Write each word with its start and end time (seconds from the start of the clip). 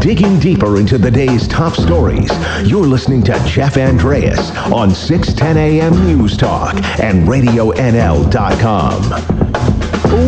Digging 0.00 0.38
deeper 0.38 0.78
into 0.78 0.96
the 0.96 1.10
day's 1.10 1.46
top 1.48 1.74
stories, 1.74 2.30
you're 2.64 2.86
listening 2.86 3.22
to 3.24 3.32
Jeff 3.46 3.76
Andreas 3.76 4.56
on 4.72 4.90
610 4.90 5.56
AM 5.56 6.06
News 6.06 6.36
Talk 6.36 6.74
and 7.00 7.26
RadioNL.com. 7.28 9.02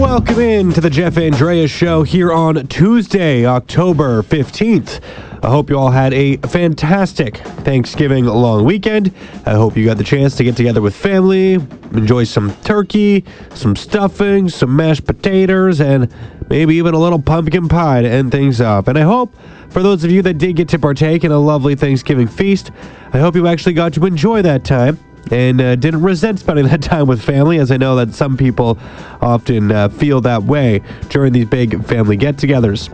Welcome 0.00 0.40
in 0.40 0.72
to 0.72 0.80
the 0.80 0.90
Jeff 0.90 1.16
Andreas 1.16 1.70
Show 1.70 2.02
here 2.02 2.32
on 2.32 2.66
Tuesday, 2.66 3.46
October 3.46 4.22
15th. 4.22 5.00
I 5.42 5.48
hope 5.48 5.70
you 5.70 5.78
all 5.78 5.90
had 5.90 6.12
a 6.12 6.36
fantastic 6.36 7.38
Thanksgiving 7.38 8.26
long 8.26 8.66
weekend. 8.66 9.14
I 9.46 9.52
hope 9.52 9.78
you 9.78 9.86
got 9.86 9.96
the 9.96 10.04
chance 10.04 10.36
to 10.36 10.44
get 10.44 10.54
together 10.54 10.82
with 10.82 10.94
family, 10.94 11.54
enjoy 11.94 12.24
some 12.24 12.54
turkey, 12.64 13.24
some 13.54 13.74
stuffing, 13.74 14.50
some 14.50 14.76
mashed 14.76 15.06
potatoes, 15.06 15.80
and 15.80 16.12
maybe 16.50 16.74
even 16.74 16.92
a 16.92 16.98
little 16.98 17.22
pumpkin 17.22 17.68
pie 17.68 18.02
to 18.02 18.08
end 18.08 18.32
things 18.32 18.60
up. 18.60 18.88
And 18.88 18.98
I 18.98 19.02
hope 19.02 19.32
for 19.70 19.82
those 19.82 20.02
of 20.04 20.10
you 20.10 20.20
that 20.22 20.34
did 20.34 20.56
get 20.56 20.68
to 20.70 20.78
partake 20.78 21.24
in 21.24 21.30
a 21.30 21.38
lovely 21.38 21.76
Thanksgiving 21.76 22.26
feast, 22.26 22.72
I 23.12 23.18
hope 23.18 23.36
you 23.36 23.46
actually 23.46 23.72
got 23.72 23.94
to 23.94 24.04
enjoy 24.04 24.42
that 24.42 24.64
time 24.64 24.98
and 25.30 25.60
uh, 25.60 25.76
didn't 25.76 26.02
resent 26.02 26.40
spending 26.40 26.66
that 26.68 26.82
time 26.82 27.06
with 27.06 27.22
family, 27.22 27.58
as 27.58 27.70
I 27.70 27.76
know 27.76 27.94
that 27.96 28.12
some 28.14 28.36
people 28.36 28.78
often 29.22 29.70
uh, 29.70 29.88
feel 29.88 30.20
that 30.22 30.42
way 30.42 30.82
during 31.08 31.32
these 31.32 31.46
big 31.46 31.84
family 31.86 32.16
get 32.16 32.36
togethers. 32.36 32.90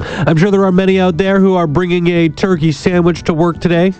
I'm 0.00 0.36
sure 0.36 0.52
there 0.52 0.64
are 0.64 0.70
many 0.70 1.00
out 1.00 1.16
there 1.16 1.40
who 1.40 1.56
are 1.56 1.66
bringing 1.66 2.06
a 2.06 2.28
turkey 2.28 2.70
sandwich 2.70 3.24
to 3.24 3.34
work 3.34 3.60
today. 3.60 3.92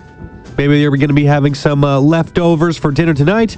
Maybe 0.57 0.79
you're 0.79 0.95
going 0.95 1.09
to 1.09 1.13
be 1.13 1.25
having 1.25 1.53
some 1.53 1.83
uh, 1.83 1.99
leftovers 1.99 2.77
for 2.77 2.91
dinner 2.91 3.13
tonight 3.13 3.57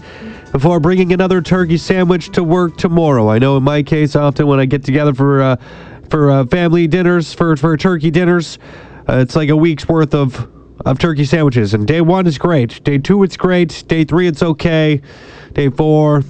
before 0.52 0.80
bringing 0.80 1.14
another 1.14 1.42
turkey 1.42 1.78
sandwich 1.78 2.30
to 2.32 2.44
work 2.44 2.78
tomorrow. 2.78 3.30
I 3.30 3.40
know 3.40 3.58
in 3.58 3.64
my 3.64 3.84
case, 3.84 4.16
often 4.16 4.48
when 4.48 4.60
I 4.60 4.66
get 4.66 4.84
together 4.84 5.14
for 5.14 5.42
uh, 5.42 5.56
for 6.10 6.30
uh, 6.30 6.46
family 6.46 6.88
dinners, 6.88 7.34
for 7.34 7.56
for 7.56 7.78
turkey 7.78 8.12
dinners, 8.12 8.60
uh, 9.08 9.18
it's 9.18 9.36
like 9.36 9.50
a 9.50 9.56
week's 9.56 9.88
worth 9.88 10.14
of 10.14 10.50
of 10.86 11.00
turkey 11.00 11.26
sandwiches. 11.26 11.74
And 11.74 11.88
day 11.88 12.02
one 12.02 12.28
is 12.28 12.38
great. 12.38 12.84
Day 12.84 12.98
two, 12.98 13.24
it's 13.24 13.38
great. 13.38 13.84
Day 13.88 14.04
three, 14.04 14.28
it's 14.28 14.44
okay. 14.44 15.02
Day 15.54 15.70
four, 15.70 16.24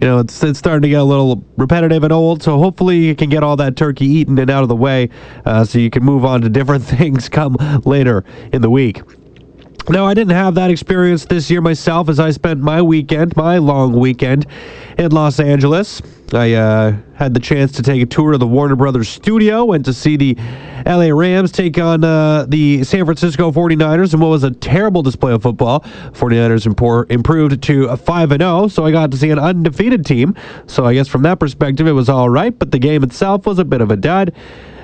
you 0.00 0.08
know, 0.08 0.18
it's, 0.18 0.42
it's 0.42 0.58
starting 0.58 0.82
to 0.82 0.88
get 0.88 1.00
a 1.00 1.04
little 1.04 1.44
repetitive 1.56 2.04
and 2.04 2.12
old. 2.12 2.42
So 2.42 2.58
hopefully 2.58 2.98
you 2.98 3.16
can 3.16 3.28
get 3.28 3.42
all 3.42 3.56
that 3.56 3.76
turkey 3.76 4.06
eaten 4.06 4.38
and 4.38 4.50
out 4.50 4.62
of 4.62 4.68
the 4.68 4.76
way 4.76 5.10
uh, 5.44 5.64
so 5.64 5.78
you 5.78 5.90
can 5.90 6.04
move 6.04 6.24
on 6.24 6.42
to 6.42 6.48
different 6.48 6.84
things 6.98 7.28
come 7.28 7.56
later 7.84 8.24
in 8.52 8.62
the 8.62 8.70
week. 8.70 9.02
Now, 9.88 10.04
I 10.04 10.14
didn't 10.14 10.34
have 10.34 10.56
that 10.56 10.70
experience 10.72 11.26
this 11.26 11.48
year 11.48 11.60
myself 11.60 12.08
as 12.08 12.18
I 12.18 12.32
spent 12.32 12.60
my 12.60 12.82
weekend, 12.82 13.36
my 13.36 13.58
long 13.58 13.92
weekend, 13.92 14.44
in 14.98 15.12
Los 15.12 15.38
Angeles. 15.38 16.02
I 16.32 16.54
uh, 16.54 16.96
had 17.14 17.34
the 17.34 17.40
chance 17.40 17.70
to 17.72 17.82
take 17.82 18.02
a 18.02 18.06
tour 18.06 18.32
of 18.32 18.40
the 18.40 18.48
Warner 18.48 18.74
Brothers 18.74 19.08
studio, 19.08 19.64
went 19.64 19.84
to 19.84 19.92
see 19.92 20.16
the 20.16 20.36
LA 20.84 21.16
Rams 21.16 21.52
take 21.52 21.78
on 21.78 22.02
uh, 22.02 22.46
the 22.48 22.82
San 22.82 23.04
Francisco 23.04 23.52
49ers 23.52 24.12
and 24.12 24.20
what 24.20 24.28
was 24.28 24.42
a 24.42 24.50
terrible 24.50 25.02
display 25.02 25.32
of 25.32 25.42
football. 25.42 25.80
49ers 26.14 26.66
impor- 26.66 27.08
improved 27.08 27.62
to 27.62 27.96
5 27.96 28.28
0, 28.28 28.66
so 28.66 28.84
I 28.84 28.90
got 28.90 29.12
to 29.12 29.16
see 29.16 29.30
an 29.30 29.38
undefeated 29.38 30.04
team. 30.04 30.34
So 30.66 30.84
I 30.84 30.94
guess 30.94 31.06
from 31.06 31.22
that 31.22 31.38
perspective, 31.38 31.86
it 31.86 31.92
was 31.92 32.08
all 32.08 32.28
right, 32.28 32.58
but 32.58 32.72
the 32.72 32.80
game 32.80 33.04
itself 33.04 33.46
was 33.46 33.60
a 33.60 33.64
bit 33.64 33.80
of 33.80 33.92
a 33.92 33.96
dud. 33.96 34.34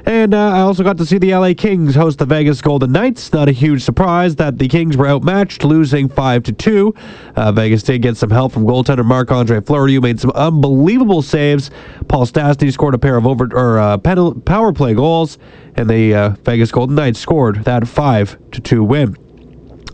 And 0.05 0.35
uh, 0.35 0.51
I 0.51 0.61
also 0.61 0.83
got 0.83 0.99
to 0.99 1.07
see 1.07 1.19
the 1.19 1.35
LA 1.35 1.55
Kings 1.57 1.95
host 1.95 2.19
the 2.19 2.27
Vegas 2.27 2.61
Golden 2.61 2.91
Knights. 2.91 3.33
Not 3.33 3.49
a 3.49 3.53
huge 3.53 3.83
surprise 3.83 4.37
that 4.37 4.59
the 4.59 4.67
Kings 4.67 4.97
were 4.97 5.07
outmatched, 5.07 5.65
losing 5.65 6.09
5 6.09 6.43
to 6.45 6.53
2. 6.53 6.95
Uh, 7.37 7.53
Vegas 7.53 7.83
did 7.83 8.03
get 8.03 8.17
some 8.17 8.31
help 8.31 8.53
from 8.53 8.65
goaltender 8.65 9.05
Marc 9.05 9.31
Andre 9.31 9.61
Fleury, 9.61 9.95
who 9.95 10.01
made 10.01 10.19
some 10.19 10.33
unbelievable 10.33 11.23
saves. 11.23 11.71
Paul 12.09 12.27
Stastny 12.27 12.73
scored 12.73 12.95
a 12.95 12.99
pair 12.99 13.17
of 13.17 13.27
over 13.27 13.49
or 13.53 13.79
uh, 13.79 13.99
power 13.99 14.73
play 14.73 14.95
goals, 14.95 15.39
and 15.77 15.89
the 15.89 16.15
uh, 16.15 16.29
Vegas 16.45 16.73
Golden 16.73 16.97
Knights 16.97 17.21
scored 17.21 17.65
that 17.65 17.87
5 17.87 18.51
to 18.51 18.61
2 18.61 18.83
win. 18.83 19.17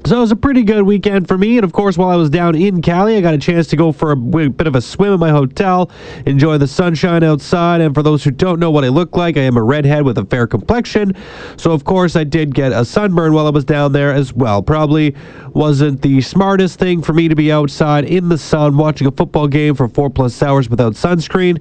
So 0.05 0.17
it 0.17 0.21
was 0.21 0.31
a 0.31 0.37
pretty 0.37 0.63
good 0.63 0.83
weekend 0.85 1.29
for 1.29 1.37
me. 1.37 1.59
And 1.59 1.65
of 1.65 1.73
course, 1.73 1.99
while 1.99 2.09
I 2.09 2.17
was 2.17 2.31
down 2.31 2.55
in 2.55 2.81
Cali, 2.81 3.17
I 3.17 3.21
got 3.21 3.35
a 3.35 3.39
chance 3.39 3.67
to 3.69 3.77
go 3.77 3.93
for 3.93 4.13
a 4.13 4.17
bit 4.17 4.67
of 4.67 4.75
a 4.75 4.81
swim 4.81 5.13
in 5.13 5.21
my 5.21 5.31
hotel, 5.31 5.91
enjoy 6.25 6.57
the 6.57 6.67
sunshine 6.67 7.23
outside. 7.23 7.81
And 7.81 7.95
for 7.95 8.03
those 8.03 8.25
who 8.25 8.31
don't 8.31 8.61
know 8.61 8.71
what 8.71 8.85
I 8.85 8.89
look 8.89 9.17
like, 9.17 9.37
I 9.37 9.43
am 9.43 9.57
a 9.57 9.63
redhead 9.63 10.05
with 10.05 10.17
a 10.17 10.25
fair 10.25 10.47
complexion. 10.47 11.15
So, 11.57 11.73
of 11.73 11.85
course, 11.85 12.17
I 12.17 12.25
did 12.25 12.55
get 12.55 12.73
a 12.73 12.85
sunburn 12.85 13.33
while 13.35 13.47
I 13.47 13.51
was 13.51 13.65
down 13.65 13.93
there 13.93 14.13
as 14.13 14.33
well. 14.33 14.63
Probably 14.63 15.15
wasn't 15.53 16.01
the 16.01 16.21
smartest 16.23 16.79
thing 16.79 17.03
for 17.03 17.13
me 17.13 17.29
to 17.29 17.35
be 17.35 17.53
outside 17.53 18.05
in 18.05 18.29
the 18.29 18.39
sun 18.39 18.77
watching 18.77 19.07
a 19.07 19.11
football 19.11 19.49
game 19.49 19.75
for 19.75 19.89
four 19.89 20.09
plus 20.09 20.43
hours 20.43 20.71
without 20.71 20.95
sunscreen. 20.95 21.61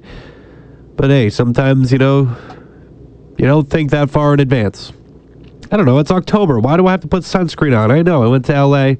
But 0.96 1.10
hey, 1.10 1.28
sometimes, 1.28 1.92
you 1.92 1.98
know, 1.98 2.34
you 3.36 3.46
don't 3.46 3.68
think 3.68 3.90
that 3.90 4.10
far 4.10 4.32
in 4.34 4.40
advance. 4.40 4.92
I 5.70 5.76
don't 5.76 5.86
know. 5.86 5.98
It's 5.98 6.10
October. 6.10 6.58
Why 6.60 6.76
do 6.76 6.86
I 6.86 6.92
have 6.92 7.02
to 7.02 7.08
put 7.08 7.24
sunscreen 7.24 7.76
on? 7.76 7.90
I 7.90 8.02
know. 8.02 8.22
I 8.22 8.26
went 8.26 8.46
to 8.46 8.64
LA. 8.64 8.94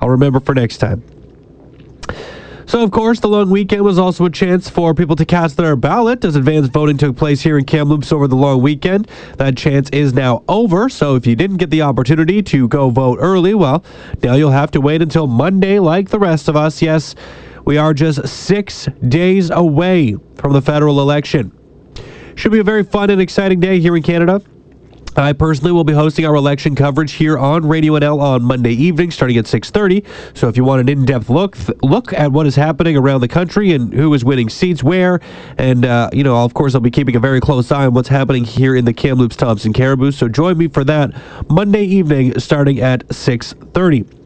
I'll 0.00 0.10
remember 0.10 0.38
for 0.38 0.54
next 0.54 0.78
time. 0.78 1.02
So, 2.66 2.82
of 2.82 2.92
course, 2.92 3.20
the 3.20 3.28
long 3.28 3.50
weekend 3.50 3.82
was 3.82 3.98
also 3.98 4.24
a 4.24 4.30
chance 4.30 4.70
for 4.70 4.94
people 4.94 5.16
to 5.16 5.26
cast 5.26 5.56
their 5.56 5.76
ballot 5.76 6.24
as 6.24 6.34
advanced 6.34 6.72
voting 6.72 6.96
took 6.96 7.16
place 7.16 7.42
here 7.42 7.58
in 7.58 7.64
Kamloops 7.64 8.10
over 8.10 8.26
the 8.26 8.36
long 8.36 8.62
weekend. 8.62 9.08
That 9.36 9.56
chance 9.56 9.90
is 9.90 10.14
now 10.14 10.44
over. 10.48 10.88
So, 10.88 11.14
if 11.14 11.26
you 11.26 11.36
didn't 11.36 11.58
get 11.58 11.70
the 11.70 11.82
opportunity 11.82 12.42
to 12.42 12.68
go 12.68 12.88
vote 12.90 13.18
early, 13.20 13.54
well, 13.54 13.84
now 14.22 14.34
you'll 14.34 14.50
have 14.50 14.70
to 14.72 14.80
wait 14.80 15.02
until 15.02 15.26
Monday 15.26 15.78
like 15.78 16.08
the 16.08 16.18
rest 16.18 16.48
of 16.48 16.56
us. 16.56 16.80
Yes, 16.80 17.14
we 17.64 17.76
are 17.76 17.92
just 17.92 18.26
six 18.26 18.86
days 19.08 19.50
away 19.50 20.16
from 20.36 20.52
the 20.52 20.62
federal 20.62 21.00
election. 21.00 21.52
Should 22.34 22.52
be 22.52 22.60
a 22.60 22.64
very 22.64 22.82
fun 22.82 23.10
and 23.10 23.20
exciting 23.20 23.60
day 23.60 23.78
here 23.78 23.96
in 23.96 24.02
Canada. 24.02 24.40
I 25.16 25.32
personally 25.32 25.70
will 25.70 25.84
be 25.84 25.92
hosting 25.92 26.26
our 26.26 26.34
election 26.34 26.74
coverage 26.74 27.12
here 27.12 27.38
on 27.38 27.66
Radio 27.66 27.92
NL 27.92 28.20
on 28.20 28.42
Monday 28.42 28.72
evening, 28.72 29.10
starting 29.10 29.36
at 29.36 29.46
6:30. 29.46 30.04
So 30.34 30.48
if 30.48 30.56
you 30.56 30.64
want 30.64 30.80
an 30.80 30.88
in-depth 30.88 31.30
look 31.30 31.56
look 31.82 32.12
at 32.12 32.32
what 32.32 32.46
is 32.46 32.56
happening 32.56 32.96
around 32.96 33.20
the 33.20 33.28
country 33.28 33.72
and 33.72 33.92
who 33.92 34.12
is 34.14 34.24
winning 34.24 34.48
seats 34.48 34.82
where, 34.82 35.20
and 35.56 35.84
uh, 35.84 36.10
you 36.12 36.24
know, 36.24 36.36
of 36.44 36.54
course, 36.54 36.74
I'll 36.74 36.80
be 36.80 36.90
keeping 36.90 37.14
a 37.14 37.20
very 37.20 37.40
close 37.40 37.70
eye 37.70 37.86
on 37.86 37.94
what's 37.94 38.08
happening 38.08 38.44
here 38.44 38.74
in 38.74 38.84
the 38.84 38.92
Kamloops 38.92 39.36
Thompson 39.36 39.72
Cariboo. 39.72 40.10
So 40.10 40.28
join 40.28 40.58
me 40.58 40.68
for 40.68 40.82
that 40.84 41.12
Monday 41.48 41.84
evening, 41.84 42.38
starting 42.40 42.80
at 42.80 43.06
6:30. 43.08 44.23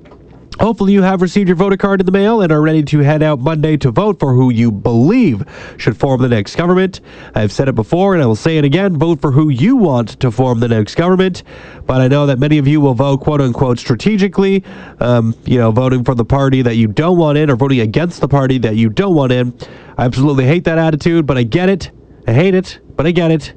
Hopefully, 0.60 0.92
you 0.92 1.02
have 1.02 1.22
received 1.22 1.48
your 1.48 1.56
voter 1.56 1.76
card 1.76 2.00
in 2.00 2.06
the 2.06 2.10
mail 2.10 2.40
and 2.40 2.50
are 2.50 2.60
ready 2.60 2.82
to 2.82 2.98
head 2.98 3.22
out 3.22 3.38
Monday 3.38 3.76
to 3.76 3.92
vote 3.92 4.18
for 4.18 4.34
who 4.34 4.50
you 4.50 4.72
believe 4.72 5.44
should 5.76 5.96
form 5.96 6.20
the 6.20 6.28
next 6.28 6.56
government. 6.56 7.00
I've 7.34 7.52
said 7.52 7.68
it 7.68 7.76
before 7.76 8.14
and 8.14 8.22
I 8.22 8.26
will 8.26 8.34
say 8.34 8.58
it 8.58 8.64
again 8.64 8.96
vote 8.96 9.20
for 9.20 9.30
who 9.30 9.50
you 9.50 9.76
want 9.76 10.18
to 10.20 10.32
form 10.32 10.58
the 10.58 10.66
next 10.66 10.96
government. 10.96 11.44
But 11.86 12.00
I 12.00 12.08
know 12.08 12.26
that 12.26 12.40
many 12.40 12.58
of 12.58 12.66
you 12.66 12.80
will 12.80 12.94
vote 12.94 13.20
quote 13.20 13.40
unquote 13.40 13.78
strategically, 13.78 14.64
um, 14.98 15.36
you 15.44 15.58
know, 15.58 15.70
voting 15.70 16.02
for 16.02 16.16
the 16.16 16.24
party 16.24 16.62
that 16.62 16.74
you 16.74 16.88
don't 16.88 17.18
want 17.18 17.38
in 17.38 17.50
or 17.50 17.56
voting 17.56 17.80
against 17.80 18.20
the 18.20 18.28
party 18.28 18.58
that 18.58 18.74
you 18.74 18.88
don't 18.88 19.14
want 19.14 19.30
in. 19.30 19.56
I 19.96 20.06
absolutely 20.06 20.44
hate 20.44 20.64
that 20.64 20.78
attitude, 20.78 21.24
but 21.24 21.38
I 21.38 21.44
get 21.44 21.68
it. 21.68 21.92
I 22.26 22.32
hate 22.32 22.54
it, 22.54 22.80
but 22.96 23.06
I 23.06 23.12
get 23.12 23.30
it. 23.30 23.54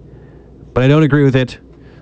But 0.73 0.83
I 0.83 0.87
don't 0.87 1.03
agree 1.03 1.23
with 1.23 1.35
it. 1.35 1.59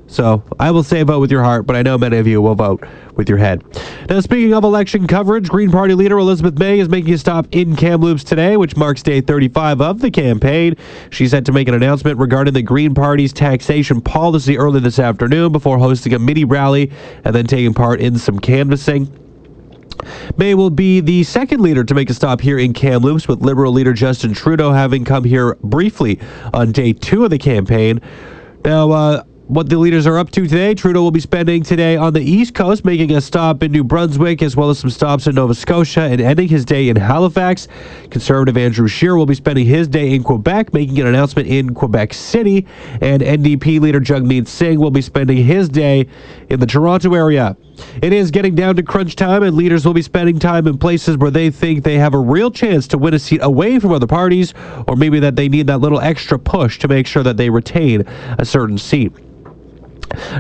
So 0.10 0.44
I 0.60 0.72
will 0.72 0.82
say 0.82 1.04
vote 1.04 1.20
with 1.20 1.32
your 1.32 1.44
heart, 1.44 1.68
but 1.68 1.76
I 1.76 1.84
know 1.84 1.96
many 1.96 2.18
of 2.18 2.26
you 2.26 2.42
will 2.42 2.56
vote 2.56 2.84
with 3.16 3.30
your 3.30 3.38
head. 3.38 3.64
Now, 4.10 4.20
speaking 4.22 4.56
of 4.56 4.64
election 4.64 5.06
coverage, 5.06 5.48
Green 5.48 5.70
Party 5.70 5.94
leader 5.94 6.18
Elizabeth 6.18 6.58
May 6.58 6.80
is 6.80 6.90
making 6.90 7.14
a 7.14 7.18
stop 7.20 7.48
in 7.52 7.76
Kamloops 7.76 8.24
today, 8.24 8.58
which 8.58 8.76
marks 8.76 9.04
day 9.04 9.22
35 9.22 9.82
of 9.82 10.00
the 10.00 10.10
campaign. 10.10 10.76
She's 11.12 11.30
set 11.30 11.46
to 11.46 11.52
make 11.52 11.68
an 11.68 11.76
announcement 11.76 12.18
regarding 12.18 12.56
the 12.56 12.64
Green 12.64 12.96
Party's 12.96 13.32
taxation 13.32 14.02
policy 14.02 14.58
early 14.58 14.80
this 14.80 14.98
afternoon 14.98 15.52
before 15.52 15.78
hosting 15.78 16.14
a 16.16 16.20
mini 16.20 16.44
rally 16.44 16.92
and 17.24 17.36
then 17.36 17.46
taking 17.46 17.76
part 17.76 18.02
in 18.02 18.18
some 18.18 18.40
canvassing. 18.40 19.14
May 20.38 20.56
will 20.56 20.72
be 20.72 21.02
the 21.02 21.24
second 21.24 21.62
leader 21.62 21.84
to 21.84 21.94
make 21.94 22.10
a 22.10 22.16
stop 22.16 22.42
here 22.42 22.58
in 22.58 22.74
Kamloops, 22.74 23.28
with 23.28 23.42
Liberal 23.42 23.74
leader 23.74 23.94
Justin 23.94 24.34
Trudeau 24.34 24.72
having 24.72 25.06
come 25.06 25.24
here 25.24 25.56
briefly 25.62 26.20
on 26.52 26.72
day 26.72 26.94
two 26.94 27.26
of 27.26 27.30
the 27.30 27.38
campaign. 27.38 28.02
Now, 28.66 28.92
uh, 28.92 29.24
what 29.50 29.68
the 29.68 29.80
leaders 29.80 30.06
are 30.06 30.20
up 30.20 30.30
to 30.30 30.44
today. 30.44 30.76
Trudeau 30.76 31.02
will 31.02 31.10
be 31.10 31.20
spending 31.20 31.64
today 31.64 31.98
on 31.98 32.14
the 32.14 32.22
East 32.22 32.54
Coast, 32.54 32.86
making 32.86 33.16
a 33.16 33.20
stop 33.20 33.64
in 33.64 33.72
New 33.72 33.84
Brunswick 33.84 34.44
as 34.44 34.56
well 34.56 34.70
as 34.70 34.78
some 34.78 34.92
stops 34.92 35.26
in 35.26 35.34
Nova 35.34 35.56
Scotia 35.56 36.02
and 36.02 36.22
ending 36.22 36.48
his 36.48 36.64
day 36.64 36.88
in 36.88 36.96
Halifax. 36.96 37.68
Conservative 38.12 38.56
Andrew 38.58 38.88
Scheer 38.88 39.16
will 39.16 39.26
be 39.26 39.34
spending 39.34 39.66
his 39.66 39.88
day 39.88 40.14
in 40.14 40.22
Quebec, 40.22 40.72
making 40.72 41.00
an 41.00 41.08
announcement 41.08 41.48
in 41.48 41.74
Quebec 41.74 42.14
City. 42.14 42.68
And 43.02 43.24
NDP 43.24 43.82
leader 43.82 44.00
Jagmeet 44.00 44.48
Singh 44.48 44.80
will 44.80 44.92
be 44.92 45.02
spending 45.02 45.38
his 45.38 45.68
day 45.68 46.08
in 46.52 46.60
the 46.60 46.68
Toronto 46.68 47.16
area. 47.16 47.58
It 48.04 48.14
is 48.14 48.30
getting 48.30 48.54
down 48.54 48.76
to 48.76 48.84
crunch 48.84 49.16
time, 49.16 49.42
and 49.42 49.56
leaders 49.56 49.84
will 49.84 49.96
be 49.96 50.04
spending 50.04 50.38
time 50.38 50.68
in 50.68 50.78
places 50.78 51.18
where 51.18 51.32
they 51.32 51.50
think 51.50 51.84
they 51.84 51.98
have 51.98 52.14
a 52.14 52.20
real 52.20 52.52
chance 52.52 52.88
to 52.90 53.00
win 53.00 53.16
a 53.16 53.20
seat 53.20 53.40
away 53.42 53.80
from 53.80 53.94
other 53.94 54.06
parties, 54.06 54.54
or 54.88 54.96
maybe 54.96 55.20
that 55.22 55.36
they 55.36 55.50
need 55.50 55.66
that 55.66 55.80
little 55.80 56.02
extra 56.02 56.38
push 56.38 56.78
to 56.78 56.88
make 56.88 57.08
sure 57.08 57.24
that 57.24 57.38
they 57.38 57.50
retain 57.50 58.02
a 58.38 58.46
certain 58.46 58.78
seat. 58.78 59.12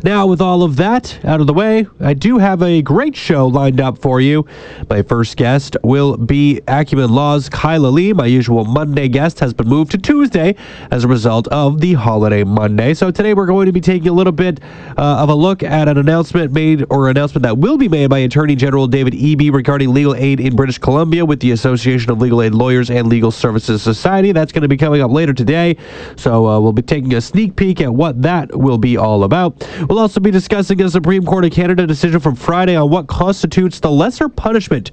Now, 0.04 0.28
with 0.28 0.42
all 0.42 0.64
of 0.64 0.76
that 0.78 1.24
out 1.26 1.42
of 1.42 1.48
the 1.48 1.54
way, 1.54 1.88
I 2.00 2.14
do 2.14 2.38
have 2.38 2.62
a 2.62 2.82
great 2.82 3.16
show 3.16 3.48
lined 3.48 3.80
up 3.80 3.98
for 3.98 4.22
you. 4.22 4.46
My 4.90 5.02
first 5.02 5.38
guest 5.38 5.78
will 5.84 6.18
be 6.18 6.62
Acumen 6.68 7.12
Law's 7.12 7.50
Kyla 7.50 7.88
Lee. 7.88 8.14
My 8.14 8.26
usual 8.26 8.66
Monday 8.66 9.08
guest 9.08 9.40
has 9.40 9.54
been 9.54 9.68
moved 9.68 9.92
to 9.92 9.98
Tuesday 9.98 10.56
as 10.92 11.04
a 11.04 11.08
result 11.08 11.48
of 11.50 11.82
the 11.82 11.94
holiday 11.94 12.44
Monday. 12.44 12.94
So 12.94 13.12
today 13.12 13.34
we're 13.34 13.46
going 13.46 13.66
to 13.66 13.72
be 13.72 13.82
taking 13.82 14.08
a 14.08 14.14
little 14.14 14.34
bit 14.34 14.60
uh, 14.98 15.18
of 15.20 15.30
a 15.30 15.36
look 15.36 15.64
at 15.64 15.88
an 15.88 15.98
announcement 15.98 16.52
made 16.52 16.86
or 16.90 17.10
announcement 17.10 17.44
that 17.44 17.58
will 17.58 17.78
be 17.78 17.88
made 17.88 18.10
by 18.10 18.20
Attorney 18.20 18.56
General 18.56 18.88
David 18.88 19.14
Eby 19.14 19.52
regarding 19.52 19.94
legal 19.94 20.16
aid 20.16 20.40
in 20.40 20.56
British 20.56 20.78
Columbia 20.78 21.26
with 21.26 21.40
the 21.40 21.52
Association 21.52 22.12
of 22.12 22.20
Legal 22.20 22.42
Aid 22.42 22.54
Lawyers 22.54 22.90
and 22.90 23.08
Legal 23.08 23.32
Services 23.32 23.82
Society. 23.82 24.32
That's 24.32 24.52
going 24.52 24.64
to 24.64 24.68
be 24.68 24.78
coming 24.78 25.02
up 25.02 25.12
later 25.12 25.34
today. 25.34 25.78
So 26.16 26.48
uh, 26.48 26.60
we'll 26.60 26.74
be 26.74 26.82
taking 26.82 27.14
a 27.16 27.22
sneak 27.22 27.56
peek 27.56 27.82
at 27.82 27.94
what 27.94 28.22
that 28.22 28.58
will 28.58 28.78
be 28.78 28.98
all 28.98 29.24
about. 29.24 29.49
We'll 29.88 30.00
also 30.00 30.20
be 30.20 30.32
discussing 30.32 30.82
a 30.82 30.90
Supreme 30.90 31.26
Court 31.26 31.46
of 31.46 31.52
Canada 31.52 31.86
decision 31.88 32.20
from 32.20 32.36
Friday 32.36 32.76
on 32.76 32.90
what 32.90 33.08
constitutes 33.08 33.80
the 33.80 33.92
lesser 33.92 34.30
punishment. 34.30 34.92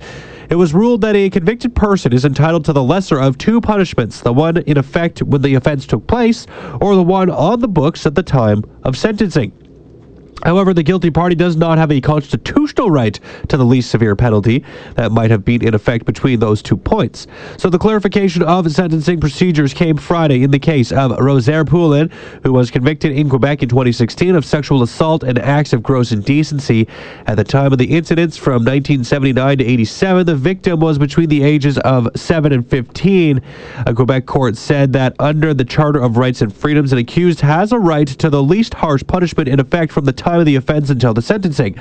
It 0.49 0.55
was 0.57 0.75
ruled 0.75 1.01
that 1.01 1.17
a 1.17 1.29
convicted 1.31 1.75
person 1.75 2.13
is 2.13 2.25
entitled 2.25 2.65
to 2.67 2.73
the 2.73 2.83
lesser 2.83 3.19
of 3.19 3.37
two 3.37 3.61
punishments 3.61 4.21
the 4.21 4.33
one 4.33 4.59
in 4.59 4.79
effect 4.79 5.23
when 5.23 5.43
the 5.43 5.55
offense 5.55 5.87
took 5.87 6.07
place, 6.07 6.47
or 6.81 6.95
the 6.95 7.03
one 7.03 7.31
on 7.31 7.61
the 7.61 7.69
books 7.69 8.07
at 8.07 8.15
the 8.15 8.23
time 8.23 8.65
of 8.85 8.97
sentencing. 8.97 9.66
However, 10.45 10.75
the 10.75 10.83
guilty 10.83 11.11
party 11.11 11.35
does 11.35 11.57
not 11.57 11.79
have 11.79 11.91
a 11.91 12.01
constitutional 12.01 12.91
right 12.91 13.19
to 13.49 13.57
the 13.57 13.65
least 13.65 13.91
severe 13.91 14.15
penalty 14.15 14.65
that 14.95 15.11
might 15.11 15.31
have 15.31 15.45
been 15.45 15.67
in 15.67 15.75
effect 15.75 16.05
between 16.05 16.41
those 16.41 16.63
two 16.63 16.77
points. 16.77 17.27
So 17.57 17.71
the 17.71 17.79
clarification 17.79 18.43
of 18.43 18.71
sentencing 18.71 19.19
procedures 19.19 19.73
came 19.73 19.97
Friday 19.97 20.43
in 20.43 20.51
the 20.51 20.59
case 20.59 20.93
of 20.93 21.19
Rosaire 21.19 21.65
Poulin, 21.65 22.11
who 22.43 22.53
was 22.53 22.71
convicted 22.71 23.13
in 23.13 23.31
Quebec 23.31 23.63
in 23.63 23.69
2016 23.71 24.37
of 24.37 24.45
sexual 24.45 24.83
assault 24.83 25.23
and 25.23 25.39
acts 25.39 25.73
of 25.73 25.83
gross 25.83 26.13
indecency. 26.13 26.87
At 27.27 27.37
the 27.37 27.45
time 27.45 27.73
of 27.73 27.79
the 27.79 27.97
incidents 27.97 28.37
from 28.37 28.65
1979 28.65 29.59
to 29.59 29.65
87, 29.65 30.27
the 30.27 30.37
victim 30.37 30.81
was 30.81 30.99
between 30.99 31.31
the 31.31 31.43
ages 31.43 31.79
of 31.79 32.09
7 32.15 32.53
and 32.53 32.69
15. 32.69 33.41
A 33.87 33.95
Quebec 33.95 34.27
court 34.27 34.57
said 34.57 34.93
that 34.93 35.17
under 35.19 35.55
the 35.55 35.65
Charter 35.65 36.01
of 36.01 36.19
Rights 36.19 36.43
and 36.43 36.55
Freedoms, 36.55 36.93
an 36.93 36.99
accused 36.99 37.41
has 37.41 37.73
a 37.73 37.79
right 37.79 38.07
to 38.07 38.29
the 38.29 38.43
least 38.43 38.75
harsh 38.75 39.03
punishment 39.07 39.49
in 39.49 39.59
effect 39.61 39.93
from 39.93 40.05
the 40.05 40.13
time 40.13 40.26
time 40.27 40.41
of 40.41 40.47
the 40.47 40.57
offense 40.57 40.91
until 40.91 41.15
the 41.15 41.23
sentencing. 41.23 41.77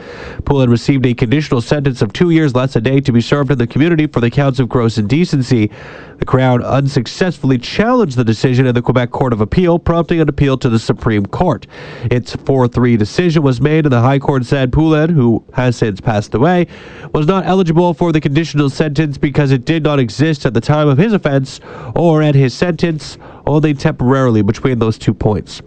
Poulin 0.45 0.69
received 0.69 1.03
a 1.07 1.15
conditional 1.15 1.61
sentence 1.61 2.03
of 2.03 2.13
two 2.13 2.29
years 2.29 2.53
less 2.53 2.75
a 2.75 2.81
day 2.81 3.01
to 3.01 3.11
be 3.11 3.19
served 3.19 3.49
in 3.49 3.57
the 3.57 3.65
community 3.65 4.05
for 4.05 4.19
the 4.19 4.29
counts 4.29 4.59
of 4.59 4.69
gross 4.69 4.99
indecency. 4.99 5.71
The 6.19 6.25
Crown 6.25 6.61
unsuccessfully 6.61 7.57
challenged 7.57 8.15
the 8.15 8.23
decision 8.23 8.67
in 8.67 8.75
the 8.75 8.83
Quebec 8.83 9.09
Court 9.09 9.33
of 9.33 9.41
Appeal, 9.41 9.79
prompting 9.79 10.21
an 10.21 10.29
appeal 10.29 10.59
to 10.59 10.69
the 10.69 10.77
Supreme 10.77 11.25
Court. 11.25 11.65
Its 12.11 12.35
4 12.35 12.67
3 12.67 12.95
decision 12.97 13.41
was 13.41 13.59
made, 13.59 13.87
and 13.87 13.91
the 13.91 14.01
High 14.01 14.19
Court 14.19 14.45
said 14.45 14.71
Poulin, 14.71 15.09
who 15.09 15.43
has 15.53 15.75
since 15.75 15.99
passed 15.99 16.35
away, 16.35 16.67
was 17.15 17.25
not 17.25 17.47
eligible 17.47 17.95
for 17.95 18.11
the 18.11 18.21
conditional 18.21 18.69
sentence 18.69 19.17
because 19.17 19.51
it 19.51 19.65
did 19.65 19.81
not 19.81 19.97
exist 19.97 20.45
at 20.45 20.53
the 20.53 20.61
time 20.61 20.87
of 20.87 20.99
his 20.99 21.13
offense 21.13 21.59
or 21.95 22.21
at 22.21 22.35
his 22.35 22.53
sentence, 22.53 23.17
only 23.47 23.73
temporarily 23.73 24.43
between 24.43 24.77
those 24.77 24.99
two 24.99 25.15
points. 25.15 25.63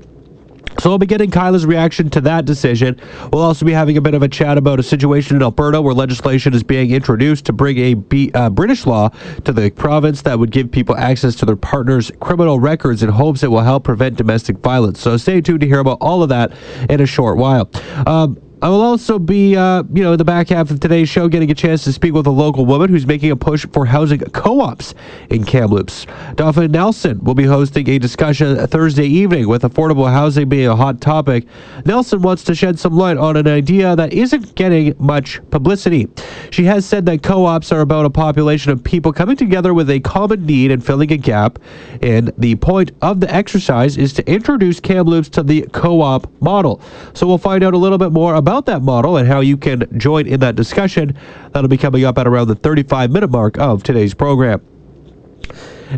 So 0.81 0.91
we'll 0.91 0.99
be 0.99 1.07
getting 1.07 1.31
Kyla's 1.31 1.67
reaction 1.67 2.09
to 2.11 2.21
that 2.21 2.45
decision. 2.45 3.01
We'll 3.33 3.43
also 3.43 3.67
be 3.67 3.73
having 3.73 3.97
a 3.97 4.01
bit 4.01 4.15
of 4.15 4.23
a 4.23 4.29
chat 4.29 4.57
about 4.57 4.79
a 4.79 4.83
situation 4.83 5.35
in 5.35 5.43
Alberta 5.43 5.83
where 5.83 5.93
legislation 5.93 6.55
is 6.55 6.63
being 6.63 6.93
introduced 6.93 7.47
to 7.47 7.53
bring 7.53 7.79
a 7.79 7.95
B, 7.95 8.31
uh, 8.33 8.49
British 8.49 8.87
law 8.87 9.09
to 9.45 9.53
the 9.53 9.71
province 9.71 10.23
that 10.23 10.39
would 10.39 10.53
give 10.53 10.71
people 10.71 10.97
access 10.97 11.35
to 11.37 11.47
their 11.47 11.57
partner's 11.57 12.13
criminal 12.21 12.61
records 12.61 13.03
in 13.03 13.09
hopes 13.11 13.43
it 13.43 13.51
will 13.51 13.63
help 13.63 13.83
prevent 13.85 14.17
domestic 14.17 14.59
violence. 14.59 15.01
So 15.01 15.17
stay 15.17 15.41
tuned 15.41 15.61
to 15.61 15.67
hear 15.67 15.81
about 15.81 15.99
all 16.01 16.23
of 16.23 16.29
that 16.29 16.53
in 16.89 17.01
a 17.01 17.07
short 17.07 17.39
while. 17.39 17.69
Um, 18.07 18.41
I 18.61 18.69
will 18.69 18.81
also 18.81 19.21
be, 19.21 19.57
uh, 19.57 19.85
you 19.93 20.03
know, 20.03 20.13
in 20.13 20.19
the 20.19 20.25
back 20.25 20.49
half 20.49 20.73
of 20.73 20.81
today's 20.81 21.09
show, 21.09 21.29
getting 21.29 21.49
a 21.49 21.55
chance 21.55 21.85
to 21.85 21.93
speak 21.93 22.13
with 22.13 22.27
a 22.27 22.31
local 22.31 22.67
woman 22.67 22.91
who's 22.91 23.07
making 23.07 23.31
a 23.31 23.37
push 23.37 23.65
for 23.73 23.87
housing 23.87 24.19
co-ops 24.19 24.95
in 25.31 25.45
Kamloops. 25.45 26.07
Daphne 26.35 26.67
Nelson 26.67 27.23
will 27.23 27.35
be 27.35 27.45
hosting 27.45 27.89
a 27.89 28.01
discussion 28.01 28.57
Thursday 28.67 29.07
evening 29.07 29.47
with 29.47 29.63
affordable 29.63 30.11
housing 30.11 30.49
being 30.49 30.67
a 30.67 30.75
hot 30.75 31.01
topic. 31.01 31.47
Nelson 31.85 32.21
wants 32.21 32.43
to 32.45 32.55
shed 32.55 32.81
some 32.81 32.97
light 32.97 33.17
on 33.17 33.37
an 33.37 33.47
idea 33.47 33.95
that 33.95 34.13
isn't 34.13 34.57
getting 34.57 34.93
much 34.99 35.41
publicity. 35.51 36.09
She 36.51 36.65
has 36.65 36.85
said 36.85 37.07
that 37.07 37.23
co-ops 37.23 37.71
are 37.71 37.81
about 37.81 38.07
a 38.07 38.11
population 38.11 38.73
of 38.73 38.83
people 38.83 39.13
coming 39.13 39.37
together 39.37 39.73
with 39.73 39.89
a 39.89 40.01
common 40.01 40.45
need 40.45 40.73
and 40.73 40.85
filling 40.85 41.13
a 41.13 41.17
gap. 41.17 41.61
And 42.03 42.33
the 42.37 42.57
point 42.57 42.91
of 43.03 43.21
the 43.21 43.33
exercise 43.33 43.97
is 43.97 44.13
to 44.15 44.29
introduce 44.29 44.81
Kamloops 44.81 45.29
to 45.31 45.45
the 45.45 45.63
co-op 45.73 46.29
model. 46.43 46.81
So 47.15 47.25
we'll 47.25 47.39
find 47.39 47.63
out 47.63 47.73
a 47.73 47.79
little 47.79 47.99
bit 47.99 48.11
more 48.11 48.35
about 48.35 48.48
about 48.49 48.65
that 48.65 48.81
model 48.81 49.19
and 49.19 49.29
how 49.29 49.41
you 49.41 49.59
can 49.59 49.87
join 49.99 50.27
in 50.27 50.41
that 50.41 50.57
discussion. 50.57 51.15
That'll 51.53 51.69
be 51.69 51.77
coming 51.77 52.07
up 52.07 52.17
at 52.17 52.27
around 52.27 52.49
the 52.49 52.55
35 52.55 53.11
minute 53.11 53.29
mark 53.29 53.59
of 53.59 53.83
today's 53.83 54.15
program. 54.15 54.63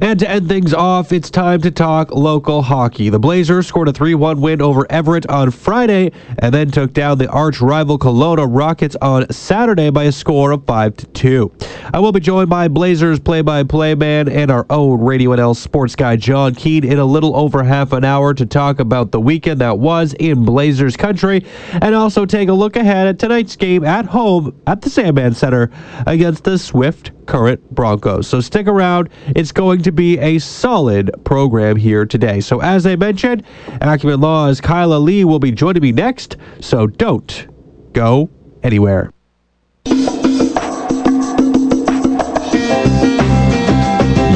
And 0.00 0.20
to 0.20 0.31
end 0.31 0.48
things 0.48 0.72
off, 0.72 1.12
it's 1.12 1.31
time 1.31 1.60
to 1.62 1.70
talk 1.70 2.12
local 2.12 2.62
hockey. 2.62 3.08
The 3.08 3.19
Blazers 3.19 3.66
scored 3.66 3.88
a 3.88 3.92
3 3.92 4.14
1 4.14 4.40
win 4.40 4.62
over 4.62 4.87
Everett 4.88 5.26
on 5.28 5.50
Friday 5.50 6.12
and 6.38 6.54
then 6.54 6.70
took 6.70 6.92
down 6.92 7.19
the 7.19 7.28
arch 7.28 7.60
rival 7.60 7.98
Kelowna 7.98 8.46
Rockets 8.48 8.94
on 9.02 9.28
Saturday 9.32 9.90
by 9.90 10.04
a 10.04 10.12
score 10.12 10.52
of 10.52 10.64
5 10.64 11.12
2. 11.12 11.52
I 11.92 11.98
will 11.98 12.12
be 12.12 12.20
joined 12.20 12.48
by 12.48 12.69
Blazers 12.69 13.19
play 13.19 13.42
by 13.42 13.64
play 13.64 13.96
man 13.96 14.28
and 14.28 14.48
our 14.48 14.64
own 14.70 15.00
Radio 15.00 15.31
NL 15.31 15.56
sports 15.56 15.96
guy, 15.96 16.14
Jon 16.14 16.54
Keen, 16.54 16.84
in 16.84 17.00
a 17.00 17.04
little 17.04 17.34
over 17.34 17.64
half 17.64 17.92
an 17.92 18.04
hour 18.04 18.32
to 18.32 18.46
talk 18.46 18.78
about 18.78 19.10
the 19.10 19.20
weekend 19.20 19.60
that 19.60 19.78
was 19.78 20.14
in 20.20 20.44
Blazers 20.44 20.96
country 20.96 21.44
and 21.72 21.96
also 21.96 22.25
take 22.25 22.48
a 22.48 22.52
look 22.52 22.76
ahead 22.76 23.08
at 23.08 23.19
tonight's 23.19 23.56
game 23.56 23.84
at 23.84 24.04
home 24.04 24.54
at 24.69 24.82
the 24.82 24.90
Sandman 24.90 25.34
Center 25.34 25.69
against 26.06 26.44
the 26.44 26.56
Swift 26.58 27.10
Current 27.26 27.70
Broncos. 27.70 28.26
So 28.26 28.40
stick 28.40 28.67
around. 28.67 29.08
It's 29.37 29.52
going 29.52 29.82
to 29.82 29.93
be 29.93 30.19
a 30.19 30.38
solid 30.38 31.11
program 31.25 31.76
here 31.76 32.05
today. 32.05 32.40
So 32.40 32.61
as 32.61 32.87
I 32.87 32.96
mentioned, 32.96 33.44
Acumen 33.81 34.20
Law's 34.20 34.61
Kyla 34.61 34.99
Lee 34.99 35.25
will 35.25 35.38
be 35.38 35.52
joining 35.52 35.82
me 35.82 35.93
next. 35.93 36.37
So 36.61 36.87
don't 36.87 37.46
go 37.93 38.31
anywhere. 38.62 39.12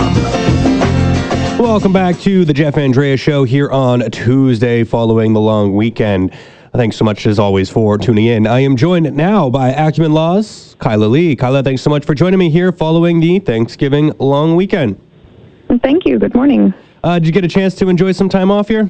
Welcome 1.59 1.93
back 1.93 2.17
to 2.21 2.45
the 2.45 2.53
Jeff 2.53 2.79
Andreas 2.79 3.19
Show 3.19 3.43
here 3.43 3.69
on 3.69 4.09
Tuesday 4.09 4.83
following 4.83 5.33
the 5.33 5.39
long 5.39 5.75
weekend. 5.75 6.33
Thanks 6.73 6.97
so 6.97 7.05
much, 7.05 7.27
as 7.27 7.37
always, 7.37 7.69
for 7.69 7.99
tuning 7.99 8.25
in. 8.25 8.47
I 8.47 8.61
am 8.61 8.75
joined 8.75 9.15
now 9.15 9.51
by 9.51 9.69
Acumen 9.69 10.13
Laws, 10.13 10.75
Kyla 10.79 11.05
Lee. 11.05 11.35
Kyla, 11.35 11.61
thanks 11.61 11.83
so 11.83 11.91
much 11.91 12.05
for 12.05 12.15
joining 12.15 12.39
me 12.39 12.49
here 12.49 12.71
following 12.71 13.19
the 13.19 13.37
Thanksgiving 13.37 14.13
long 14.17 14.55
weekend. 14.55 14.99
Thank 15.81 16.05
you. 16.05 16.19
Good 16.19 16.35
morning. 16.35 16.73
Uh, 17.03 17.19
did 17.19 17.25
you 17.25 17.31
get 17.31 17.43
a 17.43 17.47
chance 17.47 17.75
to 17.75 17.89
enjoy 17.89 18.11
some 18.11 18.29
time 18.29 18.51
off 18.51 18.67
here? 18.67 18.89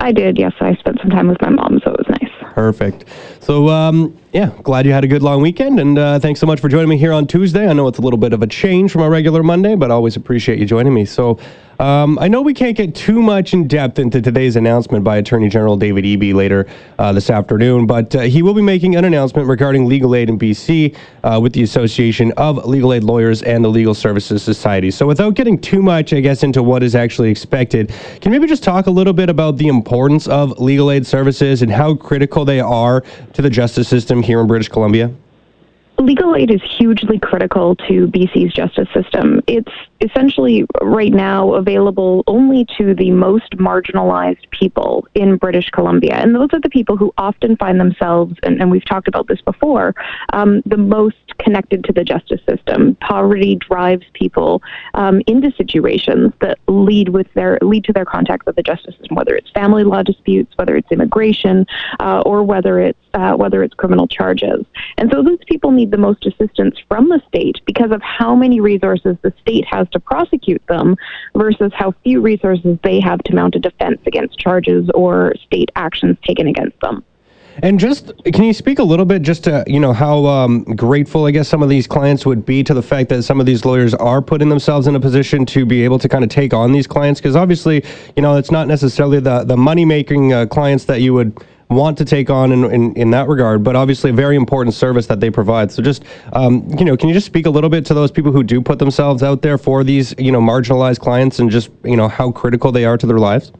I 0.00 0.10
did, 0.10 0.36
yes. 0.36 0.52
I 0.60 0.74
spent 0.74 0.98
some 1.00 1.10
time 1.10 1.28
with 1.28 1.40
my 1.40 1.50
mom, 1.50 1.80
so 1.84 1.92
it 1.92 1.98
was 1.98 2.08
nice. 2.20 2.52
Perfect. 2.54 3.04
So, 3.40 3.68
um, 3.68 4.18
yeah, 4.32 4.50
glad 4.62 4.84
you 4.84 4.92
had 4.92 5.04
a 5.04 5.06
good 5.06 5.22
long 5.22 5.40
weekend, 5.40 5.78
and 5.78 5.96
uh, 5.96 6.18
thanks 6.18 6.40
so 6.40 6.46
much 6.46 6.60
for 6.60 6.68
joining 6.68 6.88
me 6.88 6.98
here 6.98 7.12
on 7.12 7.26
Tuesday. 7.26 7.68
I 7.68 7.72
know 7.72 7.86
it's 7.86 7.98
a 7.98 8.02
little 8.02 8.18
bit 8.18 8.32
of 8.32 8.42
a 8.42 8.46
change 8.46 8.90
from 8.90 9.02
our 9.02 9.10
regular 9.10 9.42
Monday, 9.42 9.76
but 9.76 9.90
I 9.90 9.94
always 9.94 10.16
appreciate 10.16 10.58
you 10.58 10.66
joining 10.66 10.92
me. 10.92 11.04
So, 11.04 11.38
um, 11.78 12.18
I 12.20 12.28
know 12.28 12.42
we 12.42 12.54
can't 12.54 12.76
get 12.76 12.94
too 12.94 13.22
much 13.22 13.52
in 13.54 13.66
depth 13.66 13.98
into 13.98 14.20
today's 14.20 14.56
announcement 14.56 15.04
by 15.04 15.16
Attorney 15.16 15.48
General 15.48 15.76
David 15.76 16.04
Eby 16.04 16.34
later 16.34 16.66
uh, 16.98 17.12
this 17.12 17.30
afternoon, 17.30 17.86
but 17.86 18.14
uh, 18.14 18.20
he 18.20 18.42
will 18.42 18.54
be 18.54 18.62
making 18.62 18.96
an 18.96 19.04
announcement 19.04 19.48
regarding 19.48 19.86
legal 19.86 20.14
aid 20.14 20.28
in 20.28 20.38
BC 20.38 20.96
uh, 21.24 21.40
with 21.42 21.52
the 21.52 21.62
Association 21.62 22.32
of 22.36 22.64
Legal 22.66 22.92
Aid 22.92 23.04
Lawyers 23.04 23.42
and 23.42 23.64
the 23.64 23.68
Legal 23.68 23.94
Services 23.94 24.42
Society. 24.42 24.90
So, 24.90 25.06
without 25.06 25.34
getting 25.34 25.58
too 25.58 25.82
much, 25.82 26.12
I 26.12 26.20
guess, 26.20 26.42
into 26.42 26.62
what 26.62 26.82
is 26.82 26.94
actually 26.94 27.30
expected, 27.30 27.92
can 28.20 28.32
maybe 28.32 28.46
just 28.46 28.62
talk 28.62 28.86
a 28.86 28.90
little 28.90 29.12
bit 29.12 29.28
about 29.28 29.56
the 29.56 29.68
importance 29.68 30.28
of 30.28 30.58
legal 30.60 30.90
aid 30.90 31.06
services 31.06 31.62
and 31.62 31.70
how 31.70 31.94
critical 31.94 32.44
they 32.44 32.60
are 32.60 33.02
to 33.32 33.42
the 33.42 33.50
justice 33.50 33.88
system 33.88 34.22
here 34.22 34.40
in 34.40 34.46
British 34.46 34.68
Columbia? 34.68 35.12
Legal 35.98 36.34
aid 36.34 36.50
is 36.50 36.62
hugely 36.62 37.18
critical 37.18 37.76
to 37.76 38.08
BC's 38.08 38.52
justice 38.52 38.88
system. 38.92 39.40
It's 39.46 39.70
essentially 40.00 40.66
right 40.80 41.12
now 41.12 41.54
available 41.54 42.24
only 42.26 42.66
to 42.76 42.94
the 42.94 43.10
most 43.10 43.50
marginalized 43.52 44.50
people 44.50 45.06
in 45.14 45.36
British 45.36 45.70
Columbia. 45.70 46.14
And 46.14 46.34
those 46.34 46.48
are 46.52 46.60
the 46.60 46.70
people 46.70 46.96
who 46.96 47.12
often 47.18 47.56
find 47.56 47.78
themselves, 47.78 48.34
and, 48.42 48.60
and 48.60 48.70
we've 48.70 48.84
talked 48.84 49.06
about 49.06 49.28
this 49.28 49.40
before, 49.42 49.94
um, 50.32 50.62
the 50.66 50.76
most 50.76 51.16
connected 51.38 51.84
to 51.84 51.92
the 51.92 52.04
justice 52.04 52.40
system. 52.48 52.96
Poverty 52.96 53.56
drives 53.56 54.04
people 54.12 54.62
um, 54.94 55.22
into 55.26 55.52
situations 55.52 56.32
that 56.40 56.58
lead 56.68 57.10
with 57.10 57.32
their 57.34 57.58
lead 57.62 57.84
to 57.84 57.92
their 57.92 58.04
contact 58.04 58.46
with 58.46 58.56
the 58.56 58.62
justice 58.62 58.94
system, 58.98 59.16
whether 59.16 59.34
it's 59.34 59.50
family 59.50 59.84
law 59.84 60.02
disputes, 60.02 60.52
whether 60.56 60.76
it's 60.76 60.90
immigration, 60.90 61.66
uh, 62.00 62.22
or 62.24 62.42
whether 62.42 62.80
it's 62.80 62.98
uh, 63.14 63.34
whether 63.34 63.62
it's 63.62 63.74
criminal 63.74 64.06
charges. 64.06 64.64
And 64.98 65.10
so 65.12 65.22
those 65.22 65.38
people 65.46 65.70
need 65.70 65.81
the 65.90 65.96
most 65.96 66.26
assistance 66.26 66.76
from 66.88 67.08
the 67.08 67.20
state 67.28 67.60
because 67.66 67.90
of 67.90 68.00
how 68.02 68.34
many 68.34 68.60
resources 68.60 69.16
the 69.22 69.32
state 69.40 69.64
has 69.70 69.88
to 69.90 70.00
prosecute 70.00 70.62
them 70.68 70.96
versus 71.34 71.72
how 71.74 71.92
few 72.02 72.20
resources 72.20 72.78
they 72.82 73.00
have 73.00 73.18
to 73.24 73.34
mount 73.34 73.54
a 73.54 73.58
defense 73.58 74.00
against 74.06 74.38
charges 74.38 74.88
or 74.94 75.34
state 75.46 75.70
actions 75.76 76.16
taken 76.24 76.46
against 76.46 76.78
them. 76.80 77.04
And 77.62 77.78
just 77.78 78.12
can 78.24 78.44
you 78.44 78.54
speak 78.54 78.78
a 78.78 78.82
little 78.82 79.04
bit 79.04 79.22
just 79.22 79.44
to 79.44 79.62
you 79.66 79.78
know 79.78 79.92
how 79.92 80.24
um, 80.24 80.64
grateful 80.64 81.26
I 81.26 81.32
guess 81.32 81.48
some 81.48 81.62
of 81.62 81.68
these 81.68 81.86
clients 81.86 82.24
would 82.24 82.46
be 82.46 82.64
to 82.64 82.72
the 82.72 82.82
fact 82.82 83.10
that 83.10 83.24
some 83.24 83.40
of 83.40 83.46
these 83.46 83.64
lawyers 83.64 83.92
are 83.94 84.22
putting 84.22 84.48
themselves 84.48 84.86
in 84.86 84.96
a 84.96 85.00
position 85.00 85.44
to 85.46 85.66
be 85.66 85.84
able 85.84 85.98
to 85.98 86.08
kind 86.08 86.24
of 86.24 86.30
take 86.30 86.54
on 86.54 86.72
these 86.72 86.86
clients 86.86 87.20
because 87.20 87.36
obviously 87.36 87.84
you 88.16 88.22
know 88.22 88.36
it's 88.36 88.50
not 88.50 88.68
necessarily 88.68 89.20
the 89.20 89.44
the 89.44 89.56
money 89.56 89.84
making 89.84 90.32
uh, 90.32 90.46
clients 90.46 90.86
that 90.86 91.02
you 91.02 91.12
would 91.12 91.36
want 91.74 91.98
to 91.98 92.04
take 92.04 92.30
on 92.30 92.52
in, 92.52 92.64
in, 92.64 92.94
in, 92.94 93.10
that 93.10 93.28
regard, 93.28 93.62
but 93.64 93.76
obviously 93.76 94.10
a 94.10 94.12
very 94.12 94.36
important 94.36 94.74
service 94.74 95.06
that 95.06 95.20
they 95.20 95.30
provide. 95.30 95.70
So 95.70 95.82
just, 95.82 96.04
um, 96.32 96.66
you 96.78 96.84
know, 96.84 96.96
can 96.96 97.08
you 97.08 97.14
just 97.14 97.26
speak 97.26 97.46
a 97.46 97.50
little 97.50 97.70
bit 97.70 97.84
to 97.86 97.94
those 97.94 98.10
people 98.10 98.32
who 98.32 98.42
do 98.42 98.60
put 98.60 98.78
themselves 98.78 99.22
out 99.22 99.42
there 99.42 99.58
for 99.58 99.84
these, 99.84 100.14
you 100.18 100.32
know, 100.32 100.40
marginalized 100.40 101.00
clients 101.00 101.38
and 101.38 101.50
just, 101.50 101.70
you 101.84 101.96
know, 101.96 102.08
how 102.08 102.30
critical 102.30 102.72
they 102.72 102.84
are 102.84 102.96
to 102.96 103.06
their 103.06 103.18
lives? 103.18 103.52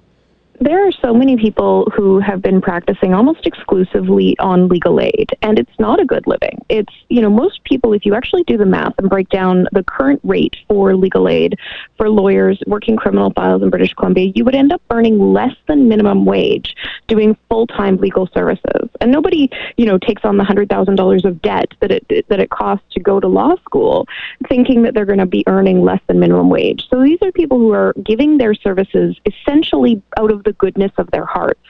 There 0.63 0.87
are 0.87 0.93
so 0.93 1.13
many 1.13 1.37
people 1.37 1.91
who 1.95 2.21
have 2.21 2.41
been 2.41 2.61
practicing 2.61 3.15
almost 3.15 3.47
exclusively 3.47 4.37
on 4.39 4.69
legal 4.69 5.01
aid, 5.01 5.31
and 5.43 5.59
it's 5.59 5.79
not 5.79 6.01
a 6.01 6.05
good 6.05 6.25
living. 6.27 6.65
It's, 6.69 6.93
you 7.09 7.21
know, 7.21 7.31
most 7.31 7.65
people, 7.65 7.93
if 7.93 8.07
you 8.07 8.15
actually 8.15 8.45
do 8.45 8.57
the 8.57 8.67
math 8.67 8.95
and 8.99 9.11
break 9.11 9.29
down 9.29 9.67
the 9.73 9.83
current 9.83 10.21
rate 10.23 10.55
for 10.69 10.95
legal 10.95 11.29
aid 11.29 11.59
for 11.97 12.09
lawyers 12.09 12.63
working 12.67 12.97
criminal 12.97 13.33
files 13.33 13.63
in 13.63 13.71
British 13.71 13.93
Columbia, 13.95 14.31
you 14.35 14.45
would 14.45 14.55
end 14.55 14.73
up 14.73 14.81
earning 14.91 15.33
less 15.33 15.55
than 15.67 15.89
minimum 15.89 16.25
wage 16.25 16.77
doing 17.09 17.37
full 17.49 17.67
time 17.67 17.97
legal 17.97 18.29
services. 18.33 18.89
And 19.01 19.11
nobody, 19.11 19.51
you 19.77 19.87
know, 19.87 19.99
takes 19.99 20.25
on 20.25 20.37
the 20.37 20.45
$100,000 20.45 21.25
of 21.25 21.43
debt 21.43 21.73
that 21.81 21.91
it, 21.91 22.29
that 22.29 22.39
it 22.39 22.51
costs 22.51 22.87
to 22.93 23.01
go 23.01 23.19
to 23.19 23.27
law 23.27 23.57
school 23.65 24.07
thinking 24.49 24.83
that 24.83 24.95
they're 24.95 25.07
going 25.07 25.19
to 25.19 25.27
be 25.27 25.43
earning 25.47 25.83
less 25.83 26.01
than 26.07 26.21
minimum 26.21 26.49
wage. 26.49 26.87
So 26.89 27.03
these 27.03 27.19
are 27.23 27.33
people 27.33 27.59
who 27.59 27.73
are 27.73 27.95
giving 28.05 28.39
their 28.39 28.55
services 28.55 29.19
essentially 29.27 30.01
out 30.17 30.31
of 30.31 30.45
the 30.45 30.52
the 30.53 30.59
goodness 30.59 30.93
of 30.99 31.11
their 31.11 31.25
hearts. 31.25 31.61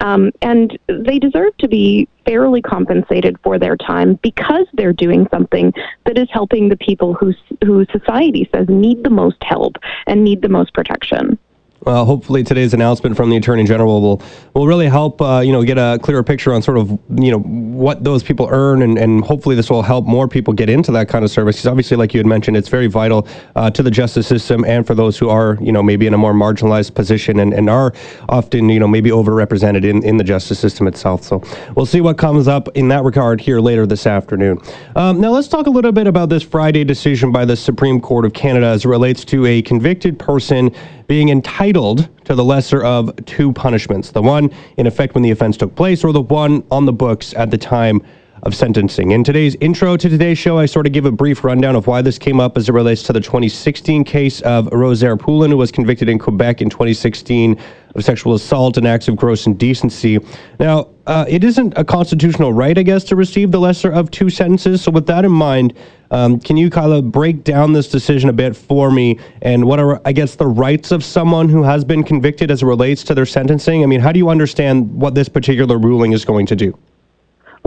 Um, 0.00 0.30
and 0.42 0.78
they 0.88 1.18
deserve 1.18 1.56
to 1.58 1.68
be 1.68 2.08
fairly 2.24 2.62
compensated 2.62 3.36
for 3.42 3.58
their 3.58 3.76
time 3.76 4.18
because 4.22 4.66
they're 4.74 4.92
doing 4.92 5.26
something 5.30 5.72
that 6.06 6.18
is 6.18 6.28
helping 6.30 6.68
the 6.68 6.76
people 6.76 7.14
who, 7.14 7.32
who 7.64 7.84
society 7.86 8.48
says 8.54 8.66
need 8.68 9.02
the 9.02 9.10
most 9.10 9.42
help 9.42 9.76
and 10.06 10.22
need 10.22 10.42
the 10.42 10.48
most 10.48 10.72
protection. 10.74 11.38
Well, 11.82 12.04
hopefully 12.04 12.44
today's 12.44 12.74
announcement 12.74 13.16
from 13.16 13.30
the 13.30 13.38
attorney 13.38 13.64
general 13.64 14.02
will 14.02 14.22
will 14.52 14.66
really 14.66 14.86
help 14.86 15.22
uh, 15.22 15.40
you 15.40 15.50
know 15.50 15.62
get 15.62 15.78
a 15.78 15.98
clearer 16.02 16.22
picture 16.22 16.52
on 16.52 16.60
sort 16.60 16.76
of 16.76 16.90
you 16.90 17.30
know 17.30 17.38
what 17.38 18.04
those 18.04 18.22
people 18.22 18.48
earn, 18.50 18.82
and, 18.82 18.98
and 18.98 19.24
hopefully 19.24 19.56
this 19.56 19.70
will 19.70 19.80
help 19.80 20.04
more 20.04 20.28
people 20.28 20.52
get 20.52 20.68
into 20.68 20.92
that 20.92 21.08
kind 21.08 21.24
of 21.24 21.30
service. 21.30 21.56
Because 21.56 21.68
obviously, 21.68 21.96
like 21.96 22.12
you 22.12 22.18
had 22.18 22.26
mentioned, 22.26 22.58
it's 22.58 22.68
very 22.68 22.86
vital 22.86 23.26
uh, 23.56 23.70
to 23.70 23.82
the 23.82 23.90
justice 23.90 24.26
system 24.26 24.62
and 24.66 24.86
for 24.86 24.94
those 24.94 25.16
who 25.16 25.30
are 25.30 25.56
you 25.58 25.72
know 25.72 25.82
maybe 25.82 26.06
in 26.06 26.12
a 26.12 26.18
more 26.18 26.34
marginalized 26.34 26.94
position 26.94 27.40
and, 27.40 27.54
and 27.54 27.70
are 27.70 27.94
often 28.28 28.68
you 28.68 28.78
know 28.78 28.88
maybe 28.88 29.08
overrepresented 29.08 29.82
in, 29.82 30.02
in 30.04 30.18
the 30.18 30.24
justice 30.24 30.58
system 30.58 30.86
itself. 30.86 31.22
So 31.22 31.42
we'll 31.76 31.86
see 31.86 32.02
what 32.02 32.18
comes 32.18 32.46
up 32.46 32.68
in 32.74 32.88
that 32.88 33.04
regard 33.04 33.40
here 33.40 33.58
later 33.58 33.86
this 33.86 34.06
afternoon. 34.06 34.58
Um, 34.96 35.18
now 35.18 35.30
let's 35.30 35.48
talk 35.48 35.66
a 35.66 35.70
little 35.70 35.92
bit 35.92 36.06
about 36.06 36.28
this 36.28 36.42
Friday 36.42 36.84
decision 36.84 37.32
by 37.32 37.46
the 37.46 37.56
Supreme 37.56 38.02
Court 38.02 38.26
of 38.26 38.34
Canada 38.34 38.66
as 38.66 38.84
it 38.84 38.88
relates 38.88 39.24
to 39.26 39.46
a 39.46 39.62
convicted 39.62 40.18
person 40.18 40.74
being 41.10 41.30
entitled 41.30 42.08
to 42.24 42.36
the 42.36 42.44
lesser 42.44 42.84
of 42.84 43.10
two 43.26 43.52
punishments 43.52 44.12
the 44.12 44.22
one 44.22 44.48
in 44.76 44.86
effect 44.86 45.12
when 45.12 45.24
the 45.24 45.32
offense 45.32 45.56
took 45.56 45.74
place, 45.74 46.04
or 46.04 46.12
the 46.12 46.20
one 46.20 46.62
on 46.70 46.86
the 46.86 46.92
books 46.92 47.34
at 47.34 47.50
the 47.50 47.58
time 47.58 48.00
of 48.44 48.54
sentencing. 48.54 49.10
In 49.10 49.24
today's 49.24 49.56
intro 49.56 49.96
to 49.96 50.08
today's 50.08 50.38
show, 50.38 50.56
I 50.56 50.66
sort 50.66 50.86
of 50.86 50.92
give 50.92 51.06
a 51.06 51.10
brief 51.10 51.42
rundown 51.42 51.74
of 51.74 51.88
why 51.88 52.00
this 52.00 52.16
came 52.16 52.38
up 52.38 52.56
as 52.56 52.68
it 52.68 52.72
relates 52.72 53.02
to 53.02 53.12
the 53.12 53.18
2016 53.18 54.04
case 54.04 54.40
of 54.42 54.68
Rosaire 54.68 55.16
Poulin, 55.16 55.50
who 55.50 55.56
was 55.56 55.72
convicted 55.72 56.08
in 56.08 56.16
Quebec 56.16 56.62
in 56.62 56.70
2016 56.70 57.60
of 57.94 58.04
sexual 58.04 58.34
assault 58.34 58.76
and 58.76 58.86
acts 58.86 59.08
of 59.08 59.16
gross 59.16 59.46
indecency. 59.46 60.18
Now, 60.58 60.88
uh, 61.06 61.24
it 61.28 61.42
isn't 61.42 61.74
a 61.76 61.84
constitutional 61.84 62.52
right, 62.52 62.76
I 62.76 62.82
guess, 62.82 63.04
to 63.04 63.16
receive 63.16 63.50
the 63.50 63.60
lesser 63.60 63.90
of 63.90 64.10
two 64.10 64.30
sentences. 64.30 64.82
So, 64.82 64.90
with 64.90 65.06
that 65.06 65.24
in 65.24 65.32
mind, 65.32 65.74
um, 66.10 66.40
can 66.40 66.56
you, 66.56 66.70
Kyla, 66.70 67.02
break 67.02 67.44
down 67.44 67.72
this 67.72 67.88
decision 67.88 68.30
a 68.30 68.32
bit 68.32 68.56
for 68.56 68.90
me 68.90 69.18
and 69.42 69.64
what 69.64 69.78
are, 69.78 70.00
I 70.04 70.12
guess, 70.12 70.34
the 70.34 70.46
rights 70.46 70.90
of 70.90 71.04
someone 71.04 71.48
who 71.48 71.62
has 71.62 71.84
been 71.84 72.02
convicted 72.02 72.50
as 72.50 72.62
it 72.62 72.66
relates 72.66 73.04
to 73.04 73.14
their 73.14 73.26
sentencing? 73.26 73.82
I 73.82 73.86
mean, 73.86 74.00
how 74.00 74.12
do 74.12 74.18
you 74.18 74.28
understand 74.28 74.92
what 74.92 75.14
this 75.14 75.28
particular 75.28 75.78
ruling 75.78 76.12
is 76.12 76.24
going 76.24 76.46
to 76.46 76.56
do? 76.56 76.76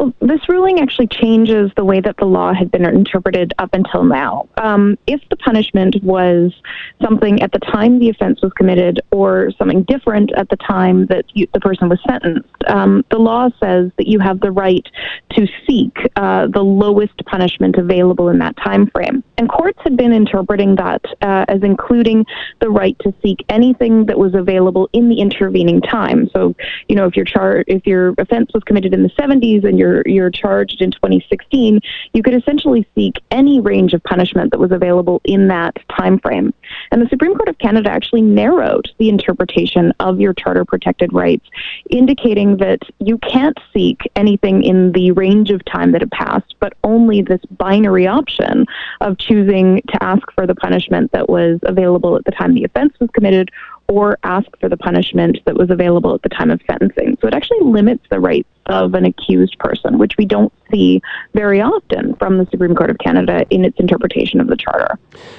Well, 0.04 0.14
this 0.20 0.50
ruling 0.50 0.82
actually 0.82 1.08
changes 1.08 1.72
the 1.78 1.86
way 1.86 2.02
that 2.02 2.18
the 2.18 2.26
law 2.26 2.54
had 2.54 2.70
been 2.72 2.84
interpreted 2.84 3.54
up 3.58 3.70
until 3.74 4.04
now. 4.04 4.50
Um, 4.58 4.98
if 5.08 5.22
the 5.30 5.38
punishment 5.38 6.04
was 6.04 6.52
something 7.02 7.42
at 7.42 7.54
the 7.54 7.60
time 7.60 8.00
the 8.00 8.10
offense 8.10 8.42
was 8.42 8.52
committed 8.52 9.00
or 9.14 9.52
something 9.58 9.84
different 9.84 10.34
at 10.34 10.50
the 10.50 10.58
time 10.58 11.06
that 11.06 11.24
you, 11.34 11.48
the 11.54 11.62
person 11.62 11.88
was 11.88 12.00
sentenced, 12.06 12.50
um, 12.68 13.06
the 13.12 13.18
law 13.18 13.48
says 13.62 13.92
that 13.98 14.08
you 14.08 14.20
have 14.20 14.42
the 14.42 14.52
right 14.52 14.86
to 15.32 15.48
seek 15.66 15.96
uh, 16.18 16.48
the 16.48 16.62
lowest 16.62 17.16
punishment 17.26 17.78
available 17.78 18.28
in 18.28 18.40
that 18.40 18.58
time 18.58 18.88
frame. 18.88 19.24
And 19.38 19.48
courts 19.48 19.80
had 19.84 19.96
been 19.96 20.12
interpreting 20.12 20.76
that 20.76 21.02
uh, 21.22 21.46
as 21.48 21.64
including 21.64 22.26
the 22.60 22.70
right 22.70 22.98
to 23.00 23.14
seek 23.24 23.46
anything 23.48 24.06
that 24.08 24.20
was 24.20 24.36
available 24.36 24.90
in 24.92 25.08
the 25.08 25.22
intervening 25.22 25.80
time. 25.80 26.30
So, 26.34 26.56
you 26.90 26.98
know, 26.98 27.06
if 27.06 27.16
your 27.16 27.26
char- 27.26 27.64
if 27.68 27.88
your 27.88 28.14
offense 28.18 28.52
was 28.54 28.64
committed 28.66 28.94
in 28.94 29.04
the 29.04 29.10
70s 29.12 29.64
and 29.64 29.80
you're 30.06 30.32
charged 30.32 30.82
in 30.82 30.92
2016, 30.92 31.80
you 32.14 32.24
could 32.24 32.34
essentially 32.34 32.88
seek 32.96 33.16
any 33.30 33.60
range 33.60 33.94
of 33.94 34.04
punishment 34.04 34.52
that 34.52 34.60
was 34.60 34.72
available 34.72 35.22
in 35.26 35.48
that 35.50 35.78
time 35.96 36.20
frame. 36.20 36.54
And 36.92 37.02
the 37.02 37.10
Supreme 37.10 37.36
Court 37.36 37.50
of 37.50 37.58
Canada 37.60 37.90
actually 37.90 38.22
narrowed 38.22 38.90
the 38.98 39.10
interpretation 39.10 39.94
of 40.00 40.20
your 40.20 40.34
charter 40.34 40.66
protected 40.66 41.14
rights, 41.14 41.46
indicating 41.90 42.58
that 42.58 42.80
you 43.00 43.18
can't 43.20 43.58
seek 43.74 44.02
anything 44.16 44.64
in 44.64 44.92
the 44.94 45.12
range 45.12 45.52
of 45.52 45.64
time 45.66 45.92
that 45.92 46.02
had 46.02 46.12
passed, 46.12 46.56
but 46.60 46.74
only 46.84 47.22
this 47.22 47.42
binary 47.52 48.08
option 48.08 48.66
of 49.02 49.18
choosing 49.18 49.82
to 49.90 50.04
ask 50.04 50.24
for 50.34 50.48
the 50.48 50.56
punishment 50.56 51.12
that 51.12 51.30
was 51.30 51.60
available 51.64 52.16
at 52.16 52.26
the 52.26 52.32
time 52.32 52.54
the 52.54 52.64
offense 52.64 52.94
was 53.00 53.10
committed 53.14 53.52
or 53.90 54.18
ask 54.24 54.48
for 54.60 54.70
the 54.70 54.78
punishment 54.78 55.40
that 55.46 55.56
was 55.56 55.70
available 55.70 56.14
at 56.14 56.22
the 56.22 56.30
time 56.30 56.50
of 56.50 56.62
sentencing. 56.70 57.18
So 57.22 57.28
it 57.28 57.34
actually 57.34 57.62
limits 57.62 58.04
the 58.10 58.20
rights 58.20 58.50
of 58.68 58.94
an 58.94 59.06
accused 59.06 59.58
person, 59.60 59.98
which 59.98 60.16
we 60.18 60.26
don't 60.26 60.52
see 60.72 61.02
very 61.34 61.62
often 61.62 62.16
from 62.16 62.38
the 62.38 62.48
Supreme 62.50 62.76
Court 62.76 62.90
of 62.90 62.98
Canada 62.98 63.46
in 63.50 63.66
its 63.66 63.80
interpretation 63.80 64.40
of 64.40 64.48
the 64.48 64.56
Charter. 64.56 64.98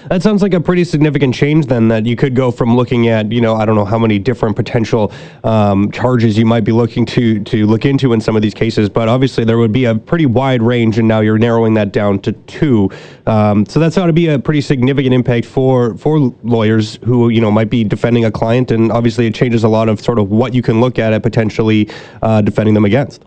That 0.09 0.23
sounds 0.23 0.43
like 0.43 0.55
a 0.55 0.61
pretty 0.61 0.85
significant 0.85 1.35
change, 1.35 1.67
then, 1.67 1.89
that 1.89 2.07
you 2.07 2.17
could 2.17 2.35
go 2.35 2.51
from 2.51 2.77
looking 2.77 3.09
at, 3.09 3.33
you 3.33 3.41
know, 3.41 3.55
I 3.55 3.65
don't 3.65 3.75
know 3.75 3.85
how 3.85 3.99
many 3.99 4.19
different 4.19 4.57
potential 4.57 5.13
um, 5.43 5.91
charges 5.91 6.37
you 6.39 6.47
might 6.47 6.65
be 6.65 6.73
looking 6.73 7.07
to, 7.07 7.43
to 7.45 7.67
look 7.67 7.85
into 7.85 8.13
in 8.13 8.21
some 8.21 8.37
of 8.37 8.43
these 8.43 8.55
cases, 8.55 8.89
but 8.89 9.09
obviously 9.09 9.45
there 9.45 9.59
would 9.59 9.73
be 9.73 9.87
a 9.87 9.95
pretty 9.95 10.27
wide 10.27 10.63
range, 10.63 10.99
and 10.99 11.09
now 11.09 11.21
you're 11.21 11.39
narrowing 11.39 11.75
that 11.75 11.93
down 11.93 12.19
to 12.21 12.33
two. 12.33 12.91
Um, 13.27 13.67
so 13.67 13.81
that's 13.81 13.97
got 13.97 14.07
to 14.07 14.13
be 14.13 14.29
a 14.29 14.39
pretty 14.39 14.61
significant 14.61 15.15
impact 15.15 15.47
for, 15.47 15.97
for 15.97 16.19
lawyers 16.43 16.99
who, 17.05 17.31
you 17.31 17.41
know, 17.41 17.51
might 17.51 17.71
be 17.71 17.85
defending 17.85 18.25
a 18.25 18.31
client, 18.31 18.71
and 18.71 18.93
obviously 18.93 19.27
it 19.27 19.35
changes 19.35 19.65
a 19.65 19.69
lot 19.69 19.89
of 19.89 20.01
sort 20.01 20.19
of 20.19 20.31
what 20.31 20.55
you 20.55 20.63
can 20.63 20.81
look 20.81 20.99
at 20.99 21.13
at 21.13 21.23
potentially 21.23 21.89
uh, 22.23 22.41
defending 22.41 22.75
them 22.75 22.85
against. 22.85 23.24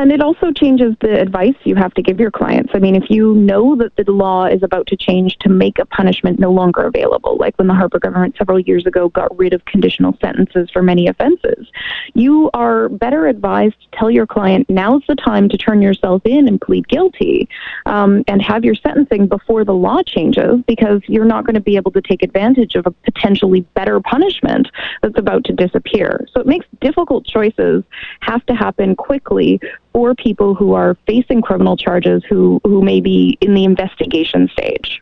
And 0.00 0.10
it 0.10 0.22
also 0.22 0.50
changes 0.50 0.94
the 1.02 1.20
advice 1.20 1.52
you 1.64 1.74
have 1.74 1.92
to 1.92 2.00
give 2.00 2.18
your 2.18 2.30
clients. 2.30 2.70
I 2.72 2.78
mean, 2.78 2.96
if 2.96 3.10
you 3.10 3.34
know 3.34 3.76
that 3.76 3.94
the 3.96 4.10
law 4.10 4.46
is 4.46 4.62
about 4.62 4.86
to 4.86 4.96
change 4.96 5.36
to 5.40 5.50
make 5.50 5.78
a 5.78 5.84
punishment 5.84 6.38
no 6.38 6.50
longer 6.50 6.86
available, 6.86 7.36
like 7.36 7.54
when 7.58 7.68
the 7.68 7.74
Harper 7.74 7.98
government 7.98 8.34
several 8.38 8.58
years 8.58 8.86
ago 8.86 9.10
got 9.10 9.36
rid 9.38 9.52
of 9.52 9.62
conditional 9.66 10.16
sentences 10.18 10.70
for 10.72 10.82
many 10.82 11.06
offenses, 11.06 11.70
you 12.14 12.48
are 12.54 12.88
better 12.88 13.26
advised 13.26 13.74
to 13.78 13.98
tell 13.98 14.10
your 14.10 14.26
client 14.26 14.70
now's 14.70 15.02
the 15.06 15.16
time 15.16 15.50
to 15.50 15.58
turn 15.58 15.82
yourself 15.82 16.22
in 16.24 16.48
and 16.48 16.62
plead 16.62 16.88
guilty 16.88 17.46
um, 17.84 18.24
and 18.26 18.40
have 18.40 18.64
your 18.64 18.74
sentencing 18.76 19.28
before 19.28 19.66
the 19.66 19.74
law 19.74 20.02
changes 20.02 20.62
because 20.66 21.02
you're 21.08 21.26
not 21.26 21.44
going 21.44 21.56
to 21.56 21.60
be 21.60 21.76
able 21.76 21.90
to 21.90 22.00
take 22.00 22.22
advantage 22.22 22.74
of 22.74 22.86
a 22.86 22.90
potentially 22.90 23.60
better 23.74 24.00
punishment 24.00 24.66
that's 25.02 25.18
about 25.18 25.44
to 25.44 25.52
disappear. 25.52 26.26
So 26.32 26.40
it 26.40 26.46
makes 26.46 26.64
difficult 26.80 27.26
choices 27.26 27.84
have 28.20 28.46
to 28.46 28.54
happen 28.54 28.96
quickly 28.96 29.60
for 29.92 30.14
people 30.14 30.54
who 30.54 30.72
are 30.72 30.96
facing 31.06 31.42
criminal 31.42 31.76
charges 31.76 32.22
who, 32.28 32.60
who 32.64 32.82
may 32.82 33.00
be 33.00 33.36
in 33.40 33.54
the 33.54 33.64
investigation 33.64 34.48
stage. 34.52 35.00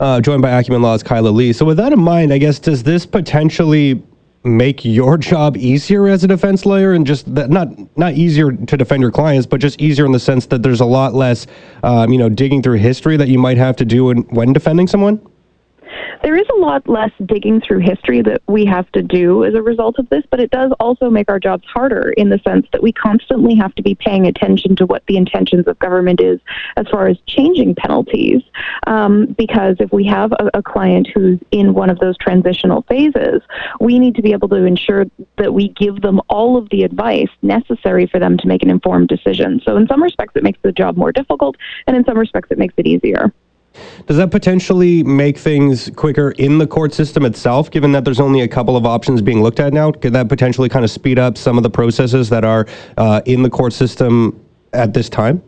Uh, 0.00 0.20
joined 0.20 0.42
by 0.42 0.50
Acumen 0.50 0.82
Law's 0.82 1.02
Kyla 1.02 1.28
Lee. 1.28 1.52
So, 1.52 1.64
with 1.64 1.76
that 1.76 1.92
in 1.92 2.00
mind, 2.00 2.32
I 2.32 2.38
guess, 2.38 2.58
does 2.58 2.82
this 2.82 3.06
potentially 3.06 4.02
make 4.44 4.84
your 4.84 5.16
job 5.16 5.56
easier 5.56 6.06
as 6.06 6.22
a 6.22 6.26
defense 6.26 6.66
lawyer 6.66 6.92
and 6.92 7.06
just 7.06 7.34
that 7.34 7.48
not 7.48 7.68
not 7.96 8.12
easier 8.12 8.52
to 8.52 8.76
defend 8.76 9.00
your 9.00 9.10
clients 9.10 9.46
but 9.46 9.58
just 9.58 9.80
easier 9.80 10.04
in 10.04 10.12
the 10.12 10.20
sense 10.20 10.44
that 10.44 10.62
there's 10.62 10.82
a 10.82 10.84
lot 10.84 11.14
less 11.14 11.46
um, 11.82 12.12
you 12.12 12.18
know 12.18 12.28
digging 12.28 12.62
through 12.62 12.76
history 12.76 13.16
that 13.16 13.28
you 13.28 13.38
might 13.38 13.56
have 13.56 13.74
to 13.74 13.86
do 13.86 14.12
when 14.12 14.52
defending 14.52 14.86
someone 14.86 15.18
there 16.24 16.36
is 16.36 16.46
a 16.56 16.58
lot 16.58 16.88
less 16.88 17.10
digging 17.26 17.60
through 17.60 17.80
history 17.80 18.22
that 18.22 18.40
we 18.48 18.64
have 18.64 18.90
to 18.92 19.02
do 19.02 19.44
as 19.44 19.52
a 19.52 19.60
result 19.60 19.98
of 19.98 20.08
this, 20.08 20.24
but 20.30 20.40
it 20.40 20.50
does 20.50 20.72
also 20.80 21.10
make 21.10 21.30
our 21.30 21.38
jobs 21.38 21.64
harder 21.66 22.14
in 22.16 22.30
the 22.30 22.38
sense 22.38 22.66
that 22.72 22.82
we 22.82 22.92
constantly 22.92 23.54
have 23.54 23.74
to 23.74 23.82
be 23.82 23.94
paying 23.94 24.26
attention 24.26 24.74
to 24.76 24.86
what 24.86 25.04
the 25.06 25.18
intentions 25.18 25.66
of 25.66 25.78
government 25.80 26.22
is 26.22 26.40
as 26.78 26.88
far 26.88 27.08
as 27.08 27.18
changing 27.26 27.74
penalties. 27.74 28.40
Um, 28.86 29.34
because 29.36 29.76
if 29.80 29.92
we 29.92 30.06
have 30.06 30.32
a, 30.32 30.50
a 30.54 30.62
client 30.62 31.08
who's 31.14 31.38
in 31.50 31.74
one 31.74 31.90
of 31.90 31.98
those 31.98 32.16
transitional 32.16 32.82
phases, 32.88 33.42
we 33.78 33.98
need 33.98 34.14
to 34.14 34.22
be 34.22 34.32
able 34.32 34.48
to 34.48 34.64
ensure 34.64 35.04
that 35.36 35.52
we 35.52 35.68
give 35.68 36.00
them 36.00 36.22
all 36.30 36.56
of 36.56 36.70
the 36.70 36.84
advice 36.84 37.28
necessary 37.42 38.06
for 38.06 38.18
them 38.18 38.38
to 38.38 38.48
make 38.48 38.62
an 38.62 38.70
informed 38.70 39.08
decision. 39.08 39.60
So, 39.62 39.76
in 39.76 39.86
some 39.88 40.02
respects, 40.02 40.32
it 40.36 40.42
makes 40.42 40.58
the 40.62 40.72
job 40.72 40.96
more 40.96 41.12
difficult, 41.12 41.56
and 41.86 41.94
in 41.94 42.04
some 42.06 42.16
respects, 42.16 42.48
it 42.50 42.56
makes 42.56 42.72
it 42.78 42.86
easier. 42.86 43.30
Does 44.06 44.16
that 44.18 44.30
potentially 44.30 45.02
make 45.02 45.38
things 45.38 45.90
quicker 45.96 46.32
in 46.32 46.58
the 46.58 46.66
court 46.66 46.92
system 46.92 47.24
itself, 47.24 47.70
given 47.70 47.92
that 47.92 48.04
there's 48.04 48.20
only 48.20 48.42
a 48.42 48.48
couple 48.48 48.76
of 48.76 48.84
options 48.86 49.22
being 49.22 49.42
looked 49.42 49.60
at 49.60 49.72
now? 49.72 49.92
Could 49.92 50.12
that 50.12 50.28
potentially 50.28 50.68
kind 50.68 50.84
of 50.84 50.90
speed 50.90 51.18
up 51.18 51.38
some 51.38 51.56
of 51.56 51.62
the 51.62 51.70
processes 51.70 52.28
that 52.30 52.44
are 52.44 52.66
uh, 52.96 53.22
in 53.24 53.42
the 53.42 53.50
court 53.50 53.72
system 53.72 54.44
at 54.72 54.92
this 54.92 55.08
time? 55.08 55.42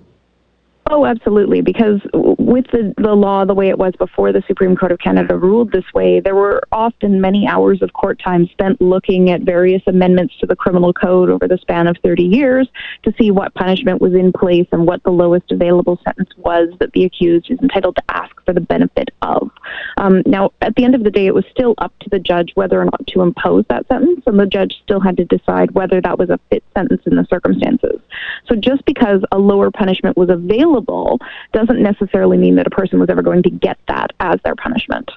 Oh, 0.88 1.04
absolutely. 1.04 1.62
Because 1.62 2.00
with 2.14 2.66
the, 2.70 2.94
the 2.96 3.14
law 3.14 3.44
the 3.44 3.54
way 3.54 3.68
it 3.68 3.78
was 3.78 3.92
before 3.98 4.32
the 4.32 4.42
Supreme 4.46 4.76
Court 4.76 4.92
of 4.92 5.00
Canada 5.00 5.36
ruled 5.36 5.72
this 5.72 5.84
way, 5.92 6.20
there 6.20 6.36
were 6.36 6.62
often 6.70 7.20
many 7.20 7.46
hours 7.46 7.82
of 7.82 7.92
court 7.92 8.20
time 8.22 8.46
spent 8.52 8.80
looking 8.80 9.30
at 9.30 9.42
various 9.42 9.82
amendments 9.88 10.34
to 10.38 10.46
the 10.46 10.54
criminal 10.54 10.92
code 10.92 11.28
over 11.28 11.48
the 11.48 11.58
span 11.58 11.88
of 11.88 11.96
30 12.04 12.22
years 12.22 12.68
to 13.02 13.12
see 13.18 13.32
what 13.32 13.52
punishment 13.54 14.00
was 14.00 14.14
in 14.14 14.32
place 14.32 14.66
and 14.70 14.86
what 14.86 15.02
the 15.02 15.10
lowest 15.10 15.50
available 15.50 15.98
sentence 16.04 16.30
was 16.36 16.68
that 16.78 16.92
the 16.92 17.04
accused 17.04 17.50
is 17.50 17.58
entitled 17.60 17.96
to 17.96 18.02
ask 18.08 18.34
for 18.44 18.52
the 18.52 18.60
benefit 18.60 19.08
of. 19.22 19.50
Um, 19.96 20.22
now, 20.26 20.52
at 20.60 20.74
the 20.76 20.84
end 20.84 20.94
of 20.94 21.04
the 21.04 21.10
day, 21.10 21.26
it 21.26 21.34
was 21.34 21.44
still 21.50 21.74
up 21.78 21.96
to 22.00 22.10
the 22.10 22.18
judge 22.18 22.52
whether 22.54 22.80
or 22.80 22.84
not 22.84 23.06
to 23.08 23.22
impose 23.22 23.64
that 23.68 23.86
sentence, 23.88 24.22
and 24.26 24.38
the 24.38 24.46
judge 24.46 24.74
still 24.82 25.00
had 25.00 25.16
to 25.16 25.24
decide 25.24 25.70
whether 25.72 26.00
that 26.00 26.18
was 26.18 26.30
a 26.30 26.38
fit 26.50 26.64
sentence 26.74 27.02
in 27.06 27.16
the 27.16 27.26
circumstances. 27.28 28.00
So 28.46 28.54
just 28.54 28.84
because 28.84 29.22
a 29.32 29.38
lower 29.38 29.70
punishment 29.70 30.16
was 30.16 30.30
available 30.30 31.18
doesn't 31.52 31.80
necessarily 31.80 32.36
mean 32.36 32.56
that 32.56 32.66
a 32.66 32.70
person 32.70 33.00
was 33.00 33.10
ever 33.10 33.22
going 33.22 33.42
to 33.44 33.50
get 33.50 33.78
that 33.88 34.12
as 34.20 34.40
their 34.44 34.54
punishment. 34.54 35.10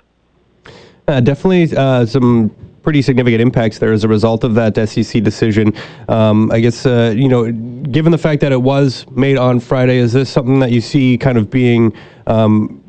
Uh, 1.08 1.20
definitely 1.20 1.76
uh, 1.76 2.06
some 2.06 2.52
pretty 2.84 3.02
significant 3.02 3.42
impacts 3.42 3.80
there 3.80 3.92
as 3.92 4.04
a 4.04 4.08
result 4.08 4.44
of 4.44 4.56
that 4.56 4.76
SCC 4.76 5.24
decision. 5.24 5.74
Um, 6.08 6.52
I 6.52 6.60
guess, 6.60 6.86
uh, 6.86 7.14
you 7.16 7.28
know, 7.28 7.52
given 7.52 8.12
the 8.12 8.18
fact 8.18 8.42
that 8.42 8.52
it 8.52 8.62
was 8.62 9.06
made 9.12 9.38
on 9.38 9.60
Friday, 9.60 9.98
is 9.98 10.14
this 10.14 10.30
something 10.30 10.60
that 10.60 10.72
you 10.72 10.82
see 10.82 11.18
kind 11.18 11.38
of 11.38 11.50
being 11.50 11.94
um, 12.28 12.82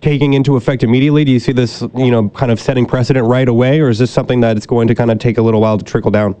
taking 0.00 0.34
into 0.34 0.56
effect 0.56 0.82
immediately? 0.82 1.24
Do 1.24 1.32
you 1.32 1.40
see 1.40 1.52
this, 1.52 1.82
you 1.96 2.10
know, 2.10 2.28
kind 2.30 2.50
of 2.50 2.60
setting 2.60 2.86
precedent 2.86 3.26
right 3.26 3.48
away, 3.48 3.80
or 3.80 3.88
is 3.88 3.98
this 3.98 4.10
something 4.10 4.40
that 4.40 4.56
it's 4.56 4.66
going 4.66 4.88
to 4.88 4.94
kind 4.94 5.10
of 5.10 5.18
take 5.18 5.38
a 5.38 5.42
little 5.42 5.60
while 5.60 5.78
to 5.78 5.84
trickle 5.84 6.10
down? 6.10 6.34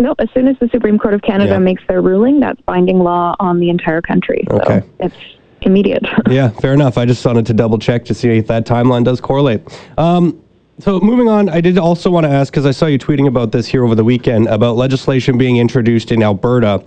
No, 0.00 0.14
as 0.18 0.28
soon 0.32 0.46
as 0.46 0.56
the 0.60 0.68
Supreme 0.68 0.98
Court 0.98 1.14
of 1.14 1.22
Canada 1.22 1.52
yeah. 1.52 1.58
makes 1.58 1.82
their 1.88 2.00
ruling, 2.00 2.38
that's 2.38 2.60
binding 2.62 3.00
law 3.00 3.34
on 3.40 3.58
the 3.58 3.68
entire 3.68 4.00
country. 4.00 4.44
So 4.48 4.60
okay. 4.60 4.82
it's 5.00 5.16
immediate. 5.62 6.04
yeah, 6.30 6.50
fair 6.50 6.72
enough. 6.72 6.96
I 6.98 7.04
just 7.04 7.24
wanted 7.24 7.46
to 7.46 7.54
double 7.54 7.78
check 7.78 8.04
to 8.06 8.14
see 8.14 8.28
if 8.28 8.46
that 8.46 8.64
timeline 8.64 9.04
does 9.04 9.20
correlate. 9.20 9.62
Um, 9.98 10.40
so 10.78 11.00
moving 11.00 11.28
on, 11.28 11.48
I 11.48 11.60
did 11.60 11.78
also 11.78 12.10
want 12.10 12.24
to 12.24 12.30
ask 12.30 12.52
because 12.52 12.64
I 12.64 12.70
saw 12.70 12.86
you 12.86 12.98
tweeting 12.98 13.26
about 13.26 13.50
this 13.50 13.66
here 13.66 13.84
over 13.84 13.96
the 13.96 14.04
weekend 14.04 14.46
about 14.46 14.76
legislation 14.76 15.36
being 15.36 15.56
introduced 15.56 16.12
in 16.12 16.22
Alberta 16.22 16.84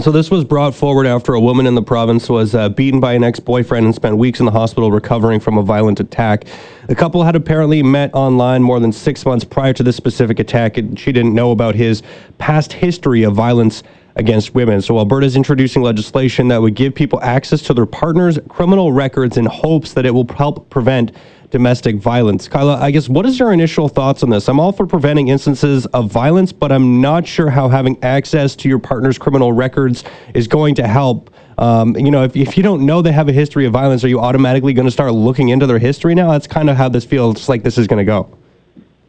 so 0.00 0.10
this 0.10 0.30
was 0.30 0.44
brought 0.44 0.74
forward 0.74 1.06
after 1.06 1.34
a 1.34 1.40
woman 1.40 1.66
in 1.66 1.74
the 1.76 1.82
province 1.82 2.28
was 2.28 2.54
uh, 2.54 2.68
beaten 2.68 2.98
by 2.98 3.12
an 3.12 3.22
ex-boyfriend 3.22 3.86
and 3.86 3.94
spent 3.94 4.16
weeks 4.16 4.40
in 4.40 4.46
the 4.46 4.52
hospital 4.52 4.90
recovering 4.90 5.38
from 5.38 5.56
a 5.56 5.62
violent 5.62 6.00
attack. 6.00 6.46
The 6.88 6.96
couple 6.96 7.22
had 7.22 7.36
apparently 7.36 7.80
met 7.82 8.12
online 8.12 8.60
more 8.60 8.80
than 8.80 8.90
six 8.90 9.24
months 9.24 9.44
prior 9.44 9.72
to 9.72 9.84
this 9.84 9.96
specific 9.96 10.40
attack, 10.40 10.78
and 10.78 10.98
she 10.98 11.12
didn't 11.12 11.32
know 11.32 11.52
about 11.52 11.76
his 11.76 12.02
past 12.38 12.72
history 12.72 13.22
of 13.22 13.34
violence 13.34 13.84
against 14.16 14.54
women. 14.54 14.82
So 14.82 14.98
Alberta 14.98 15.26
is 15.26 15.36
introducing 15.36 15.82
legislation 15.82 16.48
that 16.48 16.60
would 16.60 16.74
give 16.74 16.94
people 16.94 17.20
access 17.22 17.62
to 17.62 17.74
their 17.74 17.86
partner's 17.86 18.38
criminal 18.48 18.92
records 18.92 19.36
in 19.36 19.46
hopes 19.46 19.92
that 19.92 20.04
it 20.04 20.10
will 20.10 20.26
help 20.26 20.68
prevent 20.70 21.12
domestic 21.54 21.94
violence. 21.94 22.48
Kyla, 22.48 22.80
I 22.80 22.90
guess 22.90 23.08
what 23.08 23.24
is 23.26 23.38
your 23.38 23.52
initial 23.52 23.88
thoughts 23.88 24.24
on 24.24 24.30
this? 24.30 24.48
I'm 24.48 24.58
all 24.58 24.72
for 24.72 24.88
preventing 24.88 25.28
instances 25.28 25.86
of 25.86 26.10
violence, 26.10 26.50
but 26.50 26.72
I'm 26.72 27.00
not 27.00 27.28
sure 27.28 27.48
how 27.48 27.68
having 27.68 27.96
access 28.02 28.56
to 28.56 28.68
your 28.68 28.80
partner's 28.80 29.18
criminal 29.18 29.52
records 29.52 30.02
is 30.34 30.48
going 30.48 30.74
to 30.74 30.88
help. 30.88 31.32
Um, 31.58 31.96
you 31.96 32.10
know, 32.10 32.24
if, 32.24 32.34
if 32.34 32.56
you 32.56 32.64
don't 32.64 32.84
know 32.84 33.02
they 33.02 33.12
have 33.12 33.28
a 33.28 33.32
history 33.32 33.66
of 33.66 33.72
violence, 33.72 34.02
are 34.02 34.08
you 34.08 34.18
automatically 34.18 34.72
going 34.72 34.88
to 34.88 34.90
start 34.90 35.12
looking 35.12 35.50
into 35.50 35.68
their 35.68 35.78
history 35.78 36.16
now? 36.16 36.32
That's 36.32 36.48
kind 36.48 36.68
of 36.68 36.76
how 36.76 36.88
this 36.88 37.04
feels 37.04 37.48
like 37.48 37.62
this 37.62 37.78
is 37.78 37.86
going 37.86 38.04
to 38.04 38.04
go. 38.04 38.36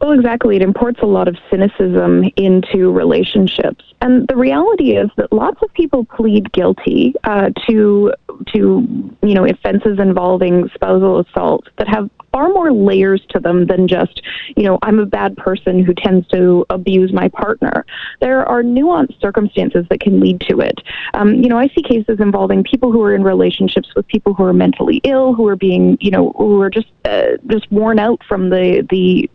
Well, 0.06 0.14
exactly. 0.14 0.54
It 0.54 0.62
imports 0.62 1.00
a 1.02 1.06
lot 1.06 1.26
of 1.26 1.36
cynicism 1.50 2.30
into 2.36 2.92
relationships, 2.92 3.84
and 4.00 4.24
the 4.28 4.36
reality 4.36 4.96
is 4.96 5.10
that 5.16 5.32
lots 5.32 5.60
of 5.62 5.74
people 5.74 6.04
plead 6.04 6.52
guilty 6.52 7.12
uh, 7.24 7.50
to 7.66 8.12
to 8.54 9.12
you 9.22 9.34
know 9.34 9.44
offenses 9.44 9.98
involving 9.98 10.70
spousal 10.76 11.18
assault 11.18 11.68
that 11.78 11.88
have 11.88 12.08
far 12.30 12.50
more 12.50 12.70
layers 12.70 13.22
to 13.30 13.40
them 13.40 13.66
than 13.66 13.88
just, 13.88 14.20
you 14.56 14.64
know, 14.64 14.78
I'm 14.82 14.98
a 14.98 15.06
bad 15.06 15.38
person 15.38 15.82
who 15.82 15.94
tends 15.94 16.28
to 16.28 16.66
abuse 16.68 17.10
my 17.10 17.28
partner. 17.28 17.86
There 18.20 18.44
are 18.44 18.62
nuanced 18.62 19.18
circumstances 19.22 19.86
that 19.88 20.00
can 20.00 20.20
lead 20.20 20.42
to 20.42 20.60
it. 20.60 20.82
Um, 21.14 21.36
you 21.36 21.48
know, 21.48 21.58
I 21.58 21.68
see 21.68 21.82
cases 21.82 22.18
involving 22.20 22.62
people 22.62 22.92
who 22.92 23.02
are 23.02 23.14
in 23.14 23.22
relationships 23.22 23.88
with 23.96 24.06
people 24.08 24.34
who 24.34 24.44
are 24.44 24.52
mentally 24.52 25.00
ill, 25.02 25.32
who 25.32 25.48
are 25.48 25.56
being, 25.56 25.96
you 25.98 26.10
know, 26.10 26.34
who 26.36 26.60
are 26.60 26.68
just 26.68 26.88
uh, 27.06 27.38
just 27.46 27.72
worn 27.72 27.98
out 27.98 28.20
from 28.28 28.50
the 28.50 28.86
the 28.90 29.30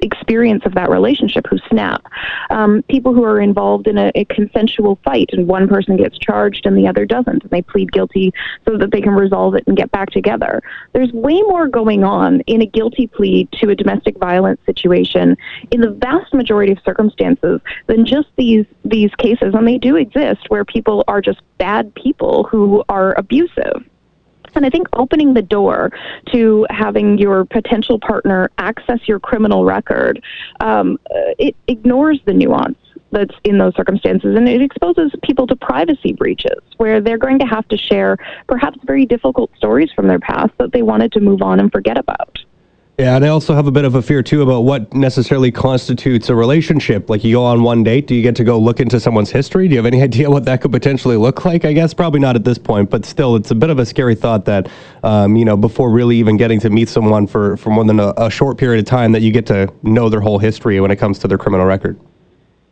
experience 0.00 0.64
of 0.66 0.74
that 0.74 0.90
relationship 0.90 1.46
who 1.48 1.58
snap. 1.68 2.04
Um, 2.50 2.82
people 2.88 3.14
who 3.14 3.24
are 3.24 3.40
involved 3.40 3.86
in 3.86 3.98
a, 3.98 4.10
a, 4.14 4.24
consensual 4.26 4.98
fight 5.04 5.30
and 5.32 5.46
one 5.46 5.68
person 5.68 5.96
gets 5.96 6.18
charged 6.18 6.66
and 6.66 6.76
the 6.76 6.86
other 6.86 7.06
doesn't, 7.06 7.42
and 7.42 7.50
they 7.50 7.62
plead 7.62 7.92
guilty 7.92 8.32
so 8.66 8.76
that 8.76 8.90
they 8.90 9.00
can 9.00 9.12
resolve 9.12 9.54
it 9.54 9.64
and 9.66 9.76
get 9.76 9.90
back 9.90 10.10
together. 10.10 10.62
There's 10.92 11.12
way 11.12 11.40
more 11.42 11.68
going 11.68 12.04
on 12.04 12.40
in 12.42 12.62
a 12.62 12.66
guilty 12.66 13.06
plea 13.06 13.48
to 13.60 13.70
a 13.70 13.74
domestic 13.74 14.18
violence 14.18 14.60
situation 14.66 15.36
in 15.70 15.80
the 15.80 15.90
vast 15.90 16.34
majority 16.34 16.72
of 16.72 16.78
circumstances 16.84 17.60
than 17.86 18.04
just 18.04 18.28
these 18.36 18.66
these 18.84 19.10
cases, 19.18 19.54
and 19.54 19.66
they 19.66 19.78
do 19.78 19.96
exist 19.96 20.48
where 20.48 20.64
people 20.64 21.04
are 21.08 21.20
just 21.20 21.40
bad 21.58 21.94
people 21.94 22.44
who 22.44 22.84
are 22.88 23.18
abusive. 23.18 23.84
And 24.56 24.66
I 24.66 24.70
think 24.70 24.88
opening 24.94 25.34
the 25.34 25.42
door 25.42 25.92
to 26.32 26.66
having 26.70 27.18
your 27.18 27.44
potential 27.44 27.98
partner 28.00 28.50
access 28.58 29.06
your 29.06 29.20
criminal 29.20 29.64
record, 29.64 30.22
um, 30.60 30.98
it 31.38 31.54
ignores 31.68 32.20
the 32.24 32.32
nuance 32.32 32.78
that's 33.12 33.34
in 33.44 33.58
those 33.58 33.74
circumstances 33.76 34.34
and 34.36 34.48
it 34.48 34.60
exposes 34.60 35.12
people 35.22 35.46
to 35.46 35.54
privacy 35.54 36.12
breaches 36.12 36.58
where 36.78 37.00
they're 37.00 37.18
going 37.18 37.38
to 37.38 37.46
have 37.46 37.66
to 37.68 37.76
share 37.76 38.16
perhaps 38.48 38.78
very 38.84 39.06
difficult 39.06 39.50
stories 39.56 39.90
from 39.94 40.08
their 40.08 40.18
past 40.18 40.50
that 40.58 40.72
they 40.72 40.82
wanted 40.82 41.12
to 41.12 41.20
move 41.20 41.40
on 41.40 41.60
and 41.60 41.70
forget 41.70 41.96
about. 41.96 42.36
Yeah, 42.98 43.14
and 43.16 43.26
I 43.26 43.28
also 43.28 43.54
have 43.54 43.66
a 43.66 43.70
bit 43.70 43.84
of 43.84 43.94
a 43.94 44.00
fear 44.00 44.22
too 44.22 44.40
about 44.40 44.60
what 44.60 44.94
necessarily 44.94 45.52
constitutes 45.52 46.30
a 46.30 46.34
relationship. 46.34 47.10
Like 47.10 47.24
you 47.24 47.34
go 47.34 47.44
on 47.44 47.62
one 47.62 47.84
date, 47.84 48.06
do 48.06 48.14
you 48.14 48.22
get 48.22 48.34
to 48.36 48.44
go 48.44 48.58
look 48.58 48.80
into 48.80 48.98
someone's 48.98 49.30
history? 49.30 49.68
Do 49.68 49.74
you 49.74 49.78
have 49.78 49.84
any 49.84 50.00
idea 50.10 50.30
what 50.30 50.46
that 50.46 50.62
could 50.62 50.72
potentially 50.72 51.16
look 51.16 51.44
like? 51.44 51.66
I 51.66 51.74
guess 51.74 51.92
probably 51.92 52.20
not 52.20 52.36
at 52.36 52.44
this 52.44 52.56
point, 52.56 52.88
but 52.88 53.04
still, 53.04 53.36
it's 53.36 53.50
a 53.50 53.54
bit 53.54 53.68
of 53.68 53.78
a 53.78 53.84
scary 53.84 54.14
thought 54.14 54.46
that, 54.46 54.70
um, 55.02 55.36
you 55.36 55.44
know, 55.44 55.58
before 55.58 55.90
really 55.90 56.16
even 56.16 56.38
getting 56.38 56.58
to 56.60 56.70
meet 56.70 56.88
someone 56.88 57.26
for, 57.26 57.58
for 57.58 57.68
more 57.68 57.84
than 57.84 58.00
a, 58.00 58.14
a 58.16 58.30
short 58.30 58.56
period 58.56 58.78
of 58.78 58.86
time, 58.86 59.12
that 59.12 59.20
you 59.20 59.30
get 59.30 59.44
to 59.46 59.70
know 59.82 60.08
their 60.08 60.22
whole 60.22 60.38
history 60.38 60.80
when 60.80 60.90
it 60.90 60.96
comes 60.96 61.18
to 61.18 61.28
their 61.28 61.38
criminal 61.38 61.66
record. 61.66 62.00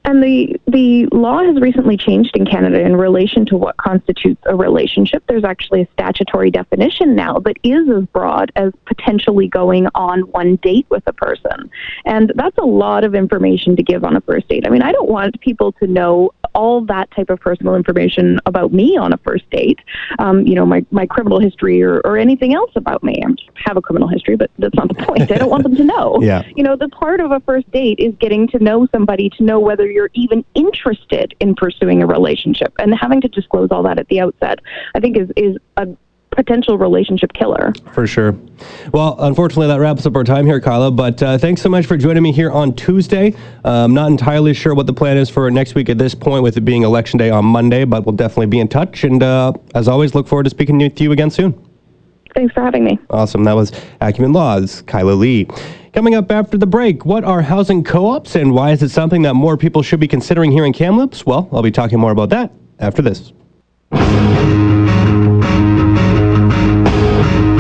And 0.07 0.23
the 0.23 0.61
the 0.67 1.07
law 1.13 1.43
has 1.43 1.59
recently 1.61 1.97
changed 1.97 2.37
in 2.37 2.45
Canada 2.45 2.81
in 2.81 2.97
relation 2.97 3.47
to 3.47 3.57
what 3.57 3.77
constitutes 3.79 4.43
a 4.45 4.55
relationship. 4.55 5.25
There's 5.27 5.45
actually 5.45 5.83
a 5.83 5.89
statutory 5.93 6.51
definition 6.51 7.15
now 7.15 7.39
that 7.41 7.57
is 7.63 7.89
as 7.89 8.05
broad 8.07 8.53
as 8.55 8.73
potentially 8.85 9.49
going 9.49 9.87
on 9.95 10.21
one 10.33 10.57
date 10.57 10.87
with 10.91 11.05
a 11.07 11.13
person. 11.13 11.71
And 12.05 12.33
that's 12.37 12.59
a 12.59 12.67
lot 12.67 13.05
of 13.05 13.15
information 13.15 13.77
to 13.77 13.83
give 13.83 14.05
on 14.05 14.15
a 14.15 14.21
first 14.21 14.49
date. 14.49 14.67
I 14.67 14.71
mean, 14.71 14.83
I 14.83 14.93
don't 14.93 15.09
want 15.09 15.41
people 15.41 15.73
to 15.73 15.87
know 15.87 16.33
all 16.55 16.85
that 16.87 17.11
type 17.11 17.31
of 17.31 17.41
personal 17.41 17.75
information 17.75 18.39
about 18.47 18.73
me 18.73 18.97
on 18.97 19.13
a 19.13 19.17
first 19.19 19.49
date. 19.51 19.81
Um, 20.19 20.47
you 20.47 20.55
know, 20.55 20.65
my, 20.65 20.85
my 20.91 21.07
criminal 21.07 21.41
history 21.41 21.83
or, 21.83 22.01
or 22.05 22.17
anything 22.17 22.55
else 22.55 22.71
about 22.77 23.03
me. 23.03 23.23
I 23.25 23.29
have 23.67 23.77
a 23.77 23.83
criminal 23.83 24.09
history, 24.09 24.37
but 24.37 24.51
that's 24.59 24.75
not 24.75 24.89
the 24.89 24.95
point. 24.95 25.31
I 25.31 25.37
don't 25.37 25.51
want 25.51 25.63
them 25.63 25.77
to 25.77 25.85
know. 25.85 26.19
Yeah. 26.25 26.43
You 26.57 26.63
know, 26.63 26.75
the 26.75 26.89
part 26.89 27.21
of 27.21 27.33
a 27.33 27.41
first 27.41 27.71
date 27.71 27.99
is 27.99 28.15
getting 28.19 28.49
to 28.49 28.59
know 28.59 28.87
somebody 28.91 29.29
to 29.31 29.43
know 29.43 29.61
whether 29.61 29.87
you're 29.87 30.11
even 30.15 30.43
interested 30.55 31.35
in 31.39 31.55
pursuing 31.55 32.03
a 32.03 32.07
relationship. 32.07 32.73
And 32.79 32.95
having 32.95 33.21
to 33.23 33.29
disclose 33.29 33.69
all 33.71 33.83
that 33.83 33.99
at 33.99 34.09
the 34.09 34.21
outset, 34.21 34.61
I 34.95 35.01
think, 35.01 35.19
is, 35.19 35.29
is 35.37 35.59
a 35.77 35.89
potential 36.35 36.79
relationship 36.79 37.33
killer. 37.33 37.73
For 37.93 38.07
sure. 38.07 38.37
Well, 38.93 39.17
unfortunately, 39.19 39.69
that 39.69 39.81
wraps 39.81 40.07
up 40.07 40.17
our 40.17 40.25
time 40.25 40.47
here, 40.47 40.61
Kyla. 40.61 40.91
But 40.91 41.23
uh, 41.23 41.39
thanks 41.39 41.63
so 41.63 41.69
much 41.69 41.87
for 41.87 41.97
joining 41.97 42.23
me 42.23 42.33
here 42.33 42.51
on 42.51 42.75
Tuesday. 42.75 43.35
Uh, 43.65 43.85
I'm 43.85 43.95
not 43.95 44.11
entirely 44.11 44.55
sure 44.55 44.75
what 44.75 44.87
the 44.87 44.93
plan 44.93 45.17
is 45.17 45.31
for 45.31 45.51
next 45.51 45.75
week 45.75 45.89
at 45.89 45.99
this 45.99 46.15
point, 46.15 46.43
with 46.43 46.57
it 46.57 46.63
being 46.63 46.83
Election 46.83 47.19
Day 47.19 47.31
on 47.31 47.45
Monday, 47.45 47.85
but 47.85 48.05
we'll 48.05 48.17
definitely 48.17 48.47
be 48.47 48.61
in 48.61 48.69
touch. 48.69 49.05
And 49.05 49.23
uh, 49.23 49.53
as 49.75 49.89
always, 49.89 50.15
look 50.15 50.29
forward 50.29 50.45
to 50.45 50.51
speaking 50.51 50.79
with 50.79 51.01
you 51.01 51.13
again 51.13 51.31
soon. 51.31 51.53
Thanks 52.35 52.53
for 52.53 52.63
having 52.63 52.85
me. 52.85 52.99
Awesome. 53.11 53.45
That 53.45 53.55
was 53.55 53.73
Acumen 54.01 54.33
Laws, 54.33 54.83
Kyla 54.83 55.13
Lee. 55.13 55.47
Coming 55.93 56.17
up 56.17 56.33
after 56.33 56.59
the 56.59 56.67
break, 56.67 57.05
what 57.05 57.23
are 57.23 57.41
housing 57.41 57.85
co 57.85 58.09
ops 58.09 58.35
and 58.35 58.53
why 58.53 58.73
is 58.73 58.83
it 58.83 58.89
something 58.89 59.23
that 59.23 59.35
more 59.35 59.57
people 59.57 59.81
should 59.83 60.01
be 60.01 60.09
considering 60.09 60.51
here 60.51 60.65
in 60.65 60.73
Kamloops? 60.73 61.25
Well, 61.25 61.49
I'll 61.53 61.63
be 61.63 61.71
talking 61.71 62.01
more 62.01 62.11
about 62.11 62.31
that 62.31 62.51
after 62.81 63.01
this. 63.01 63.33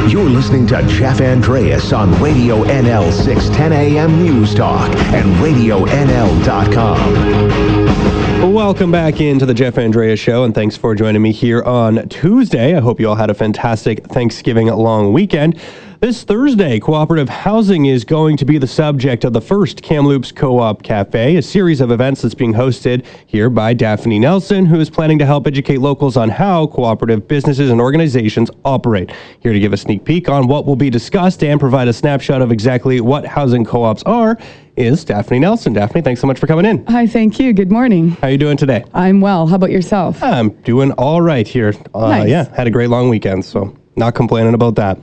You're 0.08 0.28
listening 0.28 0.66
to 0.68 0.86
Jeff 0.86 1.20
Andreas 1.22 1.92
on 1.92 2.12
Radio 2.22 2.62
NL 2.64 3.10
610 3.10 3.72
AM 3.72 4.22
News 4.22 4.54
Talk 4.54 4.88
and 5.12 5.34
RadioNL.com. 5.36 7.04
Welcome 8.52 8.92
back 8.92 9.20
into 9.20 9.46
the 9.46 9.54
Jeff 9.54 9.78
Andreas 9.78 10.20
Show, 10.20 10.44
and 10.44 10.54
thanks 10.54 10.76
for 10.76 10.94
joining 10.94 11.22
me 11.22 11.32
here 11.32 11.62
on 11.62 12.06
Tuesday. 12.10 12.76
I 12.76 12.80
hope 12.80 13.00
you 13.00 13.08
all 13.08 13.14
had 13.16 13.30
a 13.30 13.34
fantastic 13.34 14.06
Thanksgiving 14.08 14.66
long 14.68 15.12
weekend. 15.14 15.58
This 16.04 16.22
Thursday, 16.22 16.78
cooperative 16.80 17.30
housing 17.30 17.86
is 17.86 18.04
going 18.04 18.36
to 18.36 18.44
be 18.44 18.58
the 18.58 18.66
subject 18.66 19.24
of 19.24 19.32
the 19.32 19.40
first 19.40 19.80
Kamloops 19.80 20.32
Co-op 20.32 20.82
Cafe, 20.82 21.36
a 21.36 21.40
series 21.40 21.80
of 21.80 21.90
events 21.90 22.20
that's 22.20 22.34
being 22.34 22.52
hosted 22.52 23.06
here 23.26 23.48
by 23.48 23.72
Daphne 23.72 24.18
Nelson, 24.18 24.66
who 24.66 24.78
is 24.80 24.90
planning 24.90 25.18
to 25.20 25.24
help 25.24 25.46
educate 25.46 25.78
locals 25.78 26.18
on 26.18 26.28
how 26.28 26.66
cooperative 26.66 27.26
businesses 27.26 27.70
and 27.70 27.80
organizations 27.80 28.50
operate. 28.66 29.12
Here 29.40 29.54
to 29.54 29.58
give 29.58 29.72
a 29.72 29.78
sneak 29.78 30.04
peek 30.04 30.28
on 30.28 30.46
what 30.46 30.66
will 30.66 30.76
be 30.76 30.90
discussed 30.90 31.42
and 31.42 31.58
provide 31.58 31.88
a 31.88 31.92
snapshot 31.94 32.42
of 32.42 32.52
exactly 32.52 33.00
what 33.00 33.24
housing 33.24 33.64
co-ops 33.64 34.02
are 34.02 34.36
is 34.76 35.06
Daphne 35.06 35.38
Nelson. 35.38 35.72
Daphne, 35.72 36.02
thanks 36.02 36.20
so 36.20 36.26
much 36.26 36.38
for 36.38 36.46
coming 36.46 36.66
in. 36.66 36.84
Hi, 36.88 37.06
thank 37.06 37.40
you. 37.40 37.54
Good 37.54 37.72
morning. 37.72 38.10
How 38.10 38.26
are 38.26 38.30
you 38.30 38.36
doing 38.36 38.58
today? 38.58 38.84
I'm 38.92 39.22
well. 39.22 39.46
How 39.46 39.56
about 39.56 39.70
yourself? 39.70 40.22
I'm 40.22 40.50
doing 40.64 40.92
all 40.92 41.22
right 41.22 41.48
here. 41.48 41.72
Uh, 41.94 42.10
Nice. 42.10 42.28
Yeah, 42.28 42.54
had 42.54 42.66
a 42.66 42.70
great 42.70 42.90
long 42.90 43.08
weekend, 43.08 43.46
so 43.46 43.74
not 43.96 44.14
complaining 44.14 44.52
about 44.52 44.74
that. 44.74 44.98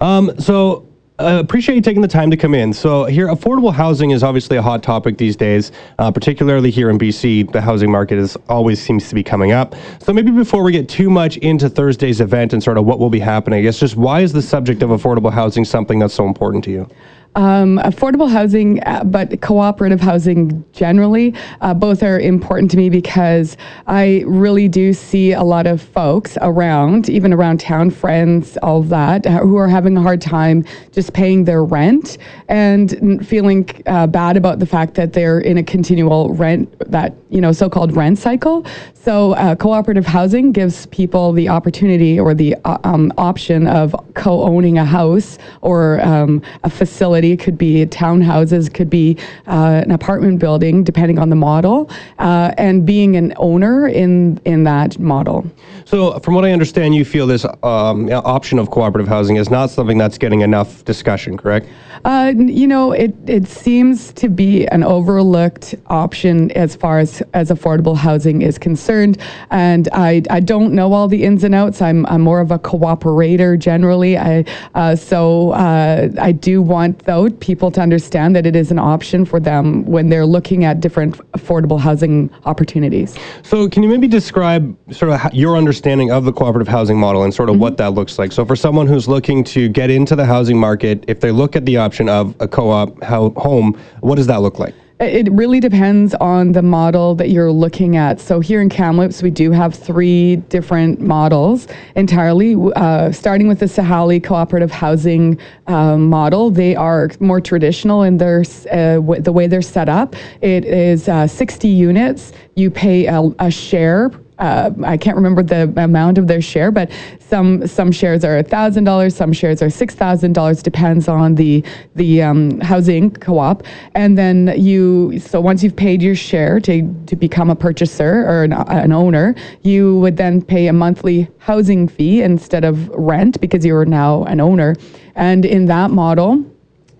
Um, 0.00 0.32
so 0.38 0.90
uh, 1.20 1.38
appreciate 1.38 1.74
you 1.74 1.82
taking 1.82 2.00
the 2.00 2.08
time 2.08 2.30
to 2.30 2.36
come 2.36 2.54
in. 2.54 2.72
So 2.72 3.04
here, 3.04 3.26
affordable 3.26 3.72
housing 3.72 4.10
is 4.12 4.22
obviously 4.22 4.56
a 4.56 4.62
hot 4.62 4.82
topic 4.82 5.18
these 5.18 5.36
days, 5.36 5.70
uh, 5.98 6.10
particularly 6.10 6.70
here 6.70 6.88
in 6.88 6.98
BC. 6.98 7.52
The 7.52 7.60
housing 7.60 7.90
market 7.90 8.18
is 8.18 8.36
always 8.48 8.80
seems 8.80 9.08
to 9.10 9.14
be 9.14 9.22
coming 9.22 9.52
up. 9.52 9.74
So 10.00 10.14
maybe 10.14 10.30
before 10.30 10.62
we 10.62 10.72
get 10.72 10.88
too 10.88 11.10
much 11.10 11.36
into 11.38 11.68
Thursday's 11.68 12.22
event 12.22 12.54
and 12.54 12.62
sort 12.62 12.78
of 12.78 12.86
what 12.86 12.98
will 12.98 13.10
be 13.10 13.18
happening, 13.18 13.58
I 13.58 13.62
guess 13.62 13.78
just 13.78 13.96
why 13.96 14.20
is 14.20 14.32
the 14.32 14.40
subject 14.40 14.82
of 14.82 14.90
affordable 14.90 15.30
housing 15.30 15.66
something 15.66 15.98
that's 15.98 16.14
so 16.14 16.26
important 16.26 16.64
to 16.64 16.70
you? 16.70 16.88
Um, 17.36 17.78
affordable 17.84 18.28
housing, 18.28 18.82
uh, 18.82 19.04
but 19.04 19.40
cooperative 19.40 20.00
housing 20.00 20.64
generally, 20.72 21.32
uh, 21.60 21.72
both 21.72 22.02
are 22.02 22.18
important 22.18 22.72
to 22.72 22.76
me 22.76 22.90
because 22.90 23.56
I 23.86 24.24
really 24.26 24.66
do 24.66 24.92
see 24.92 25.30
a 25.30 25.44
lot 25.44 25.68
of 25.68 25.80
folks 25.80 26.36
around, 26.40 27.08
even 27.08 27.32
around 27.32 27.60
town, 27.60 27.90
friends, 27.90 28.58
all 28.64 28.82
that, 28.82 29.26
uh, 29.26 29.38
who 29.38 29.56
are 29.58 29.68
having 29.68 29.96
a 29.96 30.02
hard 30.02 30.20
time 30.20 30.64
just 30.90 31.12
paying 31.12 31.44
their 31.44 31.62
rent 31.62 32.18
and 32.48 33.24
feeling 33.24 33.70
uh, 33.86 34.08
bad 34.08 34.36
about 34.36 34.58
the 34.58 34.66
fact 34.66 34.94
that 34.94 35.12
they're 35.12 35.38
in 35.38 35.56
a 35.56 35.62
continual 35.62 36.34
rent, 36.34 36.68
that, 36.90 37.14
you 37.28 37.40
know, 37.40 37.52
so 37.52 37.70
called 37.70 37.94
rent 37.94 38.18
cycle. 38.18 38.66
So, 38.94 39.32
uh, 39.32 39.54
cooperative 39.54 40.04
housing 40.04 40.50
gives 40.50 40.86
people 40.86 41.32
the 41.32 41.48
opportunity 41.48 42.18
or 42.18 42.34
the 42.34 42.56
um, 42.64 43.12
option 43.16 43.66
of 43.68 43.94
co 44.14 44.42
owning 44.42 44.78
a 44.78 44.84
house 44.84 45.38
or 45.62 46.00
um, 46.02 46.42
a 46.64 46.70
facility. 46.70 47.19
It 47.24 47.40
could 47.40 47.58
be 47.58 47.86
townhouses, 47.86 48.72
could 48.72 48.90
be 48.90 49.16
uh, 49.46 49.82
an 49.84 49.90
apartment 49.90 50.38
building, 50.38 50.84
depending 50.84 51.18
on 51.18 51.30
the 51.30 51.36
model, 51.36 51.90
uh, 52.18 52.52
and 52.58 52.84
being 52.86 53.16
an 53.16 53.32
owner 53.36 53.86
in, 53.86 54.40
in 54.44 54.64
that 54.64 54.98
model. 54.98 55.50
So, 55.84 56.18
from 56.20 56.34
what 56.34 56.44
I 56.44 56.52
understand, 56.52 56.94
you 56.94 57.04
feel 57.04 57.26
this 57.26 57.44
um, 57.62 58.10
option 58.12 58.58
of 58.58 58.70
cooperative 58.70 59.08
housing 59.08 59.36
is 59.36 59.50
not 59.50 59.70
something 59.70 59.98
that's 59.98 60.18
getting 60.18 60.40
enough 60.42 60.84
discussion, 60.84 61.36
correct? 61.36 61.66
Uh, 62.04 62.32
you 62.36 62.66
know, 62.66 62.92
it, 62.92 63.14
it 63.26 63.46
seems 63.46 64.12
to 64.14 64.28
be 64.28 64.66
an 64.68 64.82
overlooked 64.82 65.74
option 65.88 66.50
as 66.52 66.74
far 66.74 66.98
as, 66.98 67.22
as 67.34 67.50
affordable 67.50 67.96
housing 67.96 68.42
is 68.42 68.56
concerned. 68.56 69.18
And 69.50 69.88
I, 69.92 70.22
I 70.30 70.40
don't 70.40 70.72
know 70.72 70.92
all 70.92 71.08
the 71.08 71.24
ins 71.24 71.44
and 71.44 71.54
outs. 71.54 71.82
I'm, 71.82 72.06
I'm 72.06 72.22
more 72.22 72.40
of 72.40 72.50
a 72.50 72.58
cooperator 72.58 73.58
generally. 73.58 74.16
I, 74.16 74.44
uh, 74.74 74.96
so 74.96 75.50
uh, 75.50 76.08
I 76.20 76.32
do 76.32 76.62
want, 76.62 77.04
though, 77.10 77.28
people 77.28 77.72
to 77.72 77.80
understand 77.80 78.36
that 78.36 78.46
it 78.46 78.54
is 78.54 78.70
an 78.70 78.78
option 78.78 79.24
for 79.24 79.40
them 79.40 79.84
when 79.84 80.10
they're 80.10 80.24
looking 80.24 80.64
at 80.64 80.78
different 80.78 81.16
affordable 81.32 81.80
housing 81.80 82.30
opportunities. 82.44 83.18
So, 83.42 83.68
can 83.68 83.82
you 83.82 83.88
maybe 83.88 84.06
describe 84.06 84.76
sort 84.92 85.10
of 85.10 85.34
your 85.34 85.56
understanding 85.56 86.12
of 86.12 86.24
the 86.24 86.32
cooperative 86.32 86.68
housing 86.68 86.96
model 86.96 87.24
and 87.24 87.34
sort 87.34 87.50
of 87.50 87.58
what 87.58 87.72
mm-hmm. 87.72 87.82
that 87.82 87.90
looks 87.94 88.16
like? 88.16 88.30
So, 88.30 88.44
for 88.44 88.54
someone 88.54 88.86
who's 88.86 89.08
looking 89.08 89.42
to 89.44 89.68
get 89.68 89.90
into 89.90 90.14
the 90.14 90.24
housing 90.24 90.56
market, 90.56 91.04
if 91.08 91.18
they 91.18 91.32
look 91.32 91.56
at 91.56 91.66
the 91.66 91.78
option 91.78 92.08
of 92.08 92.34
a 92.38 92.46
co-op 92.46 93.02
ho- 93.02 93.34
home, 93.36 93.76
what 94.00 94.14
does 94.14 94.28
that 94.28 94.40
look 94.40 94.60
like? 94.60 94.74
It 95.00 95.32
really 95.32 95.60
depends 95.60 96.14
on 96.16 96.52
the 96.52 96.60
model 96.60 97.14
that 97.14 97.30
you're 97.30 97.50
looking 97.50 97.96
at. 97.96 98.20
So 98.20 98.40
here 98.40 98.60
in 98.60 98.68
Kamloops, 98.68 99.22
we 99.22 99.30
do 99.30 99.50
have 99.50 99.74
three 99.74 100.36
different 100.36 101.00
models 101.00 101.68
entirely. 101.96 102.54
Uh, 102.76 103.10
starting 103.10 103.48
with 103.48 103.60
the 103.60 103.66
Sahali 103.66 104.22
Cooperative 104.22 104.70
Housing 104.70 105.38
uh, 105.68 105.96
model, 105.96 106.50
they 106.50 106.76
are 106.76 107.08
more 107.18 107.40
traditional 107.40 108.02
in 108.02 108.18
their 108.18 108.40
uh, 108.70 108.96
w- 108.96 109.22
the 109.22 109.32
way 109.32 109.46
they're 109.46 109.62
set 109.62 109.88
up. 109.88 110.16
It 110.42 110.66
is 110.66 111.08
uh, 111.08 111.26
60 111.26 111.66
units. 111.66 112.32
You 112.56 112.70
pay 112.70 113.06
a, 113.06 113.22
a 113.38 113.50
share 113.50 114.10
uh, 114.40 114.70
I 114.84 114.96
can't 114.96 115.16
remember 115.16 115.42
the 115.42 115.72
amount 115.76 116.18
of 116.18 116.26
their 116.26 116.40
share, 116.40 116.70
but 116.70 116.90
some 117.20 117.66
some 117.66 117.92
shares 117.92 118.24
are 118.24 118.42
thousand 118.42 118.84
dollars, 118.84 119.14
some 119.14 119.32
shares 119.32 119.62
are 119.62 119.70
six 119.70 119.94
thousand 119.94 120.32
dollars, 120.32 120.62
depends 120.62 121.08
on 121.08 121.34
the 121.34 121.62
the 121.94 122.22
um, 122.22 122.58
housing 122.60 123.10
co-op. 123.10 123.62
And 123.94 124.16
then 124.16 124.54
you, 124.56 125.18
so 125.20 125.40
once 125.40 125.62
you've 125.62 125.76
paid 125.76 126.02
your 126.02 126.14
share 126.14 126.58
to 126.60 126.82
to 127.06 127.16
become 127.16 127.50
a 127.50 127.54
purchaser 127.56 128.24
or 128.26 128.44
an, 128.44 128.52
an 128.52 128.92
owner, 128.92 129.34
you 129.62 129.98
would 129.98 130.16
then 130.16 130.42
pay 130.42 130.66
a 130.68 130.72
monthly 130.72 131.28
housing 131.38 131.86
fee 131.86 132.22
instead 132.22 132.64
of 132.64 132.88
rent 132.88 133.40
because 133.40 133.64
you're 133.64 133.84
now 133.84 134.24
an 134.24 134.40
owner. 134.40 134.74
And 135.16 135.44
in 135.44 135.66
that 135.66 135.90
model 135.90 136.44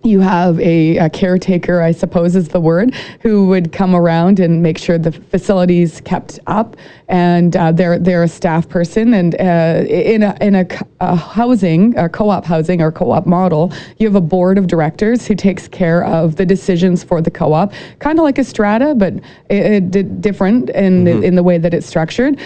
you 0.03 0.19
have 0.19 0.59
a, 0.59 0.97
a 0.97 1.09
caretaker, 1.09 1.81
I 1.81 1.91
suppose 1.91 2.35
is 2.35 2.49
the 2.49 2.59
word, 2.59 2.95
who 3.21 3.47
would 3.47 3.71
come 3.71 3.95
around 3.95 4.39
and 4.39 4.61
make 4.61 4.77
sure 4.77 4.97
the 4.97 5.11
facilities 5.11 6.01
kept 6.01 6.39
up, 6.47 6.75
and 7.07 7.55
uh, 7.55 7.71
they're 7.71 7.99
they're 7.99 8.23
a 8.23 8.27
staff 8.27 8.67
person. 8.67 9.13
And 9.13 9.35
uh, 9.35 9.83
in 9.87 10.23
a 10.23 10.35
in 10.41 10.55
a, 10.55 10.65
a 10.99 11.15
housing, 11.15 11.97
a 11.97 12.09
co-op 12.09 12.45
housing 12.45 12.81
or 12.81 12.91
co-op 12.91 13.25
model, 13.25 13.71
you 13.97 14.07
have 14.07 14.15
a 14.15 14.21
board 14.21 14.57
of 14.57 14.67
directors 14.67 15.27
who 15.27 15.35
takes 15.35 15.67
care 15.67 16.03
of 16.03 16.35
the 16.35 16.45
decisions 16.45 17.03
for 17.03 17.21
the 17.21 17.31
co-op, 17.31 17.73
kind 17.99 18.17
of 18.17 18.23
like 18.23 18.37
a 18.37 18.43
strata, 18.43 18.95
but 18.95 19.13
it, 19.49 19.95
it, 19.95 20.21
different 20.21 20.69
in 20.71 21.03
the, 21.03 21.21
in 21.21 21.35
the 21.35 21.43
way 21.43 21.57
that 21.57 21.73
it's 21.73 21.85
structured. 21.85 22.39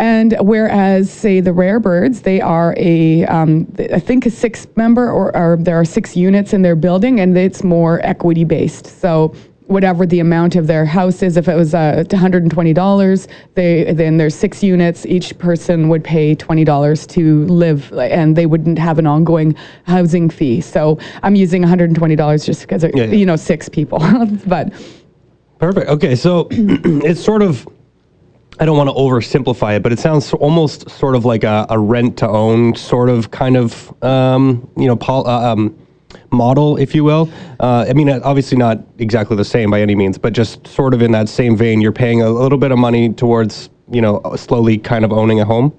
And 0.00 0.34
whereas, 0.40 1.10
say, 1.10 1.40
the 1.40 1.52
rare 1.52 1.78
birds, 1.78 2.22
they 2.22 2.40
are 2.40 2.74
a, 2.78 3.26
um, 3.26 3.70
I 3.92 3.98
think, 4.00 4.24
a 4.24 4.30
six 4.30 4.66
member, 4.74 5.10
or, 5.10 5.36
or 5.36 5.58
there 5.60 5.78
are 5.78 5.84
six 5.84 6.16
units 6.16 6.54
in 6.54 6.62
their 6.62 6.74
building, 6.74 7.20
and 7.20 7.36
it's 7.36 7.62
more 7.62 8.00
equity 8.02 8.44
based. 8.44 8.86
So 8.86 9.34
whatever 9.66 10.06
the 10.06 10.18
amount 10.18 10.56
of 10.56 10.66
their 10.66 10.86
house 10.86 11.22
is, 11.22 11.36
if 11.36 11.48
it 11.48 11.54
was 11.54 11.74
uh, 11.74 12.02
$120, 12.08 13.28
they 13.56 13.92
then 13.92 14.16
there's 14.16 14.34
six 14.34 14.62
units. 14.62 15.04
Each 15.04 15.36
person 15.38 15.90
would 15.90 16.02
pay 16.02 16.34
$20 16.34 17.06
to 17.08 17.44
live, 17.46 17.92
and 17.92 18.34
they 18.34 18.46
wouldn't 18.46 18.78
have 18.78 18.98
an 18.98 19.06
ongoing 19.06 19.54
housing 19.84 20.30
fee. 20.30 20.62
So 20.62 20.98
I'm 21.22 21.34
using 21.34 21.62
$120 21.62 22.46
just 22.46 22.62
because, 22.62 22.84
Yeah, 22.84 22.90
yeah. 22.94 23.04
you 23.04 23.26
know, 23.26 23.36
six 23.36 23.68
people. 23.68 23.98
but 24.46 24.72
Perfect. 25.58 25.90
Okay, 25.90 26.16
so 26.16 26.48
it's 26.50 27.22
sort 27.22 27.42
of. 27.42 27.68
I 28.60 28.66
don't 28.66 28.76
want 28.76 28.90
to 28.90 28.94
oversimplify 28.94 29.76
it, 29.76 29.82
but 29.82 29.90
it 29.90 29.98
sounds 29.98 30.34
almost 30.34 30.90
sort 30.90 31.16
of 31.16 31.24
like 31.24 31.44
a, 31.44 31.66
a 31.70 31.78
rent 31.78 32.18
to 32.18 32.28
own 32.28 32.74
sort 32.74 33.08
of 33.08 33.30
kind 33.30 33.56
of 33.56 33.90
um, 34.04 34.70
you 34.76 34.86
know 34.86 34.96
pol- 34.96 35.26
uh, 35.26 35.52
um, 35.52 35.74
model, 36.30 36.76
if 36.76 36.94
you 36.94 37.02
will. 37.02 37.30
Uh, 37.58 37.86
I 37.88 37.94
mean, 37.94 38.10
uh, 38.10 38.20
obviously 38.22 38.58
not 38.58 38.78
exactly 38.98 39.34
the 39.34 39.46
same 39.46 39.70
by 39.70 39.80
any 39.80 39.94
means, 39.94 40.18
but 40.18 40.34
just 40.34 40.66
sort 40.66 40.92
of 40.92 41.00
in 41.00 41.10
that 41.12 41.30
same 41.30 41.56
vein. 41.56 41.80
You're 41.80 41.90
paying 41.90 42.20
a 42.20 42.28
little 42.28 42.58
bit 42.58 42.70
of 42.70 42.78
money 42.78 43.10
towards 43.10 43.70
you 43.90 44.02
know 44.02 44.20
slowly 44.36 44.76
kind 44.76 45.06
of 45.06 45.12
owning 45.12 45.40
a 45.40 45.46
home. 45.46 45.74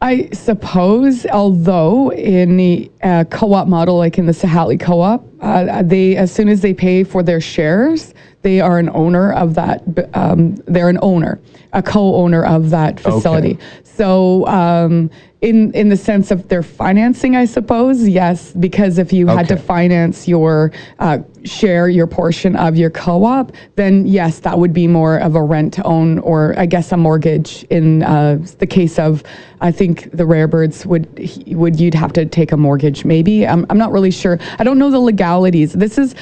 I 0.00 0.28
suppose, 0.32 1.26
although 1.26 2.12
in 2.12 2.56
the 2.56 2.88
uh, 3.02 3.24
co-op 3.24 3.66
model, 3.66 3.96
like 3.96 4.18
in 4.18 4.26
the 4.26 4.32
Sahali 4.32 4.78
co-op, 4.78 5.26
uh, 5.40 5.82
they 5.82 6.14
as 6.14 6.30
soon 6.30 6.48
as 6.48 6.60
they 6.60 6.72
pay 6.72 7.02
for 7.02 7.24
their 7.24 7.40
shares, 7.40 8.14
they 8.42 8.60
are 8.60 8.78
an 8.78 8.88
owner 8.90 9.32
of 9.32 9.54
that. 9.54 9.82
Um, 10.14 10.56
they're 10.66 10.88
an 10.88 10.98
owner, 11.02 11.40
a 11.72 11.82
co-owner 11.82 12.44
of 12.44 12.70
that 12.70 13.00
facility. 13.00 13.58
So, 13.82 14.46
um, 14.46 15.10
in 15.40 15.72
in 15.72 15.88
the 15.88 15.96
sense 15.96 16.30
of 16.30 16.48
their 16.48 16.62
financing, 16.62 17.36
I 17.36 17.44
suppose, 17.44 18.08
yes, 18.08 18.52
because 18.52 18.98
if 18.98 19.12
you 19.12 19.26
had 19.28 19.46
to 19.48 19.56
finance 19.56 20.26
your 20.26 20.72
uh, 20.98 21.18
share, 21.44 21.88
your 21.88 22.08
portion 22.08 22.56
of 22.56 22.76
your 22.76 22.90
co-op, 22.90 23.52
then 23.76 24.06
yes, 24.06 24.40
that 24.40 24.58
would 24.58 24.72
be 24.72 24.88
more 24.88 25.18
of 25.18 25.36
a 25.36 25.42
rent 25.42 25.74
to 25.74 25.82
own, 25.84 26.18
or 26.20 26.54
I 26.58 26.66
guess 26.66 26.90
a 26.90 26.96
mortgage. 26.96 27.64
In 27.70 28.02
uh, 28.02 28.38
the 28.58 28.66
case 28.66 28.98
of, 28.98 29.22
I 29.60 29.70
think 29.70 30.10
the 30.10 30.26
rare 30.26 30.48
birds 30.48 30.84
would 30.86 31.06
would 31.48 31.78
you'd 31.78 31.94
have 31.94 32.12
to 32.14 32.26
take 32.26 32.50
a 32.50 32.56
mortgage. 32.56 33.04
Maybe 33.04 33.46
I'm 33.46 33.64
I'm 33.70 33.78
not 33.78 33.92
really 33.92 34.10
sure. 34.10 34.38
I 34.58 34.64
don't 34.64 34.78
know 34.78 34.90
the 34.90 34.98
legalities. 34.98 35.72
This 35.72 35.98
is 35.98 36.16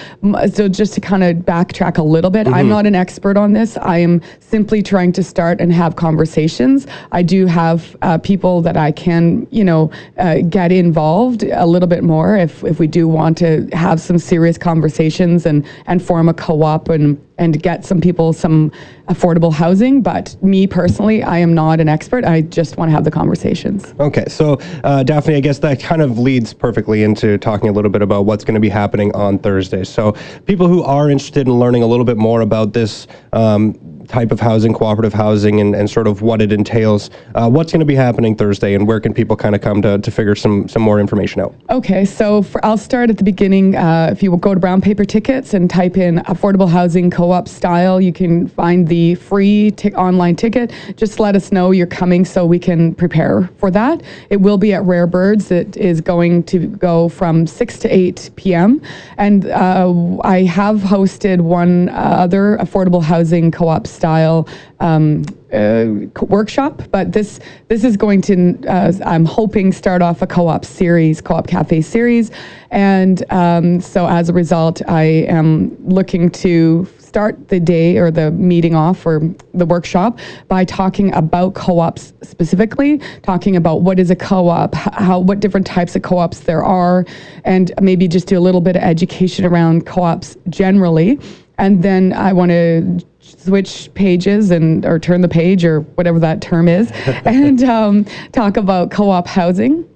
so 0.52 0.68
just 0.68 0.92
to 0.94 1.00
kind 1.00 1.24
of 1.24 1.36
backtrack 1.38 1.96
a 1.96 2.02
little 2.02 2.30
bit. 2.30 2.46
I'm 2.48 2.68
not 2.68 2.84
an 2.84 2.94
expert 2.94 3.38
on 3.38 3.54
this. 3.54 3.78
I 3.78 3.98
am 3.98 4.20
simply 4.40 4.82
trying 4.82 5.12
to 5.12 5.22
start 5.22 5.60
and 5.60 5.72
have 5.72 5.96
conversations. 5.96 6.86
I 7.12 7.22
do 7.22 7.46
have 7.46 7.96
uh, 8.02 8.18
people 8.18 8.60
that 8.62 8.76
I 8.76 8.92
can, 8.92 9.05
you 9.06 9.64
know, 9.64 9.90
uh, 10.18 10.38
get 10.48 10.72
involved 10.72 11.42
a 11.44 11.66
little 11.66 11.88
bit 11.88 12.02
more 12.02 12.36
if 12.36 12.64
if 12.64 12.78
we 12.78 12.86
do 12.86 13.08
want 13.08 13.38
to 13.38 13.68
have 13.72 14.00
some 14.00 14.18
serious 14.18 14.58
conversations 14.58 15.46
and 15.46 15.64
and 15.86 16.02
form 16.02 16.28
a 16.28 16.34
co-op 16.34 16.88
and 16.88 17.20
and 17.38 17.62
get 17.62 17.84
some 17.84 18.00
people 18.00 18.32
some 18.32 18.72
affordable 19.08 19.52
housing. 19.52 20.02
But 20.02 20.36
me 20.42 20.66
personally, 20.66 21.22
I 21.22 21.38
am 21.38 21.54
not 21.54 21.80
an 21.80 21.88
expert. 21.88 22.24
I 22.24 22.40
just 22.42 22.76
want 22.76 22.90
to 22.90 22.92
have 22.94 23.04
the 23.04 23.10
conversations. 23.10 23.94
Okay, 24.00 24.24
so 24.28 24.58
uh, 24.84 25.02
Daphne, 25.02 25.36
I 25.36 25.40
guess 25.40 25.58
that 25.60 25.80
kind 25.80 26.02
of 26.02 26.18
leads 26.18 26.52
perfectly 26.52 27.02
into 27.02 27.38
talking 27.38 27.68
a 27.68 27.72
little 27.72 27.90
bit 27.90 28.02
about 28.02 28.24
what's 28.24 28.44
going 28.44 28.54
to 28.54 28.60
be 28.60 28.68
happening 28.68 29.14
on 29.14 29.38
Thursday. 29.38 29.84
So, 29.84 30.12
people 30.46 30.66
who 30.66 30.82
are 30.82 31.10
interested 31.10 31.46
in 31.46 31.54
learning 31.54 31.82
a 31.82 31.86
little 31.86 32.04
bit 32.04 32.16
more 32.16 32.40
about 32.40 32.72
this 32.72 33.06
um, 33.32 33.78
type 34.08 34.32
of 34.32 34.40
housing, 34.40 34.72
cooperative 34.72 35.12
housing, 35.12 35.60
and, 35.60 35.74
and 35.74 35.88
sort 35.90 36.06
of 36.06 36.22
what 36.22 36.40
it 36.42 36.52
entails, 36.52 37.10
uh, 37.34 37.48
what's 37.48 37.72
going 37.72 37.80
to 37.80 37.86
be 37.86 37.94
happening 37.94 38.36
Thursday, 38.36 38.74
and 38.74 38.86
where 38.86 39.00
can 39.00 39.12
people 39.12 39.36
kind 39.36 39.54
of 39.54 39.60
come 39.60 39.82
to, 39.82 39.98
to 39.98 40.10
figure 40.10 40.34
some, 40.34 40.68
some 40.68 40.82
more 40.82 41.00
information 41.00 41.40
out? 41.40 41.54
Okay, 41.70 42.04
so 42.04 42.42
for, 42.42 42.64
I'll 42.64 42.78
start 42.78 43.10
at 43.10 43.18
the 43.18 43.24
beginning. 43.24 43.76
Uh, 43.76 44.08
if 44.12 44.22
you 44.22 44.30
will 44.30 44.38
go 44.38 44.54
to 44.54 44.60
Brown 44.60 44.80
Paper 44.80 45.04
Tickets 45.04 45.54
and 45.54 45.68
type 45.68 45.96
in 45.96 46.16
affordable 46.20 46.68
housing 46.68 47.10
co-op 47.10 47.48
style, 47.48 48.00
you 48.00 48.12
can 48.12 48.48
find 48.48 48.86
the 48.88 49.14
free 49.16 49.70
t- 49.72 49.92
online 49.94 50.36
ticket. 50.36 50.72
Just 50.96 51.20
let 51.20 51.36
us 51.36 51.52
know 51.52 51.70
you're 51.70 51.86
coming 51.86 52.24
so 52.24 52.46
we 52.46 52.58
can 52.58 52.94
prepare 52.94 53.48
for 53.58 53.70
that. 53.70 54.02
It 54.30 54.38
will 54.38 54.58
be 54.58 54.72
at 54.72 54.82
Rare 54.84 55.06
Birds. 55.06 55.50
It 55.50 55.76
is 55.76 56.00
going 56.00 56.44
to 56.44 56.66
go 56.66 57.08
from 57.08 57.46
6 57.46 57.78
to 57.80 57.88
8 57.88 58.30
p.m. 58.36 58.80
And 59.18 59.46
uh, 59.46 59.92
I 60.22 60.42
have 60.44 60.78
hosted 60.80 61.40
one 61.40 61.88
other 61.90 62.58
affordable 62.58 63.02
housing 63.02 63.50
co-op 63.50 63.86
style 63.96 64.48
um, 64.80 65.24
uh, 65.52 65.86
workshop, 66.22 66.82
but 66.90 67.12
this 67.12 67.40
this 67.68 67.82
is 67.84 67.96
going 67.96 68.20
to 68.22 68.58
uh, 68.68 68.92
I'm 69.04 69.24
hoping 69.24 69.72
start 69.72 70.02
off 70.02 70.22
a 70.22 70.26
co-op 70.26 70.64
series, 70.64 71.20
co-op 71.20 71.46
cafe 71.46 71.80
series, 71.80 72.30
and 72.70 73.24
um, 73.32 73.80
so 73.80 74.06
as 74.06 74.28
a 74.28 74.32
result, 74.32 74.82
I 74.88 75.02
am 75.28 75.76
looking 75.86 76.30
to 76.30 76.86
start 76.98 77.48
the 77.48 77.58
day 77.58 77.96
or 77.96 78.10
the 78.10 78.30
meeting 78.32 78.74
off 78.74 79.06
or 79.06 79.22
the 79.54 79.64
workshop 79.64 80.18
by 80.48 80.64
talking 80.66 81.14
about 81.14 81.54
co-ops 81.54 82.12
specifically, 82.22 82.98
talking 83.22 83.56
about 83.56 83.80
what 83.80 83.98
is 83.98 84.10
a 84.10 84.16
co-op, 84.16 84.74
how 84.74 85.20
what 85.20 85.40
different 85.40 85.66
types 85.66 85.96
of 85.96 86.02
co-ops 86.02 86.40
there 86.40 86.62
are, 86.62 87.06
and 87.44 87.72
maybe 87.80 88.06
just 88.06 88.26
do 88.28 88.36
a 88.36 88.44
little 88.48 88.60
bit 88.60 88.76
of 88.76 88.82
education 88.82 89.46
around 89.46 89.86
co-ops 89.86 90.36
generally. 90.50 91.18
And 91.56 91.82
then 91.82 92.12
I 92.12 92.34
want 92.34 92.50
to 92.50 93.00
switch 93.46 93.92
pages 93.94 94.50
and 94.50 94.84
or 94.84 94.98
turn 94.98 95.20
the 95.20 95.28
page 95.28 95.64
or 95.64 95.80
whatever 95.80 96.18
that 96.18 96.42
term 96.42 96.68
is 96.68 96.90
and 97.24 97.62
um, 97.62 98.04
talk 98.32 98.56
about 98.56 98.90
co-op 98.90 99.26
housing 99.26 99.88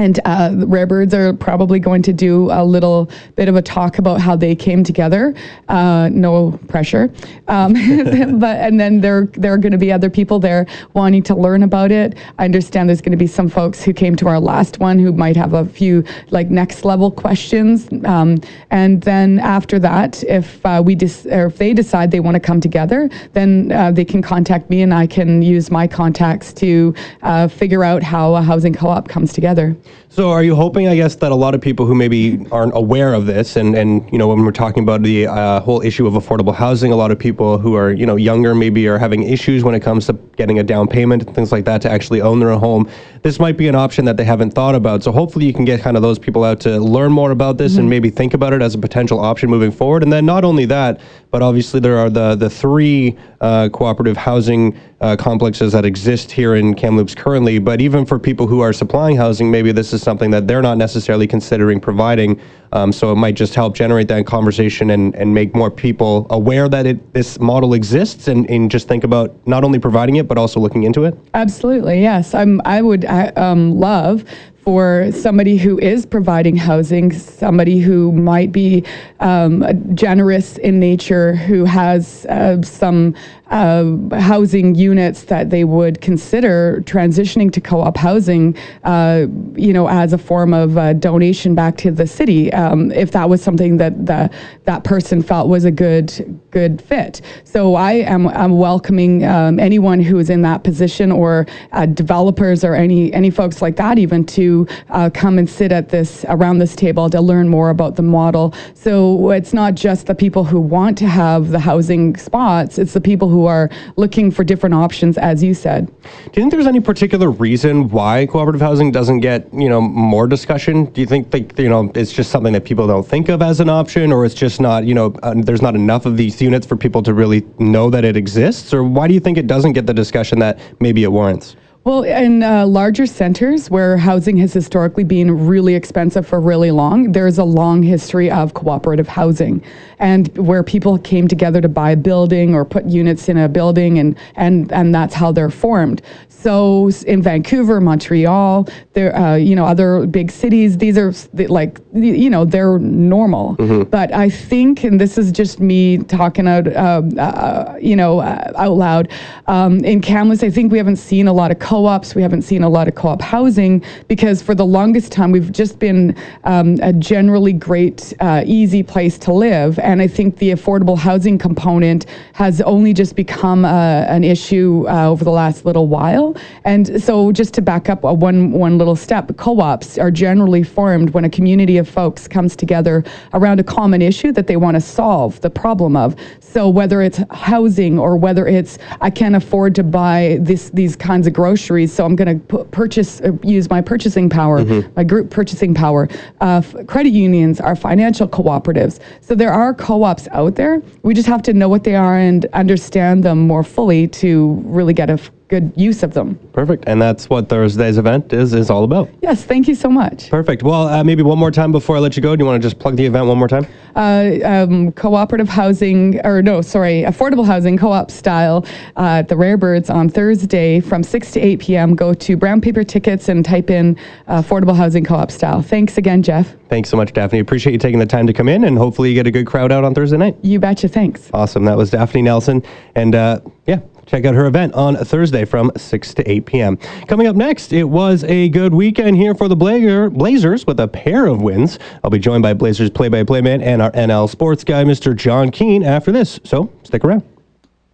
and 0.00 0.18
uh, 0.24 0.50
Rare 0.66 0.86
Birds 0.86 1.12
are 1.12 1.34
probably 1.34 1.78
going 1.78 2.00
to 2.02 2.12
do 2.12 2.50
a 2.50 2.64
little 2.64 3.10
bit 3.36 3.48
of 3.48 3.56
a 3.56 3.62
talk 3.62 3.98
about 3.98 4.18
how 4.18 4.34
they 4.34 4.54
came 4.56 4.82
together. 4.82 5.34
Uh, 5.68 6.08
no 6.10 6.52
pressure, 6.68 7.12
um, 7.48 7.74
but 8.40 8.56
and 8.56 8.80
then 8.80 9.02
there 9.02 9.26
there 9.34 9.52
are 9.52 9.58
going 9.58 9.72
to 9.72 9.78
be 9.78 9.92
other 9.92 10.08
people 10.08 10.38
there 10.38 10.66
wanting 10.94 11.22
to 11.24 11.34
learn 11.34 11.62
about 11.62 11.92
it. 11.92 12.16
I 12.38 12.46
understand 12.46 12.88
there's 12.88 13.02
going 13.02 13.12
to 13.12 13.18
be 13.18 13.26
some 13.26 13.48
folks 13.48 13.82
who 13.82 13.92
came 13.92 14.16
to 14.16 14.28
our 14.28 14.40
last 14.40 14.80
one 14.80 14.98
who 14.98 15.12
might 15.12 15.36
have 15.36 15.52
a 15.52 15.66
few 15.66 16.02
like 16.30 16.48
next 16.48 16.84
level 16.86 17.10
questions. 17.10 17.88
Um, 18.04 18.38
and 18.70 19.02
then 19.02 19.38
after 19.38 19.78
that, 19.80 20.24
if 20.24 20.64
uh, 20.64 20.82
we 20.82 20.94
dis- 20.94 21.26
or 21.26 21.46
if 21.46 21.58
they 21.58 21.74
decide 21.74 22.10
they 22.10 22.20
want 22.20 22.36
to 22.36 22.40
come 22.40 22.60
together, 22.60 23.10
then 23.34 23.70
uh, 23.72 23.90
they 23.90 24.06
can 24.06 24.22
contact 24.22 24.70
me 24.70 24.80
and 24.80 24.94
I 24.94 25.06
can 25.06 25.42
use 25.42 25.70
my 25.70 25.86
contacts 25.86 26.54
to 26.54 26.94
uh, 27.22 27.48
figure 27.48 27.84
out 27.84 28.02
how 28.02 28.34
a 28.34 28.42
housing 28.42 28.72
co-op 28.72 29.06
comes 29.06 29.34
together. 29.34 29.76
So, 30.12 30.30
are 30.30 30.42
you 30.42 30.56
hoping, 30.56 30.88
I 30.88 30.96
guess, 30.96 31.14
that 31.16 31.30
a 31.30 31.36
lot 31.36 31.54
of 31.54 31.60
people 31.60 31.86
who 31.86 31.94
maybe 31.94 32.44
aren't 32.50 32.74
aware 32.74 33.14
of 33.14 33.26
this, 33.26 33.54
and, 33.54 33.76
and 33.76 34.10
you 34.10 34.18
know, 34.18 34.26
when 34.26 34.44
we're 34.44 34.50
talking 34.50 34.82
about 34.82 35.04
the 35.04 35.28
uh, 35.28 35.60
whole 35.60 35.82
issue 35.82 36.04
of 36.04 36.14
affordable 36.14 36.52
housing, 36.52 36.90
a 36.90 36.96
lot 36.96 37.12
of 37.12 37.18
people 37.18 37.58
who 37.58 37.74
are 37.74 37.92
you 37.92 38.04
know 38.04 38.16
younger 38.16 38.52
maybe 38.52 38.88
are 38.88 38.98
having 38.98 39.22
issues 39.22 39.62
when 39.62 39.72
it 39.72 39.80
comes 39.80 40.06
to 40.06 40.14
getting 40.36 40.58
a 40.58 40.64
down 40.64 40.88
payment 40.88 41.22
and 41.22 41.34
things 41.34 41.52
like 41.52 41.64
that 41.64 41.80
to 41.82 41.90
actually 41.90 42.20
own 42.20 42.40
their 42.40 42.50
home. 42.58 42.90
This 43.22 43.38
might 43.38 43.56
be 43.56 43.68
an 43.68 43.76
option 43.76 44.04
that 44.06 44.16
they 44.16 44.24
haven't 44.24 44.50
thought 44.50 44.74
about. 44.74 45.04
So, 45.04 45.12
hopefully, 45.12 45.46
you 45.46 45.52
can 45.52 45.64
get 45.64 45.80
kind 45.80 45.96
of 45.96 46.02
those 46.02 46.18
people 46.18 46.42
out 46.42 46.58
to 46.62 46.80
learn 46.80 47.12
more 47.12 47.30
about 47.30 47.56
this 47.56 47.72
mm-hmm. 47.72 47.82
and 47.82 47.90
maybe 47.90 48.10
think 48.10 48.34
about 48.34 48.52
it 48.52 48.62
as 48.62 48.74
a 48.74 48.78
potential 48.78 49.20
option 49.20 49.48
moving 49.48 49.70
forward. 49.70 50.02
And 50.02 50.12
then 50.12 50.26
not 50.26 50.42
only 50.42 50.64
that, 50.66 51.00
but 51.30 51.42
obviously 51.42 51.80
there 51.80 51.98
are 51.98 52.10
the 52.10 52.34
the 52.34 52.50
three 52.50 53.16
uh, 53.40 53.68
cooperative 53.70 54.16
housing 54.16 54.78
uh, 55.00 55.16
complexes 55.16 55.72
that 55.72 55.84
exist 55.84 56.30
here 56.30 56.56
in 56.56 56.74
Kamloops 56.74 57.14
currently. 57.14 57.58
But 57.58 57.80
even 57.80 58.04
for 58.04 58.18
people 58.18 58.46
who 58.46 58.60
are 58.60 58.72
supplying 58.72 59.16
housing, 59.16 59.50
maybe 59.50 59.72
this 59.72 59.92
is 59.92 60.02
something 60.02 60.30
that 60.30 60.46
they're 60.46 60.62
not 60.62 60.76
necessarily 60.76 61.26
considering 61.26 61.80
providing. 61.80 62.38
Um, 62.72 62.92
so 62.92 63.10
it 63.10 63.16
might 63.16 63.34
just 63.34 63.54
help 63.54 63.74
generate 63.74 64.08
that 64.08 64.26
conversation 64.26 64.90
and, 64.90 65.14
and 65.16 65.32
make 65.34 65.54
more 65.54 65.70
people 65.70 66.26
aware 66.30 66.68
that 66.68 66.86
it, 66.86 67.14
this 67.14 67.40
model 67.40 67.72
exists 67.74 68.28
and, 68.28 68.48
and 68.50 68.70
just 68.70 68.86
think 68.86 69.02
about 69.02 69.34
not 69.46 69.64
only 69.64 69.78
providing 69.78 70.16
it, 70.16 70.28
but 70.28 70.36
also 70.36 70.60
looking 70.60 70.84
into 70.84 71.04
it. 71.04 71.16
Absolutely, 71.34 72.00
yes. 72.00 72.34
I'm, 72.34 72.60
I 72.64 72.82
would 72.82 73.06
I, 73.06 73.28
um, 73.28 73.80
love 73.80 74.24
for 74.62 75.10
somebody 75.12 75.56
who 75.56 75.78
is 75.78 76.04
providing 76.04 76.56
housing, 76.56 77.12
somebody 77.12 77.78
who 77.78 78.12
might 78.12 78.52
be 78.52 78.84
um, 79.20 79.64
generous 79.94 80.58
in 80.58 80.78
nature, 80.78 81.34
who 81.34 81.64
has 81.64 82.26
uh, 82.26 82.60
some 82.62 83.14
uh, 83.50 83.96
housing 84.18 84.74
units 84.74 85.24
that 85.24 85.50
they 85.50 85.64
would 85.64 86.00
consider 86.00 86.82
transitioning 86.84 87.50
to 87.52 87.60
co-op 87.60 87.96
housing, 87.96 88.56
uh, 88.84 89.26
you 89.56 89.72
know, 89.72 89.88
as 89.88 90.12
a 90.12 90.18
form 90.18 90.52
of 90.52 90.76
uh, 90.76 90.92
donation 90.92 91.54
back 91.54 91.76
to 91.76 91.90
the 91.90 92.06
city, 92.06 92.52
um, 92.52 92.92
if 92.92 93.10
that 93.12 93.28
was 93.28 93.42
something 93.42 93.78
that 93.78 94.06
the, 94.06 94.30
that 94.64 94.84
person 94.84 95.22
felt 95.22 95.48
was 95.48 95.64
a 95.64 95.70
good 95.70 96.40
good 96.50 96.82
fit. 96.82 97.20
So 97.44 97.74
I 97.74 97.92
am 97.92 98.28
I'm 98.28 98.58
welcoming 98.58 99.24
um, 99.24 99.58
anyone 99.58 100.00
who 100.00 100.18
is 100.18 100.30
in 100.30 100.42
that 100.42 100.64
position, 100.64 101.12
or 101.12 101.46
uh, 101.72 101.86
developers, 101.86 102.64
or 102.64 102.74
any 102.74 103.12
any 103.12 103.30
folks 103.30 103.62
like 103.62 103.76
that, 103.76 103.98
even 103.98 104.24
to 104.26 104.66
uh, 104.90 105.10
come 105.12 105.38
and 105.38 105.48
sit 105.48 105.72
at 105.72 105.88
this 105.88 106.24
around 106.28 106.58
this 106.58 106.76
table 106.76 107.08
to 107.10 107.20
learn 107.20 107.48
more 107.48 107.70
about 107.70 107.96
the 107.96 108.02
model. 108.02 108.54
So 108.74 109.30
it's 109.30 109.52
not 109.52 109.74
just 109.74 110.06
the 110.06 110.14
people 110.14 110.44
who 110.44 110.60
want 110.60 110.98
to 110.98 111.06
have 111.06 111.50
the 111.50 111.58
housing 111.58 112.16
spots; 112.16 112.78
it's 112.78 112.92
the 112.92 113.00
people 113.00 113.28
who 113.28 113.46
are 113.46 113.70
looking 113.96 114.30
for 114.30 114.44
different 114.44 114.74
options, 114.74 115.18
as 115.18 115.42
you 115.42 115.54
said. 115.54 115.86
Do 115.86 116.10
you 116.34 116.42
think 116.42 116.52
there's 116.52 116.66
any 116.66 116.80
particular 116.80 117.30
reason 117.30 117.88
why 117.88 118.26
cooperative 118.26 118.60
housing 118.60 118.90
doesn't 118.90 119.20
get 119.20 119.52
you 119.54 119.68
know 119.68 119.80
more 119.80 120.26
discussion? 120.26 120.86
Do 120.86 121.00
you 121.00 121.06
think 121.06 121.30
that 121.30 121.58
you 121.58 121.68
know 121.68 121.90
it's 121.94 122.12
just 122.12 122.30
something 122.30 122.52
that 122.52 122.64
people 122.64 122.86
don't 122.86 123.06
think 123.06 123.28
of 123.28 123.42
as 123.42 123.60
an 123.60 123.68
option, 123.68 124.12
or 124.12 124.24
it's 124.24 124.34
just 124.34 124.60
not 124.60 124.84
you 124.84 124.94
know 124.94 125.14
uh, 125.22 125.34
there's 125.36 125.62
not 125.62 125.74
enough 125.74 126.06
of 126.06 126.16
these 126.16 126.39
units 126.40 126.66
for 126.66 126.76
people 126.76 127.02
to 127.02 127.14
really 127.14 127.46
know 127.58 127.90
that 127.90 128.04
it 128.04 128.16
exists, 128.16 128.72
or 128.72 128.82
why 128.82 129.08
do 129.08 129.14
you 129.14 129.20
think 129.20 129.38
it 129.38 129.46
doesn't 129.46 129.72
get 129.72 129.86
the 129.86 129.94
discussion 129.94 130.38
that 130.40 130.58
maybe 130.80 131.04
it 131.04 131.12
warrants? 131.12 131.56
Well, 131.82 132.02
in 132.02 132.42
uh, 132.42 132.66
larger 132.66 133.06
centers 133.06 133.70
where 133.70 133.96
housing 133.96 134.36
has 134.36 134.52
historically 134.52 135.02
been 135.02 135.46
really 135.46 135.74
expensive 135.74 136.26
for 136.26 136.38
really 136.38 136.70
long, 136.70 137.12
there's 137.12 137.38
a 137.38 137.44
long 137.44 137.82
history 137.82 138.30
of 138.30 138.52
cooperative 138.52 139.08
housing 139.08 139.64
and 139.98 140.36
where 140.36 140.62
people 140.62 140.98
came 140.98 141.26
together 141.26 141.62
to 141.62 141.68
buy 141.68 141.92
a 141.92 141.96
building 141.96 142.54
or 142.54 142.66
put 142.66 142.84
units 142.84 143.30
in 143.30 143.38
a 143.38 143.48
building 143.48 143.98
and, 143.98 144.18
and, 144.36 144.70
and 144.72 144.94
that's 144.94 145.14
how 145.14 145.32
they're 145.32 145.50
formed. 145.50 146.02
So 146.28 146.90
in 147.06 147.20
Vancouver, 147.20 147.82
Montreal, 147.82 148.66
there, 148.94 149.14
uh, 149.14 149.36
you 149.36 149.54
know, 149.54 149.66
other 149.66 150.06
big 150.06 150.30
cities, 150.30 150.78
these 150.78 150.96
are 150.96 151.12
like, 151.48 151.78
you 151.92 152.30
know, 152.30 152.46
they're 152.46 152.78
normal. 152.78 153.56
Mm-hmm. 153.56 153.90
But 153.90 154.14
I 154.14 154.30
think, 154.30 154.82
and 154.84 154.98
this 154.98 155.18
is 155.18 155.32
just 155.32 155.60
me 155.60 155.98
talking 155.98 156.48
out, 156.48 156.66
uh, 156.66 157.02
uh, 157.18 157.78
you 157.80 157.94
know, 157.94 158.20
uh, 158.20 158.52
out 158.56 158.72
loud. 158.72 159.12
Um, 159.48 159.80
in 159.84 160.00
Kamloops, 160.00 160.42
I 160.42 160.48
think 160.48 160.72
we 160.72 160.78
haven't 160.78 160.96
seen 160.96 161.28
a 161.28 161.32
lot 161.32 161.50
of 161.50 161.58
co-ops. 161.70 162.16
We 162.16 162.22
haven't 162.22 162.42
seen 162.42 162.64
a 162.64 162.68
lot 162.68 162.88
of 162.88 162.96
co-op 162.96 163.22
housing 163.22 163.84
because 164.08 164.42
for 164.42 164.56
the 164.56 164.66
longest 164.66 165.12
time 165.12 165.30
we've 165.30 165.52
just 165.52 165.78
been 165.78 166.16
um, 166.42 166.80
a 166.82 166.92
generally 166.92 167.52
great, 167.52 168.12
uh, 168.18 168.42
easy 168.44 168.82
place 168.82 169.16
to 169.18 169.32
live. 169.32 169.78
And 169.78 170.02
I 170.02 170.08
think 170.08 170.38
the 170.38 170.50
affordable 170.50 170.98
housing 170.98 171.38
component 171.38 172.06
has 172.32 172.60
only 172.62 172.92
just 172.92 173.14
become 173.14 173.64
uh, 173.64 174.02
an 174.16 174.24
issue 174.24 174.84
over 174.88 175.22
the 175.22 175.30
last 175.30 175.64
little 175.64 175.86
while. 175.86 176.36
And 176.64 177.00
so, 177.00 177.30
just 177.30 177.54
to 177.54 177.62
back 177.62 177.88
up 177.88 178.02
one 178.02 178.50
one 178.50 178.76
little 178.76 178.96
step, 178.96 179.36
co-ops 179.36 179.96
are 179.96 180.10
generally 180.10 180.64
formed 180.64 181.10
when 181.10 181.24
a 181.24 181.30
community 181.30 181.78
of 181.78 181.88
folks 181.88 182.26
comes 182.26 182.56
together 182.56 183.04
around 183.32 183.60
a 183.60 183.64
common 183.64 184.02
issue 184.02 184.32
that 184.32 184.48
they 184.48 184.56
want 184.56 184.74
to 184.74 184.80
solve 184.80 185.40
the 185.40 185.50
problem 185.50 185.94
of. 185.94 186.16
So 186.40 186.68
whether 186.68 187.00
it's 187.00 187.20
housing 187.30 187.96
or 187.96 188.16
whether 188.16 188.48
it's 188.48 188.76
I 189.00 189.10
can't 189.10 189.36
afford 189.36 189.76
to 189.76 189.84
buy 189.84 190.38
this 190.40 190.70
these 190.70 190.96
kinds 190.96 191.28
of 191.28 191.32
groceries 191.32 191.59
groceries, 191.60 191.92
so 191.92 192.04
I'm 192.04 192.16
going 192.16 192.40
to 192.40 192.64
purchase, 192.64 193.20
uh, 193.20 193.32
use 193.42 193.68
my 193.68 193.80
purchasing 193.82 194.30
power, 194.30 194.64
mm-hmm. 194.64 194.90
my 194.96 195.04
group 195.04 195.30
purchasing 195.30 195.74
power. 195.74 196.08
Uh, 196.40 196.62
f- 196.64 196.86
credit 196.86 197.10
unions 197.10 197.60
are 197.60 197.76
financial 197.76 198.26
cooperatives. 198.26 198.98
So 199.20 199.34
there 199.34 199.52
are 199.52 199.74
co 199.74 200.02
ops 200.02 200.26
out 200.32 200.54
there. 200.54 200.82
We 201.02 201.12
just 201.14 201.28
have 201.28 201.42
to 201.42 201.52
know 201.52 201.68
what 201.68 201.84
they 201.84 201.96
are 201.96 202.16
and 202.16 202.46
understand 202.54 203.24
them 203.24 203.40
more 203.40 203.62
fully 203.62 204.08
to 204.08 204.62
really 204.64 204.94
get 204.94 205.10
a 205.10 205.14
f- 205.14 205.30
good 205.50 205.72
use 205.76 206.02
of 206.02 206.14
them. 206.14 206.36
Perfect. 206.52 206.84
And 206.86 207.02
that's 207.02 207.28
what 207.28 207.48
Thursday's 207.48 207.98
event 207.98 208.32
is 208.32 208.54
is 208.54 208.70
all 208.70 208.84
about. 208.84 209.10
Yes, 209.20 209.44
thank 209.44 209.66
you 209.66 209.74
so 209.74 209.90
much. 209.90 210.30
Perfect. 210.30 210.62
Well, 210.62 210.88
uh, 210.88 211.04
maybe 211.04 211.22
one 211.22 211.38
more 211.38 211.50
time 211.50 211.72
before 211.72 211.96
I 211.96 211.98
let 211.98 212.16
you 212.16 212.22
go. 212.22 212.36
Do 212.36 212.42
you 212.42 212.46
want 212.46 212.62
to 212.62 212.66
just 212.66 212.78
plug 212.78 212.96
the 212.96 213.04
event 213.04 213.26
one 213.26 213.36
more 213.36 213.48
time? 213.48 213.66
Uh, 213.96 214.38
um, 214.44 214.92
cooperative 214.92 215.48
housing, 215.48 216.24
or 216.24 216.40
no, 216.40 216.62
sorry, 216.62 217.02
affordable 217.02 217.44
housing 217.44 217.76
co-op 217.76 218.10
style 218.10 218.64
uh, 218.96 219.18
at 219.18 219.28
the 219.28 219.36
Rare 219.36 219.56
Birds 219.56 219.90
on 219.90 220.08
Thursday 220.08 220.78
from 220.78 221.02
6 221.02 221.32
to 221.32 221.40
8 221.40 221.60
p.m. 221.60 221.94
Go 221.96 222.14
to 222.14 222.36
brown 222.36 222.60
paper 222.60 222.84
tickets 222.84 223.28
and 223.28 223.44
type 223.44 223.70
in 223.70 223.98
uh, 224.28 224.40
affordable 224.40 224.76
housing 224.76 225.04
co-op 225.04 225.32
style. 225.32 225.60
Thanks 225.60 225.98
again, 225.98 226.22
Jeff. 226.22 226.54
Thanks 226.68 226.88
so 226.88 226.96
much, 226.96 227.12
Daphne. 227.12 227.40
Appreciate 227.40 227.72
you 227.72 227.78
taking 227.80 227.98
the 227.98 228.06
time 228.06 228.28
to 228.28 228.32
come 228.32 228.48
in, 228.48 228.62
and 228.62 228.78
hopefully 228.78 229.08
you 229.08 229.16
get 229.16 229.26
a 229.26 229.32
good 229.32 229.48
crowd 229.48 229.72
out 229.72 229.82
on 229.82 229.92
Thursday 229.92 230.16
night. 230.16 230.36
You 230.42 230.60
betcha. 230.60 230.86
Thanks. 230.86 231.28
Awesome. 231.34 231.64
That 231.64 231.76
was 231.76 231.90
Daphne 231.90 232.22
Nelson, 232.22 232.62
and 232.94 233.16
uh, 233.16 233.40
yeah, 233.66 233.80
Check 234.10 234.24
out 234.24 234.34
her 234.34 234.46
event 234.46 234.74
on 234.74 234.96
Thursday 234.96 235.44
from 235.44 235.70
6 235.76 236.14
to 236.14 236.28
8 236.28 236.44
p.m. 236.44 236.76
Coming 237.06 237.28
up 237.28 237.36
next, 237.36 237.72
it 237.72 237.84
was 237.84 238.24
a 238.24 238.48
good 238.48 238.74
weekend 238.74 239.16
here 239.16 239.36
for 239.36 239.46
the 239.46 239.54
Blazers 239.54 240.66
with 240.66 240.80
a 240.80 240.88
pair 240.88 241.26
of 241.26 241.42
wins. 241.42 241.78
I'll 242.02 242.10
be 242.10 242.18
joined 242.18 242.42
by 242.42 242.54
Blazers 242.54 242.90
play 242.90 243.08
by 243.08 243.22
play 243.22 243.40
man 243.40 243.62
and 243.62 243.80
our 243.80 243.92
NL 243.92 244.28
sports 244.28 244.64
guy, 244.64 244.82
Mr. 244.82 245.14
Jon 245.14 245.52
Keen, 245.52 245.84
after 245.84 246.10
this. 246.10 246.40
So 246.42 246.72
stick 246.82 247.04
around. 247.04 247.22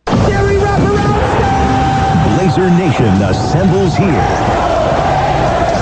Blazer 0.07 0.31
Nation 2.70 3.12
assembles 3.20 3.94
here. 3.94 4.09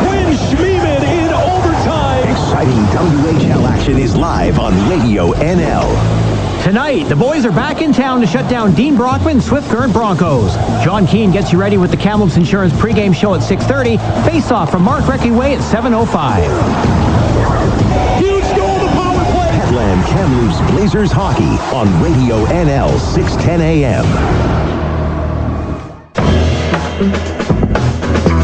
Quinn 0.02 0.34
Schmiemann 0.34 1.04
in 1.04 1.32
overtime. 1.32 2.28
Exciting 2.28 2.86
WHL 2.86 3.68
action 3.68 3.98
is 3.98 4.16
live 4.16 4.58
on 4.58 4.88
Radio 4.88 5.30
NL. 5.34 6.23
Tonight, 6.64 7.04
the 7.10 7.14
boys 7.14 7.44
are 7.44 7.52
back 7.52 7.82
in 7.82 7.92
town 7.92 8.22
to 8.22 8.26
shut 8.26 8.48
down 8.48 8.74
Dean 8.74 8.96
Brockman 8.96 9.38
Swift 9.38 9.68
Current 9.68 9.92
Broncos. 9.92 10.54
Jon 10.82 11.06
Keen 11.06 11.30
gets 11.30 11.52
you 11.52 11.60
ready 11.60 11.76
with 11.76 11.90
the 11.90 11.96
Kamloops 11.98 12.38
Insurance 12.38 12.72
pregame 12.72 13.14
show 13.14 13.34
at 13.34 13.42
6.30. 13.42 13.98
Face-off 14.24 14.70
from 14.70 14.80
Mark 14.80 15.04
Recchi 15.04 15.30
Way 15.30 15.56
at 15.56 15.60
7.05. 15.60 16.38
Huge 18.18 18.56
goal, 18.56 18.78
the 18.78 18.86
power 18.94 19.24
play. 19.34 19.50
Headland 19.50 20.06
Kamloops 20.06 20.58
Blazers 20.70 21.12
Hockey 21.12 21.58
on 21.76 22.02
Radio 22.02 22.46
NL 22.46 22.98
610 22.98 23.60
AM. 23.60 24.06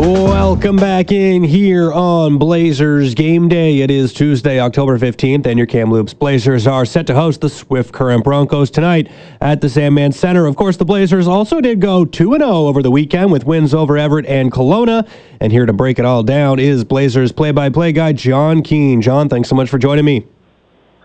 Welcome 0.00 0.76
back 0.76 1.12
in 1.12 1.44
here 1.44 1.92
on 1.92 2.38
Blazers 2.38 3.14
Game 3.14 3.48
Day. 3.48 3.80
It 3.80 3.90
is 3.90 4.14
Tuesday, 4.14 4.58
October 4.58 4.98
15th, 4.98 5.44
and 5.44 5.58
your 5.58 5.66
Kamloops 5.66 6.14
Blazers 6.14 6.66
are 6.66 6.86
set 6.86 7.06
to 7.08 7.14
host 7.14 7.42
the 7.42 7.50
Swift 7.50 7.92
Current 7.92 8.24
Broncos 8.24 8.70
tonight 8.70 9.10
at 9.42 9.60
the 9.60 9.68
Sandman 9.68 10.12
Center. 10.12 10.46
Of 10.46 10.56
course, 10.56 10.78
the 10.78 10.86
Blazers 10.86 11.28
also 11.28 11.60
did 11.60 11.82
go 11.82 12.06
2 12.06 12.38
0 12.38 12.40
over 12.40 12.82
the 12.82 12.90
weekend 12.90 13.30
with 13.30 13.44
wins 13.44 13.74
over 13.74 13.98
Everett 13.98 14.24
and 14.24 14.50
Kelowna. 14.50 15.06
And 15.38 15.52
here 15.52 15.66
to 15.66 15.74
break 15.74 15.98
it 15.98 16.06
all 16.06 16.22
down 16.22 16.58
is 16.58 16.82
Blazers 16.82 17.30
play 17.30 17.52
by 17.52 17.68
play 17.68 17.92
guy 17.92 18.14
Jon 18.14 18.62
Keen. 18.62 19.02
John, 19.02 19.28
thanks 19.28 19.50
so 19.50 19.54
much 19.54 19.68
for 19.68 19.76
joining 19.76 20.06
me. 20.06 20.26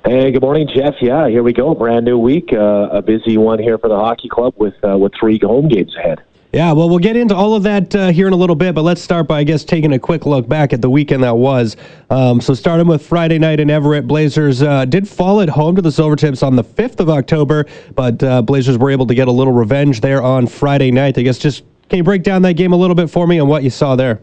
Hey, 0.05 0.31
good 0.31 0.41
morning, 0.41 0.69
Jeff. 0.73 0.95
Yeah, 1.01 1.27
here 1.27 1.43
we 1.43 1.51
go. 1.51 1.75
Brand 1.75 2.05
new 2.05 2.17
week, 2.17 2.53
uh, 2.53 2.87
a 2.93 3.01
busy 3.01 3.37
one 3.37 3.59
here 3.59 3.77
for 3.77 3.89
the 3.89 3.97
hockey 3.97 4.29
club 4.29 4.53
with 4.55 4.75
uh, 4.85 4.97
with 4.97 5.11
three 5.19 5.37
home 5.43 5.67
games 5.67 5.93
ahead. 5.97 6.23
Yeah, 6.55 6.71
well, 6.71 6.87
we'll 6.87 6.99
get 6.99 7.17
into 7.17 7.35
all 7.35 7.53
of 7.53 7.63
that 7.63 7.93
uh, 7.93 8.13
here 8.13 8.27
in 8.27 8.31
a 8.31 8.35
little 8.37 8.55
bit, 8.55 8.75
but 8.75 8.83
let's 8.83 9.01
start 9.01 9.27
by, 9.27 9.39
I 9.39 9.43
guess, 9.43 9.65
taking 9.65 9.91
a 9.91 9.99
quick 9.99 10.25
look 10.25 10.47
back 10.47 10.71
at 10.71 10.81
the 10.81 10.89
weekend 10.89 11.21
that 11.21 11.35
was. 11.35 11.75
Um, 12.09 12.39
so, 12.39 12.53
starting 12.53 12.87
with 12.87 13.05
Friday 13.05 13.37
night 13.37 13.59
in 13.59 13.69
Everett, 13.69 14.07
Blazers 14.07 14.61
uh, 14.61 14.85
did 14.85 15.05
fall 15.05 15.41
at 15.41 15.49
home 15.49 15.75
to 15.75 15.81
the 15.81 15.89
Silvertips 15.89 16.47
on 16.47 16.55
the 16.55 16.63
5th 16.63 17.01
of 17.01 17.09
October, 17.09 17.65
but 17.93 18.23
uh, 18.23 18.41
Blazers 18.41 18.77
were 18.77 18.89
able 18.89 19.05
to 19.05 19.13
get 19.13 19.27
a 19.27 19.31
little 19.33 19.51
revenge 19.51 19.99
there 19.99 20.23
on 20.23 20.47
Friday 20.47 20.91
night. 20.91 21.17
I 21.17 21.23
guess 21.23 21.39
just 21.39 21.65
can 21.89 21.97
you 21.97 22.05
break 22.05 22.23
down 22.23 22.41
that 22.43 22.53
game 22.53 22.71
a 22.71 22.77
little 22.77 22.95
bit 22.95 23.09
for 23.09 23.27
me 23.27 23.37
and 23.37 23.49
what 23.49 23.63
you 23.63 23.69
saw 23.69 23.97
there? 23.97 24.21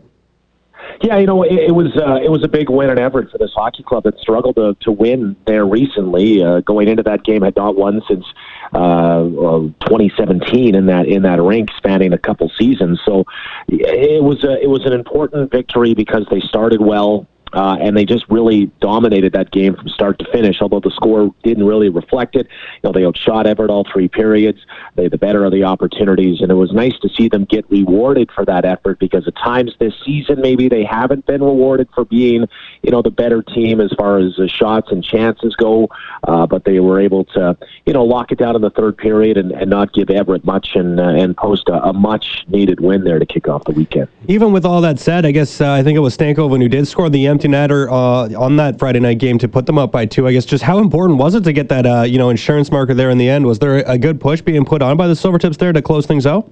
Yeah, 1.00 1.18
you 1.18 1.26
know, 1.26 1.42
it, 1.42 1.52
it 1.52 1.74
was 1.74 1.96
uh, 1.96 2.20
it 2.22 2.30
was 2.30 2.44
a 2.44 2.48
big 2.48 2.68
win 2.68 2.90
in 2.90 2.98
Everett 2.98 3.30
for 3.30 3.38
this 3.38 3.52
hockey 3.54 3.82
club 3.82 4.04
that 4.04 4.18
struggled 4.18 4.56
to, 4.56 4.76
to 4.80 4.92
win 4.92 5.36
there 5.46 5.64
recently. 5.64 6.42
Uh, 6.42 6.60
going 6.60 6.88
into 6.88 7.02
that 7.04 7.24
game, 7.24 7.42
had 7.42 7.56
not 7.56 7.76
won 7.76 8.02
since 8.08 8.24
uh, 8.72 9.22
2017 9.22 10.74
in 10.74 10.86
that 10.86 11.06
in 11.06 11.22
that 11.22 11.40
rink, 11.40 11.70
spanning 11.76 12.12
a 12.12 12.18
couple 12.18 12.50
seasons. 12.58 13.00
So 13.04 13.24
it 13.68 14.22
was 14.22 14.44
a, 14.44 14.60
it 14.62 14.68
was 14.68 14.84
an 14.84 14.92
important 14.92 15.50
victory 15.50 15.94
because 15.94 16.26
they 16.30 16.40
started 16.40 16.80
well. 16.80 17.26
Uh, 17.52 17.76
and 17.80 17.96
they 17.96 18.04
just 18.04 18.24
really 18.28 18.66
dominated 18.80 19.32
that 19.32 19.50
game 19.50 19.74
from 19.74 19.88
start 19.88 20.18
to 20.18 20.24
finish. 20.32 20.60
Although 20.60 20.80
the 20.80 20.90
score 20.90 21.34
didn't 21.42 21.64
really 21.64 21.88
reflect 21.88 22.36
it, 22.36 22.46
you 22.46 22.80
know 22.84 22.92
they 22.92 23.04
outshot 23.04 23.46
Everett 23.46 23.70
all 23.70 23.86
three 23.92 24.08
periods. 24.08 24.58
They 24.94 25.08
the 25.08 25.18
better 25.18 25.44
of 25.44 25.52
the 25.52 25.64
opportunities, 25.64 26.40
and 26.40 26.50
it 26.50 26.54
was 26.54 26.72
nice 26.72 26.98
to 27.00 27.08
see 27.08 27.28
them 27.28 27.44
get 27.44 27.68
rewarded 27.70 28.30
for 28.32 28.44
that 28.46 28.64
effort 28.64 28.98
because 28.98 29.26
at 29.26 29.36
times 29.36 29.74
this 29.78 29.94
season 30.04 30.40
maybe 30.40 30.68
they 30.68 30.84
haven't 30.84 31.26
been 31.26 31.42
rewarded 31.42 31.88
for 31.94 32.04
being 32.04 32.46
you 32.82 32.90
know 32.90 33.02
the 33.02 33.10
better 33.10 33.42
team 33.42 33.80
as 33.80 33.92
far 33.98 34.18
as 34.18 34.34
the 34.36 34.48
shots 34.48 34.90
and 34.90 35.04
chances 35.04 35.54
go. 35.56 35.88
Uh, 36.26 36.46
but 36.46 36.64
they 36.64 36.80
were 36.80 37.00
able 37.00 37.24
to 37.24 37.56
you 37.84 37.92
know 37.92 38.04
lock 38.04 38.32
it 38.32 38.38
down 38.38 38.56
in 38.56 38.62
the 38.62 38.70
third 38.70 38.96
period 38.96 39.36
and, 39.36 39.52
and 39.52 39.68
not 39.68 39.92
give 39.92 40.08
Everett 40.08 40.44
much 40.44 40.70
and 40.74 40.98
uh, 40.98 41.04
and 41.04 41.36
post 41.36 41.68
a, 41.68 41.82
a, 41.82 41.92
much 41.92 42.44
needed 42.48 42.80
win 42.80 43.04
there 43.04 43.18
to 43.18 43.26
kick 43.26 43.46
off 43.48 43.64
the 43.64 43.72
weekend. 43.72 44.08
Even 44.28 44.52
with 44.52 44.64
all 44.64 44.80
that 44.80 44.98
said, 44.98 45.26
I 45.26 45.30
guess 45.30 45.60
uh, 45.60 45.70
I 45.72 45.82
think 45.82 45.96
it 45.96 46.00
was 46.00 46.16
Stankoven 46.16 46.60
who 46.60 46.68
did 46.68 46.88
score 46.88 47.10
the 47.10 47.26
empty 47.26 47.41
empty 47.44 47.74
netter 47.74 47.88
uh, 47.88 48.38
on 48.38 48.56
that 48.56 48.78
Friday 48.78 49.00
night 49.00 49.18
game 49.18 49.38
to 49.38 49.48
put 49.48 49.66
them 49.66 49.78
up 49.78 49.92
by 49.92 50.06
two. 50.06 50.26
I 50.26 50.32
guess 50.32 50.44
just 50.44 50.62
how 50.62 50.78
important 50.78 51.18
was 51.18 51.34
it 51.34 51.44
to 51.44 51.52
get 51.52 51.68
that 51.68 51.86
uh, 51.86 52.02
you 52.02 52.18
know 52.18 52.30
insurance 52.30 52.70
marker 52.70 52.94
there 52.94 53.10
in 53.10 53.18
the 53.18 53.28
end? 53.28 53.46
Was 53.46 53.58
there 53.58 53.78
a 53.78 53.98
good 53.98 54.20
push 54.20 54.40
being 54.40 54.64
put 54.64 54.82
on 54.82 54.96
by 54.96 55.06
the 55.06 55.14
Silvertips 55.14 55.58
there 55.58 55.72
to 55.72 55.82
close 55.82 56.06
things 56.06 56.26
out? 56.26 56.50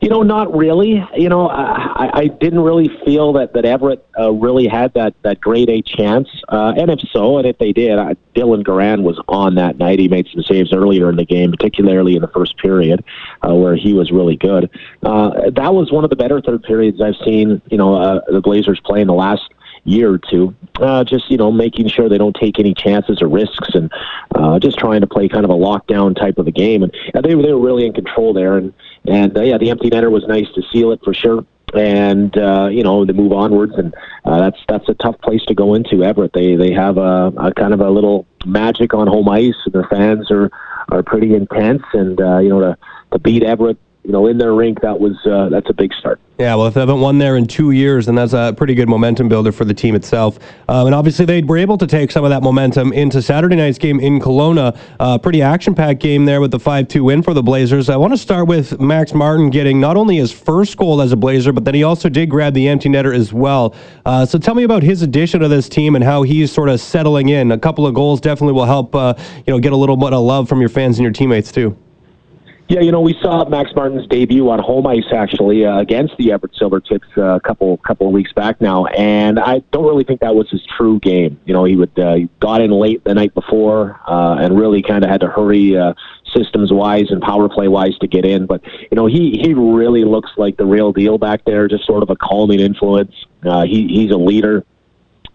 You 0.00 0.10
know, 0.10 0.22
not 0.22 0.54
really. 0.54 1.02
You 1.16 1.28
know, 1.30 1.48
I, 1.48 2.10
I 2.12 2.26
didn't 2.26 2.60
really 2.60 2.90
feel 3.06 3.32
that 3.34 3.54
that 3.54 3.64
Everett 3.64 4.04
uh, 4.18 4.32
really 4.32 4.66
had 4.66 4.92
that 4.94 5.14
that 5.22 5.40
grade 5.40 5.70
A 5.70 5.80
chance. 5.80 6.28
Uh, 6.48 6.74
and 6.76 6.90
if 6.90 7.00
so, 7.10 7.38
and 7.38 7.46
if 7.46 7.56
they 7.58 7.72
did, 7.72 7.98
uh, 7.98 8.14
Dylan 8.34 8.64
Garand 8.64 9.02
was 9.02 9.18
on 9.28 9.54
that 9.54 9.78
night. 9.78 9.98
He 9.98 10.08
made 10.08 10.26
some 10.32 10.42
saves 10.42 10.74
earlier 10.74 11.08
in 11.08 11.16
the 11.16 11.24
game, 11.24 11.52
particularly 11.52 12.16
in 12.16 12.22
the 12.22 12.28
first 12.28 12.58
period, 12.58 13.02
uh, 13.48 13.54
where 13.54 13.76
he 13.76 13.94
was 13.94 14.10
really 14.10 14.36
good. 14.36 14.68
Uh, 15.02 15.50
that 15.50 15.72
was 15.72 15.90
one 15.90 16.04
of 16.04 16.10
the 16.10 16.16
better 16.16 16.40
third 16.42 16.64
periods 16.64 17.00
I've 17.00 17.16
seen. 17.24 17.62
You 17.70 17.78
know, 17.78 17.94
uh, 17.94 18.20
the 18.28 18.42
Blazers 18.42 18.80
play 18.80 19.00
in 19.00 19.06
the 19.06 19.14
last 19.14 19.53
year 19.84 20.12
or 20.12 20.18
two. 20.18 20.54
Uh, 20.80 21.04
just 21.04 21.30
you 21.30 21.36
know, 21.36 21.52
making 21.52 21.88
sure 21.88 22.08
they 22.08 22.18
don't 22.18 22.36
take 22.36 22.58
any 22.58 22.74
chances 22.74 23.22
or 23.22 23.28
risks, 23.28 23.68
and 23.74 23.92
uh, 24.34 24.58
just 24.58 24.78
trying 24.78 25.00
to 25.00 25.06
play 25.06 25.28
kind 25.28 25.44
of 25.44 25.50
a 25.50 25.54
lockdown 25.54 26.18
type 26.18 26.38
of 26.38 26.46
a 26.46 26.50
game. 26.50 26.82
And 26.82 26.92
uh, 27.14 27.20
they 27.20 27.34
they 27.34 27.52
were 27.52 27.60
really 27.60 27.86
in 27.86 27.92
control 27.92 28.32
there. 28.32 28.56
And 28.56 28.72
and 29.06 29.36
uh, 29.36 29.42
yeah, 29.42 29.58
the 29.58 29.70
empty 29.70 29.90
netter 29.90 30.10
was 30.10 30.26
nice 30.26 30.48
to 30.54 30.62
seal 30.72 30.90
it 30.92 31.00
for 31.04 31.14
sure. 31.14 31.44
And 31.74 32.36
uh, 32.36 32.68
you 32.70 32.82
know 32.82 33.04
to 33.04 33.12
move 33.12 33.32
onwards, 33.32 33.74
and 33.76 33.94
uh, 34.24 34.40
that's 34.40 34.58
that's 34.68 34.88
a 34.88 34.94
tough 34.94 35.20
place 35.20 35.44
to 35.46 35.54
go 35.54 35.74
into. 35.74 36.04
Everett, 36.04 36.32
they 36.32 36.56
they 36.56 36.72
have 36.72 36.98
a, 36.98 37.32
a 37.36 37.52
kind 37.54 37.74
of 37.74 37.80
a 37.80 37.90
little 37.90 38.26
magic 38.46 38.94
on 38.94 39.06
home 39.06 39.28
ice, 39.28 39.54
and 39.64 39.74
their 39.74 39.84
fans 39.84 40.30
are 40.30 40.50
are 40.90 41.02
pretty 41.02 41.34
intense. 41.34 41.82
And 41.92 42.20
uh, 42.20 42.38
you 42.38 42.48
know 42.48 42.60
to 42.60 42.78
to 43.12 43.18
beat 43.18 43.42
Everett 43.42 43.78
you 44.04 44.12
know, 44.12 44.26
in 44.26 44.38
their 44.38 44.52
rink, 44.52 44.82
that 44.82 45.00
was 45.00 45.14
uh, 45.26 45.48
that's 45.48 45.68
a 45.70 45.72
big 45.72 45.92
start. 45.94 46.20
Yeah, 46.38 46.56
well, 46.56 46.66
if 46.66 46.74
they 46.74 46.80
haven't 46.80 47.00
won 47.00 47.18
there 47.18 47.36
in 47.36 47.46
two 47.46 47.70
years, 47.70 48.06
then 48.06 48.16
that's 48.16 48.32
a 48.32 48.52
pretty 48.56 48.74
good 48.74 48.88
momentum 48.88 49.28
builder 49.28 49.52
for 49.52 49.64
the 49.64 49.72
team 49.72 49.94
itself. 49.94 50.38
Um, 50.68 50.86
and 50.86 50.94
obviously, 50.94 51.24
they 51.24 51.42
were 51.42 51.56
able 51.56 51.78
to 51.78 51.86
take 51.86 52.10
some 52.10 52.24
of 52.24 52.30
that 52.30 52.42
momentum 52.42 52.92
into 52.92 53.22
Saturday 53.22 53.54
night's 53.54 53.78
game 53.78 54.00
in 54.00 54.18
Kelowna. 54.18 54.76
Uh, 54.98 55.16
pretty 55.16 55.42
action-packed 55.42 56.00
game 56.00 56.24
there 56.24 56.40
with 56.40 56.50
the 56.50 56.58
5-2 56.58 57.04
win 57.04 57.22
for 57.22 57.34
the 57.34 57.42
Blazers. 57.42 57.88
I 57.88 57.96
want 57.96 58.12
to 58.12 58.16
start 58.18 58.48
with 58.48 58.80
Max 58.80 59.14
Martin 59.14 59.48
getting 59.48 59.80
not 59.80 59.96
only 59.96 60.16
his 60.16 60.32
first 60.32 60.76
goal 60.76 61.00
as 61.00 61.12
a 61.12 61.16
Blazer, 61.16 61.52
but 61.52 61.64
then 61.64 61.74
he 61.74 61.84
also 61.84 62.08
did 62.08 62.28
grab 62.28 62.52
the 62.52 62.68
empty 62.68 62.88
netter 62.88 63.14
as 63.14 63.32
well. 63.32 63.74
Uh, 64.04 64.26
so 64.26 64.36
tell 64.36 64.56
me 64.56 64.64
about 64.64 64.82
his 64.82 65.02
addition 65.02 65.38
to 65.38 65.48
this 65.48 65.68
team 65.68 65.94
and 65.94 66.02
how 66.02 66.22
he's 66.22 66.50
sort 66.50 66.68
of 66.68 66.80
settling 66.80 67.28
in. 67.28 67.52
A 67.52 67.58
couple 67.58 67.86
of 67.86 67.94
goals 67.94 68.20
definitely 68.20 68.54
will 68.54 68.66
help, 68.66 68.92
uh, 68.96 69.14
you 69.46 69.52
know, 69.52 69.60
get 69.60 69.72
a 69.72 69.76
little 69.76 69.96
bit 69.96 70.12
of 70.12 70.22
love 70.22 70.48
from 70.48 70.58
your 70.58 70.68
fans 70.68 70.98
and 70.98 71.04
your 71.04 71.12
teammates 71.12 71.52
too. 71.52 71.78
Yeah, 72.68 72.80
you 72.80 72.92
know, 72.92 73.02
we 73.02 73.14
saw 73.20 73.46
Max 73.46 73.70
Martin's 73.76 74.06
debut 74.06 74.48
on 74.48 74.58
home 74.58 74.86
ice 74.86 75.12
actually 75.12 75.66
uh, 75.66 75.78
against 75.80 76.16
the 76.16 76.32
Everett 76.32 76.54
Silvertips 76.54 77.18
uh, 77.18 77.34
a 77.34 77.40
couple 77.40 77.76
couple 77.78 78.06
of 78.06 78.12
weeks 78.14 78.32
back 78.32 78.58
now, 78.58 78.86
and 78.86 79.38
I 79.38 79.58
don't 79.70 79.84
really 79.84 80.04
think 80.04 80.20
that 80.20 80.34
was 80.34 80.48
his 80.48 80.64
true 80.78 80.98
game. 80.98 81.38
You 81.44 81.52
know, 81.52 81.64
he 81.64 81.76
would 81.76 81.98
uh, 81.98 82.20
got 82.40 82.62
in 82.62 82.70
late 82.70 83.04
the 83.04 83.12
night 83.12 83.34
before 83.34 84.00
uh, 84.06 84.36
and 84.40 84.58
really 84.58 84.80
kind 84.80 85.04
of 85.04 85.10
had 85.10 85.20
to 85.20 85.28
hurry 85.28 85.76
uh, 85.76 85.92
systems 86.34 86.72
wise 86.72 87.10
and 87.10 87.20
power 87.20 87.50
play 87.50 87.68
wise 87.68 87.98
to 87.98 88.06
get 88.06 88.24
in. 88.24 88.46
But 88.46 88.62
you 88.64 88.96
know, 88.96 89.06
he 89.06 89.38
he 89.42 89.52
really 89.52 90.04
looks 90.04 90.30
like 90.38 90.56
the 90.56 90.64
real 90.64 90.90
deal 90.90 91.18
back 91.18 91.44
there, 91.44 91.68
just 91.68 91.84
sort 91.84 92.02
of 92.02 92.08
a 92.08 92.16
calming 92.16 92.60
influence. 92.60 93.14
Uh, 93.44 93.64
he 93.64 93.88
he's 93.88 94.10
a 94.10 94.16
leader 94.16 94.64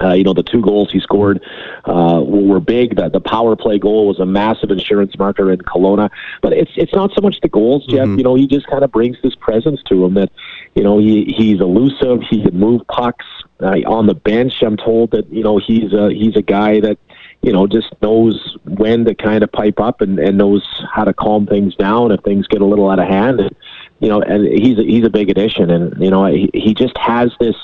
Uh, 0.01 0.13
you 0.13 0.23
know, 0.23 0.33
the 0.33 0.43
two 0.43 0.61
goals 0.61 0.91
he 0.91 0.99
scored 0.99 1.43
uh, 1.85 2.21
were 2.25 2.59
big. 2.59 2.95
The, 2.95 3.09
the 3.09 3.19
power 3.19 3.55
play 3.55 3.79
goal 3.79 4.07
was 4.07 4.19
a 4.19 4.25
massive 4.25 4.71
insurance 4.71 5.17
marker 5.17 5.51
in 5.51 5.59
Kelowna. 5.59 6.09
But 6.41 6.53
it's 6.53 6.71
it's 6.75 6.93
not 6.93 7.11
so 7.13 7.21
much 7.21 7.39
the 7.41 7.49
goals, 7.49 7.85
Jeff. 7.87 8.07
Mm-hmm. 8.07 8.17
You 8.17 8.23
know, 8.23 8.35
he 8.35 8.47
just 8.47 8.67
kind 8.67 8.83
of 8.83 8.91
brings 8.91 9.17
this 9.21 9.35
presence 9.35 9.81
to 9.89 10.05
him 10.05 10.13
that, 10.15 10.31
you 10.75 10.83
know, 10.83 10.99
he 10.99 11.25
he's 11.37 11.59
elusive. 11.59 12.21
He 12.29 12.43
can 12.43 12.57
move 12.57 12.81
pucks 12.87 13.25
uh, 13.61 13.79
on 13.85 14.07
the 14.07 14.15
bench. 14.15 14.53
I'm 14.61 14.77
told 14.77 15.11
that 15.11 15.31
you 15.31 15.43
know 15.43 15.57
he's 15.57 15.93
a 15.93 16.09
he's 16.11 16.35
a 16.35 16.41
guy 16.41 16.79
that 16.79 16.97
you 17.41 17.51
know 17.51 17.67
just 17.67 17.93
knows 18.01 18.57
when 18.65 19.05
to 19.05 19.15
kind 19.15 19.43
of 19.43 19.51
pipe 19.51 19.79
up 19.79 20.01
and, 20.01 20.19
and 20.19 20.37
knows 20.37 20.63
how 20.93 21.03
to 21.03 21.13
calm 21.13 21.45
things 21.45 21.75
down 21.75 22.11
if 22.11 22.21
things 22.21 22.47
get 22.47 22.61
a 22.61 22.65
little 22.65 22.89
out 22.89 22.99
of 22.99 23.07
hand. 23.07 23.39
And, 23.39 23.55
you 23.99 24.07
know, 24.07 24.21
and 24.21 24.47
he's 24.47 24.77
a, 24.79 24.83
he's 24.83 25.05
a 25.05 25.09
big 25.09 25.29
addition, 25.29 25.69
and 25.69 26.01
you 26.01 26.09
know 26.09 26.25
he, 26.25 26.49
he 26.53 26.73
just 26.73 26.97
has 26.97 27.31
this 27.39 27.55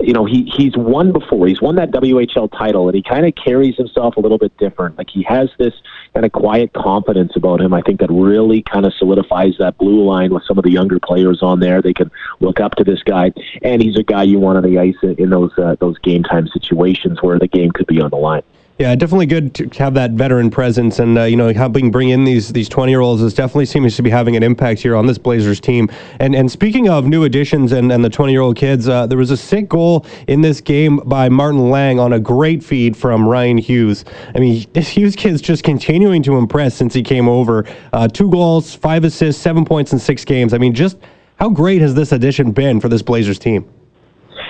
you 0.00 0.12
know, 0.12 0.24
he 0.24 0.44
he's 0.56 0.76
won 0.76 1.12
before. 1.12 1.46
He's 1.46 1.60
won 1.60 1.76
that 1.76 1.90
WHL 1.90 2.50
title, 2.56 2.88
and 2.88 2.96
he 2.96 3.02
kind 3.02 3.26
of 3.26 3.34
carries 3.34 3.76
himself 3.76 4.16
a 4.16 4.20
little 4.20 4.38
bit 4.38 4.56
different. 4.58 4.98
Like 4.98 5.10
he 5.10 5.22
has 5.24 5.48
this 5.58 5.74
kind 6.12 6.26
of 6.26 6.32
quiet 6.32 6.72
confidence 6.72 7.36
about 7.36 7.60
him. 7.60 7.72
I 7.72 7.82
think 7.82 8.00
that 8.00 8.10
really 8.10 8.62
kind 8.62 8.84
of 8.84 8.92
solidifies 8.94 9.54
that 9.58 9.78
blue 9.78 10.04
line 10.04 10.34
with 10.34 10.42
some 10.44 10.58
of 10.58 10.64
the 10.64 10.72
younger 10.72 10.98
players 10.98 11.42
on 11.42 11.60
there. 11.60 11.82
They 11.82 11.94
can 11.94 12.10
look 12.40 12.58
up 12.58 12.74
to 12.76 12.84
this 12.84 13.02
guy, 13.02 13.32
and 13.62 13.80
he's 13.80 13.96
a 13.96 14.02
guy 14.02 14.24
you 14.24 14.40
want 14.40 14.58
on 14.58 14.64
the 14.64 14.78
ice 14.78 14.96
in 15.02 15.30
those 15.30 15.56
uh, 15.58 15.76
those 15.78 15.98
game 15.98 16.24
time 16.24 16.48
situations 16.48 17.22
where 17.22 17.38
the 17.38 17.48
game 17.48 17.70
could 17.70 17.86
be 17.86 18.00
on 18.00 18.10
the 18.10 18.16
line. 18.16 18.42
Yeah, 18.78 18.94
definitely 18.94 19.24
good 19.24 19.54
to 19.54 19.68
have 19.78 19.94
that 19.94 20.10
veteran 20.10 20.50
presence, 20.50 20.98
and 20.98 21.16
uh, 21.16 21.22
you 21.22 21.36
know, 21.36 21.50
helping 21.50 21.90
bring 21.90 22.10
in 22.10 22.24
these 22.24 22.52
these 22.52 22.68
twenty 22.68 22.92
year 22.92 23.00
olds 23.00 23.22
is 23.22 23.32
definitely 23.32 23.64
seems 23.64 23.96
to 23.96 24.02
be 24.02 24.10
having 24.10 24.36
an 24.36 24.42
impact 24.42 24.82
here 24.82 24.94
on 24.94 25.06
this 25.06 25.16
Blazers 25.16 25.60
team. 25.60 25.88
And 26.20 26.34
and 26.34 26.52
speaking 26.52 26.86
of 26.86 27.06
new 27.06 27.24
additions 27.24 27.72
and, 27.72 27.90
and 27.90 28.04
the 28.04 28.10
twenty 28.10 28.32
year 28.32 28.42
old 28.42 28.56
kids, 28.56 28.86
uh, 28.86 29.06
there 29.06 29.16
was 29.16 29.30
a 29.30 29.36
sick 29.36 29.70
goal 29.70 30.04
in 30.28 30.42
this 30.42 30.60
game 30.60 30.98
by 31.06 31.30
Martin 31.30 31.70
Lang 31.70 31.98
on 31.98 32.12
a 32.12 32.20
great 32.20 32.62
feed 32.62 32.94
from 32.94 33.26
Ryan 33.26 33.56
Hughes. 33.56 34.04
I 34.34 34.40
mean, 34.40 34.66
this 34.74 34.90
Hughes 34.90 35.16
kid's 35.16 35.40
just 35.40 35.64
continuing 35.64 36.22
to 36.24 36.36
impress 36.36 36.74
since 36.74 36.92
he 36.92 37.02
came 37.02 37.30
over. 37.30 37.64
Uh, 37.94 38.08
two 38.08 38.30
goals, 38.30 38.74
five 38.74 39.04
assists, 39.04 39.40
seven 39.40 39.64
points 39.64 39.94
in 39.94 39.98
six 39.98 40.22
games. 40.22 40.52
I 40.52 40.58
mean, 40.58 40.74
just 40.74 40.98
how 41.36 41.48
great 41.48 41.80
has 41.80 41.94
this 41.94 42.12
addition 42.12 42.52
been 42.52 42.80
for 42.80 42.90
this 42.90 43.00
Blazers 43.00 43.38
team? 43.38 43.66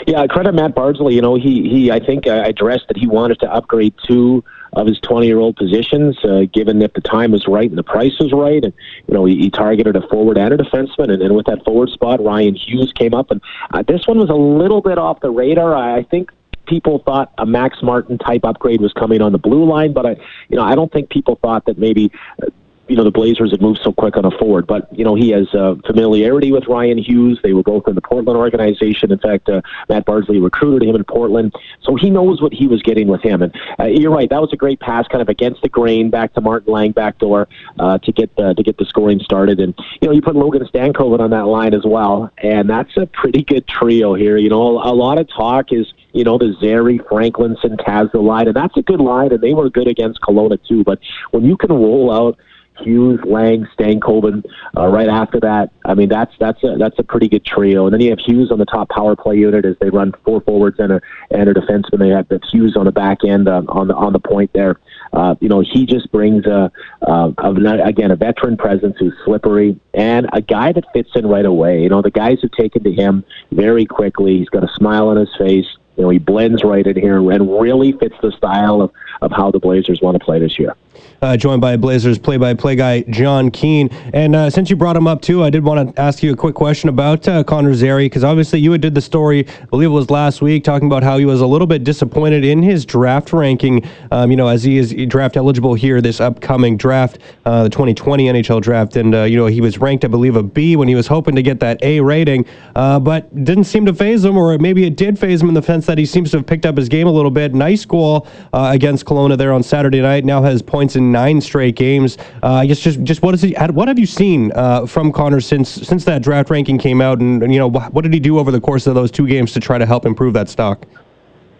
Yeah, 0.07 0.26
credit 0.28 0.54
Matt 0.54 0.74
Bardsley. 0.74 1.14
You 1.14 1.20
know, 1.20 1.34
he 1.34 1.68
he 1.68 1.90
I 1.90 1.98
think 1.98 2.26
uh, 2.26 2.42
addressed 2.44 2.86
that 2.88 2.96
he 2.96 3.09
wanted 3.09 3.40
to 3.40 3.52
upgrade 3.52 3.94
two 4.07 4.44
of 4.72 4.86
his 4.86 5.00
20 5.00 5.26
year 5.26 5.38
old 5.38 5.57
positions, 5.57 6.16
uh, 6.24 6.42
given 6.52 6.78
that 6.80 6.94
the 6.94 7.00
time 7.00 7.32
was 7.32 7.48
right 7.48 7.68
and 7.68 7.78
the 7.78 7.82
price 7.82 8.12
was 8.20 8.32
right. 8.32 8.62
And, 8.62 8.74
you 9.09 9.14
know, 9.14 9.24
he, 9.24 9.36
he 9.36 9.50
targeted 9.50 9.96
a 9.96 10.07
forward 10.09 10.36
and 10.36 10.52
a 10.52 10.57
defenseman. 10.59 11.11
And 11.11 11.20
then 11.22 11.34
with 11.34 11.46
that 11.46 11.64
forward 11.64 11.88
spot, 11.88 12.22
Ryan 12.22 12.54
Hughes 12.54 12.92
came 12.92 13.14
up. 13.14 13.30
And 13.30 13.40
uh, 13.72 13.82
this 13.88 14.07
one 14.07 14.18
was 14.18 14.28
a 14.28 14.34
little 14.34 14.82
bit 14.82 14.98
off 14.98 15.20
the 15.20 15.30
radar. 15.30 15.74
I 15.74 15.96
I 15.96 16.02
think 16.02 16.30
people 16.66 16.98
thought 16.98 17.32
a 17.38 17.46
Max 17.46 17.82
Martin 17.82 18.18
type 18.18 18.44
upgrade 18.44 18.80
was 18.80 18.92
coming 18.92 19.22
on 19.22 19.32
the 19.32 19.38
blue 19.38 19.64
line, 19.64 19.92
but 19.92 20.04
I, 20.04 20.11
you 20.48 20.57
know, 20.57 20.62
I 20.62 20.74
don't 20.74 20.92
think 20.92 21.11
people 21.11 21.36
thought 21.36 21.64
that 21.66 21.78
maybe 21.78 22.12
uh, 22.42 22.46
you 22.89 22.97
know 22.97 23.05
the 23.05 23.11
Blazers 23.11 23.51
had 23.51 23.61
moved 23.61 23.80
so 23.82 23.93
quick 23.93 24.16
on 24.16 24.24
a 24.24 24.30
forward. 24.30 24.66
But 24.66 24.89
you 24.97 25.05
know 25.05 25.14
he 25.14 25.30
has 25.30 25.53
uh, 25.55 25.76
familiarity 25.87 26.53
with 26.53 26.66
Ryan 26.66 26.99
Hughes. 26.99 27.39
They 27.43 27.53
were 27.53 27.62
both 27.62 27.89
in 27.89 27.95
the 27.95 28.01
Portland 28.01 28.39
organization. 28.39 29.12
In 29.12 29.18
fact, 29.18 29.49
uh, 29.49 29.62
Matt 29.89 30.05
Bardsley 30.05 30.39
recruited 30.39 30.89
him 30.89 30.97
in 30.97 31.05
Portland, 31.05 31.55
so 31.82 31.95
he 31.95 32.11
knows 32.11 32.41
what 32.41 32.53
he 32.53 32.66
was 32.66 32.82
getting 32.82 33.09
with 33.09 33.22
him. 33.22 33.43
And 33.43 33.55
uh, 33.78 33.84
you're 33.84 34.12
right, 34.12 34.28
that 34.30 34.41
was 34.41 34.53
a 34.53 34.57
great 34.57 34.80
pass, 34.80 35.07
kind 35.09 35.22
of 35.22 35.28
against 35.28 35.62
the 35.62 35.68
grain, 35.68 36.11
back 36.11 36.34
to 36.34 36.41
Martin 36.41 36.72
Lang 36.72 36.93
backdoor 36.93 37.49
uh, 37.78 37.99
to 37.99 38.12
get 38.12 38.34
the 38.37 38.55
to 38.55 38.62
get 38.62 38.78
the 38.78 38.84
scoring 38.84 39.20
started. 39.20 39.61
And 39.61 39.74
you 40.01 40.09
know 40.09 40.14
you 40.14 40.22
put 40.22 40.37
Logan 40.37 40.66
Stankoven 40.66 41.20
on 41.20 41.30
that 41.30 41.47
line 41.47 41.74
as 41.74 41.84
well, 41.84 42.32
and 42.39 42.68
that's 42.68 42.97
a 42.97 43.07
pretty 43.07 43.43
good 43.43 43.66
trio 43.66 44.14
here. 44.14 44.37
You 44.37 44.49
know 44.49 44.66
a, 44.82 44.97
lot 44.97 45.18
of 45.18 45.28
talk 45.28 45.72
is 45.72 45.93
you 46.16 46.24
know, 46.24 46.39
the 46.39 46.57
Zary, 46.61 46.99
Franklin, 47.11 47.57
Centazzo 47.62 48.22
line, 48.22 48.47
and 48.47 48.57
that's 48.57 48.74
a 48.78 48.82
good 48.82 49.01
line, 49.01 49.32
and 49.32 49.41
they 49.43 49.53
were 49.53 49.68
good 49.68 49.87
against 49.87 50.18
Kelowna 50.22 50.59
too. 50.66 50.82
But 50.82 50.99
when 51.30 51.45
you 51.45 51.59
can 51.59 51.70
roll 51.70 52.11
out 52.11 52.39
Hughes, 52.79 53.20
Lang, 53.24 53.66
Stankoven. 53.79 54.45
Uh, 54.77 54.87
right 54.89 55.09
after 55.09 55.41
that, 55.41 55.70
I 55.85 55.95
mean 55.95 56.09
that's 56.09 56.33
that's 56.39 56.62
a 56.62 56.77
that's 56.79 56.99
a 56.99 57.03
pretty 57.03 57.29
good 57.29 57.45
trio. 57.45 57.87
And 57.87 57.95
then 57.95 58.01
you 58.01 58.11
have 58.11 58.18
Hughes 58.18 58.51
on 58.51 58.59
the 58.59 58.64
top 58.66 58.89
power 58.91 59.16
play 59.16 59.37
unit 59.37 59.64
as 59.64 59.77
they 59.81 59.91
run 59.91 60.12
four 60.24 60.41
forwards 60.41 60.79
and 60.79 60.93
a 60.93 61.01
and 61.31 61.49
a 61.49 61.55
defenseman. 61.55 61.99
They 61.99 62.09
have 62.11 62.27
Hughes 62.51 62.77
on 62.77 62.87
the 62.87 62.93
back 62.93 63.18
end 63.24 63.49
uh, 63.49 63.62
on 63.68 63.89
the 63.89 63.95
on 63.95 64.12
the 64.12 64.20
point 64.20 64.53
there. 64.53 64.79
Uh, 65.12 65.35
you 65.41 65.49
know 65.49 65.61
he 65.61 65.87
just 65.87 66.11
brings 66.12 66.47
a, 66.47 66.70
a, 67.03 67.35
a 67.39 67.85
again 67.85 68.11
a 68.11 68.16
veteran 68.16 68.57
presence 68.57 68.97
who's 68.99 69.14
slippery 69.24 69.79
and 69.95 70.29
a 70.33 70.41
guy 70.41 70.72
that 70.72 70.85
fits 70.93 71.11
in 71.14 71.27
right 71.27 71.47
away. 71.47 71.83
You 71.83 71.89
know 71.89 72.03
the 72.03 72.11
guys 72.11 72.39
have 72.43 72.53
taken 72.53 72.83
to 72.85 72.93
him 72.93 73.24
very 73.53 73.87
quickly. 73.87 74.39
He's 74.39 74.49
got 74.49 74.64
a 74.64 74.72
smile 74.74 75.09
on 75.09 75.16
his 75.16 75.35
face. 75.39 75.66
You 75.97 76.05
know, 76.05 76.11
he 76.11 76.18
blends 76.18 76.62
right 76.62 76.86
in 76.86 76.97
here 76.97 77.16
and 77.30 77.61
really 77.61 77.92
fits 77.92 78.16
the 78.22 78.32
style 78.32 78.82
of, 78.82 78.92
of 79.22 79.32
how 79.32 79.51
the 79.51 79.59
Blazers 79.59 80.01
want 80.01 80.18
to 80.18 80.24
play 80.24 80.38
this 80.38 80.59
year. 80.59 80.74
Uh, 81.22 81.36
joined 81.36 81.62
by 81.62 81.76
Blazers 81.76 82.18
play-by-play 82.18 82.76
guy 82.76 83.01
Jon 83.03 83.51
Keen. 83.51 83.88
And 84.12 84.36
uh, 84.36 84.51
since 84.51 84.68
you 84.68 84.76
brought 84.76 84.97
him 84.97 85.07
up 85.07 85.22
too, 85.22 85.42
I 85.42 85.51
did 85.51 85.64
want 85.64 85.94
to 85.94 86.01
ask 86.01 86.22
you 86.22 86.32
a 86.32 86.36
quick 86.36 86.55
question 86.55 86.90
about 86.90 87.26
uh, 87.26 87.42
Connor 87.42 87.72
Zary 87.74 88.05
because 88.05 88.22
obviously 88.22 88.61
you 88.61 88.76
did 88.76 88.94
the 88.94 89.01
story, 89.01 89.47
I 89.49 89.64
believe 89.66 89.88
it 89.88 89.92
was 89.92 90.11
last 90.11 90.42
week, 90.42 90.62
talking 90.62 90.86
about 90.86 91.03
how 91.03 91.16
he 91.16 91.24
was 91.24 91.40
a 91.40 91.47
little 91.47 91.66
bit 91.66 91.84
disappointed 91.84 92.44
in 92.44 92.62
his 92.62 92.84
draft 92.84 93.32
ranking. 93.32 93.88
Um, 94.11 94.30
you 94.30 94.36
know, 94.36 94.49
as 94.49 94.62
he 94.62 94.76
is 94.76 94.94
draft 95.09 95.36
eligible 95.36 95.72
here 95.74 96.03
this 96.03 96.20
upcoming 96.20 96.76
draft, 96.76 97.18
uh, 97.47 97.64
the 97.64 97.70
2020 97.70 98.26
NHL 98.26 98.61
draft, 98.61 98.97
and 98.97 99.14
uh, 99.14 99.22
you 99.22 99.36
know 99.36 99.47
he 99.47 99.62
was 99.62 99.78
ranked, 99.78 100.05
I 100.05 100.09
believe, 100.09 100.36
a 100.36 100.42
B 100.42 100.76
when 100.76 100.88
he 100.88 100.94
was 100.94 101.07
hoping 101.07 101.34
to 101.34 101.42
get 101.42 101.61
that 101.61 101.82
A 101.82 102.01
rating, 102.01 102.44
uh, 102.74 103.01
but 103.01 103.34
didn't 103.44 103.64
seem 103.64 103.86
to 103.86 103.94
phase 103.94 104.24
him, 104.24 104.36
or 104.36 104.59
maybe 104.59 104.84
it 104.84 104.97
did 104.97 105.18
phase 105.18 105.40
him 105.40 105.49
in 105.49 105.55
the 105.55 105.62
sense 105.62 105.86
that 105.87 105.99
he 105.99 106.07
seems 106.07 106.30
to 106.32 106.39
have 106.39 106.47
picked 106.47 106.66
up 106.66 106.76
his 106.76 106.89
game 106.89 107.07
a 107.07 107.11
little 107.11 107.30
bit. 107.30 107.55
Nice 107.55 107.84
goal 107.84 108.26
uh, 108.53 108.70
against 108.72 109.05
Kelowna 109.05 109.37
there 109.37 109.53
on 109.53 109.62
Saturday 109.62 110.01
night. 110.01 110.24
Now 110.24 110.43
has 110.43 110.62
points 110.62 110.97
in 110.97 111.11
nine 111.11 111.41
straight 111.41 111.76
games. 111.76 112.18
Uh, 112.43 112.55
I 112.55 112.66
guess 112.66 112.80
just 112.80 113.03
just 113.03 113.22
what 113.22 113.34
is 113.34 113.43
he? 113.43 113.55
What 113.70 113.89
have 113.89 113.99
you 113.99 114.07
seen 114.07 114.53
uh, 114.55 114.87
from 114.87 115.12
Connor 115.12 115.41
since 115.41 115.68
since 115.68 116.05
that 116.05 116.22
draft 116.22 116.51
ranking 116.51 116.78
came 116.78 117.01
out? 117.01 117.20
And, 117.20 117.43
and, 117.43 117.53
you 117.53 117.59
know 117.59 117.68
what 117.68 118.03
did 118.03 118.12
he 118.12 118.20
do 118.20 118.39
over 118.39 118.51
the 118.51 118.61
course 118.61 118.87
of 118.87 118.95
those 118.95 119.11
two 119.11 119.26
games 119.26 119.53
to 119.53 119.61
try 119.61 119.78
to 119.78 119.87
help 119.87 120.07
improve 120.07 120.34
that 120.34 120.49
stock? 120.49 120.87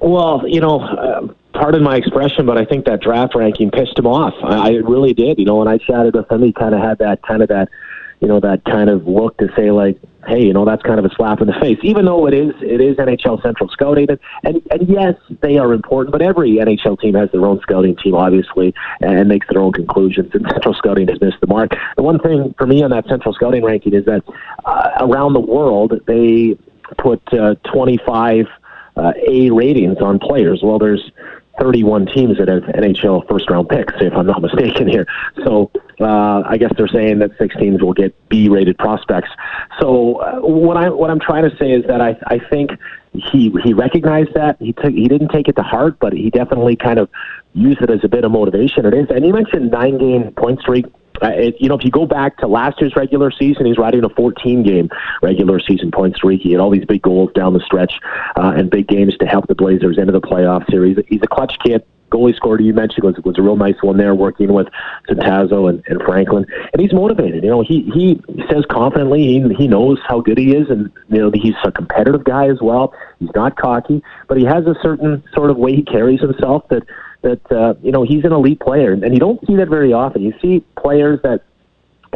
Well, 0.01 0.43
you 0.47 0.61
know. 0.61 0.81
Uh, 0.81 1.29
pardon 1.55 1.83
my 1.83 1.97
expression, 1.97 2.45
but 2.45 2.59
I 2.59 2.67
think 2.67 2.85
that 2.85 3.01
draft 3.01 3.35
ranking 3.35 3.71
pissed 3.71 3.99
him 3.99 4.07
off. 4.07 4.35
I, 4.45 4.57
I 4.57 4.71
really 4.73 5.15
did. 5.15 5.39
You 5.39 5.47
know, 5.47 5.57
when 5.57 5.69
I 5.69 5.79
chatted 5.79 6.15
with 6.15 6.31
him, 6.31 6.43
he 6.43 6.53
kind 6.53 6.75
of 6.75 6.83
had 6.83 6.99
that 6.99 7.23
kind 7.23 7.41
of 7.41 7.49
that 7.49 7.71
you 8.21 8.29
know, 8.29 8.41
that 8.41 8.65
kind 8.65 8.89
of 8.89 9.07
look 9.07 9.37
to 9.39 9.49
say 9.57 9.71
like, 9.71 9.99
hey, 10.27 10.43
you 10.43 10.53
know, 10.53 10.65
that's 10.65 10.83
kind 10.83 10.99
of 10.99 11.05
a 11.05 11.15
slap 11.15 11.41
in 11.41 11.47
the 11.47 11.55
face. 11.61 11.79
Even 11.83 12.05
though 12.05 12.27
it 12.27 12.35
is, 12.35 12.53
it 12.61 12.81
is 12.81 12.97
NHL 12.97 13.43
Central 13.43 13.69
Scouting, 13.69 14.07
and 14.09 14.19
and, 14.45 14.63
and 14.71 14.89
yes, 14.89 15.15
they 15.43 15.59
are 15.59 15.73
important. 15.73 16.13
But 16.13 16.23
every 16.23 16.53
NHL 16.53 17.01
team 17.01 17.15
has 17.15 17.31
their 17.33 17.45
own 17.45 17.61
scouting 17.61 17.97
team, 17.97 18.15
obviously, 18.15 18.75
and 19.01 19.29
makes 19.29 19.47
their 19.49 19.61
own 19.61 19.73
conclusions. 19.73 20.31
And 20.35 20.47
Central 20.51 20.75
Scouting 20.75 21.09
has 21.09 21.21
missed 21.21 21.41
the 21.41 21.47
mark. 21.47 21.71
The 21.97 22.03
one 22.03 22.19
thing 22.19 22.55
for 22.59 22.67
me 22.67 22.83
on 22.83 22.91
that 22.91 23.07
Central 23.09 23.35
Scouting 23.35 23.65
ranking 23.65 23.95
is 23.95 24.05
that 24.07 24.23
uh, 24.65 24.91
around 25.01 25.33
the 25.35 25.41
world 25.41 26.01
they 26.07 26.57
put 26.99 27.23
uh, 27.33 27.55
25 27.73 28.47
uh, 28.97 29.13
A 29.29 29.51
ratings 29.51 29.99
on 30.01 30.19
players. 30.19 30.61
Well, 30.63 30.79
there's 30.79 31.11
31 31.59 32.07
teams 32.07 32.39
that 32.39 32.49
have 32.49 32.63
NHL 32.63 33.29
first 33.29 33.49
round 33.51 33.69
picks, 33.69 33.95
if 34.01 34.13
I'm 34.13 34.27
not 34.27 34.43
mistaken 34.49 34.89
here. 34.89 35.07
So 35.45 35.71
uh, 36.01 36.43
I 36.47 36.57
guess 36.59 36.73
they're 36.77 36.89
saying 36.89 37.19
that 37.21 37.31
six 37.39 37.57
teams 37.57 37.83
will 37.83 37.95
get 37.95 38.15
B 38.29 38.49
rated 38.49 38.79
prospects. 38.79 39.31
So 39.81 40.17
uh, 40.17 40.41
what 40.41 40.77
I 40.77 40.91
what 40.91 41.11
I'm 41.11 41.21
trying 41.21 41.49
to 41.49 41.57
say 41.57 41.73
is 41.73 41.85
that 41.87 42.01
I 42.01 42.17
I 42.27 42.39
think 42.51 42.71
he 43.13 43.53
he 43.65 43.73
recognized 43.73 44.35
that 44.35 44.57
he 44.61 44.73
took 44.73 44.93
he 44.93 45.09
didn't 45.09 45.29
take 45.29 45.49
it 45.49 45.57
to 45.57 45.63
heart, 45.63 45.99
but 46.01 46.13
he 46.13 46.31
definitely 46.31 46.77
kind 46.77 46.99
of 46.99 47.09
used 47.55 47.81
it 47.81 47.91
as 47.91 48.01
a 48.05 48.09
bit 48.09 48.25
of 48.25 48.31
motivation. 48.31 48.85
It 48.85 48.95
is, 48.95 49.07
and 49.11 49.25
you 49.25 49.33
mentioned 49.33 49.71
nine 49.71 49.99
game 49.99 50.33
point 50.33 50.61
streak 50.61 50.87
uh, 51.23 51.29
it, 51.29 51.57
you 51.61 51.69
know, 51.69 51.77
if 51.77 51.85
you 51.85 51.91
go 51.91 52.07
back 52.07 52.37
to 52.39 52.47
last 52.47 52.81
year's 52.81 52.95
regular 52.97 53.31
season, 53.31 53.67
he's 53.67 53.79
riding 53.79 54.05
a 54.05 54.09
14 54.11 54.63
game 54.63 54.89
regular 55.23 55.61
season 55.61 55.91
point 55.91 56.17
streak. 56.17 56.41
He 56.43 56.53
had 56.53 56.61
all 56.61 56.71
these 56.71 56.85
big 56.85 57.03
goals 57.03 57.31
down 57.35 57.55
the 57.55 57.61
stretch 57.61 57.95
uh, 58.37 58.53
and 58.57 58.71
big 58.71 58.89
games 58.89 59.17
to 59.19 59.27
help 59.27 59.47
the 59.47 59.55
Blazers 59.55 59.99
into 59.99 60.13
the 60.13 60.21
playoff 60.21 60.69
series. 60.71 60.99
He's 61.09 61.23
a 61.23 61.29
clutch 61.29 61.55
kid 61.65 61.85
goalie 62.11 62.35
scored 62.35 62.63
you 62.63 62.73
mentioned 62.73 63.05
was 63.05 63.17
was 63.25 63.39
a 63.39 63.43
real 63.43 63.57
nice 63.57 63.75
one 63.83 63.97
there, 63.97 64.15
working 64.15 64.53
with 64.53 64.69
Centazzo 65.09 65.69
and, 65.69 65.83
and 65.87 66.01
Franklin, 66.03 66.45
and 66.73 66.81
he's 66.81 66.93
motivated. 66.93 67.43
You 67.43 67.51
know, 67.51 67.63
he 67.63 67.91
he 67.95 68.21
says 68.51 68.65
confidently 68.71 69.23
he 69.23 69.55
he 69.55 69.69
knows 69.69 69.99
how 70.07 70.21
good 70.21 70.39
he 70.39 70.55
is, 70.55 70.69
and 70.71 70.91
you 71.09 71.19
know 71.19 71.31
he's 71.35 71.55
a 71.65 71.73
competitive 71.73 72.25
guy 72.25 72.49
as 72.49 72.59
well. 72.61 72.95
He's 73.19 73.31
not 73.35 73.57
cocky, 73.57 74.03
but 74.29 74.39
he 74.39 74.45
has 74.45 74.67
a 74.67 74.75
certain 74.83 75.23
sort 75.35 75.51
of 75.51 75.57
way 75.57 75.75
he 75.75 75.83
carries 75.83 76.21
himself 76.21 76.69
that 76.69 76.83
that 77.23 77.53
uh, 77.53 77.75
you 77.83 77.93
know 77.93 78.03
he's 78.03 78.25
an 78.25 78.33
elite 78.33 78.61
player, 78.61 78.93
and 78.93 79.13
you 79.13 79.21
don't 79.21 79.45
see 79.47 79.57
that 79.57 79.69
very 79.69 79.93
often. 79.93 80.23
You 80.23 80.35
see 80.41 80.65
players 80.77 81.21
that 81.23 81.43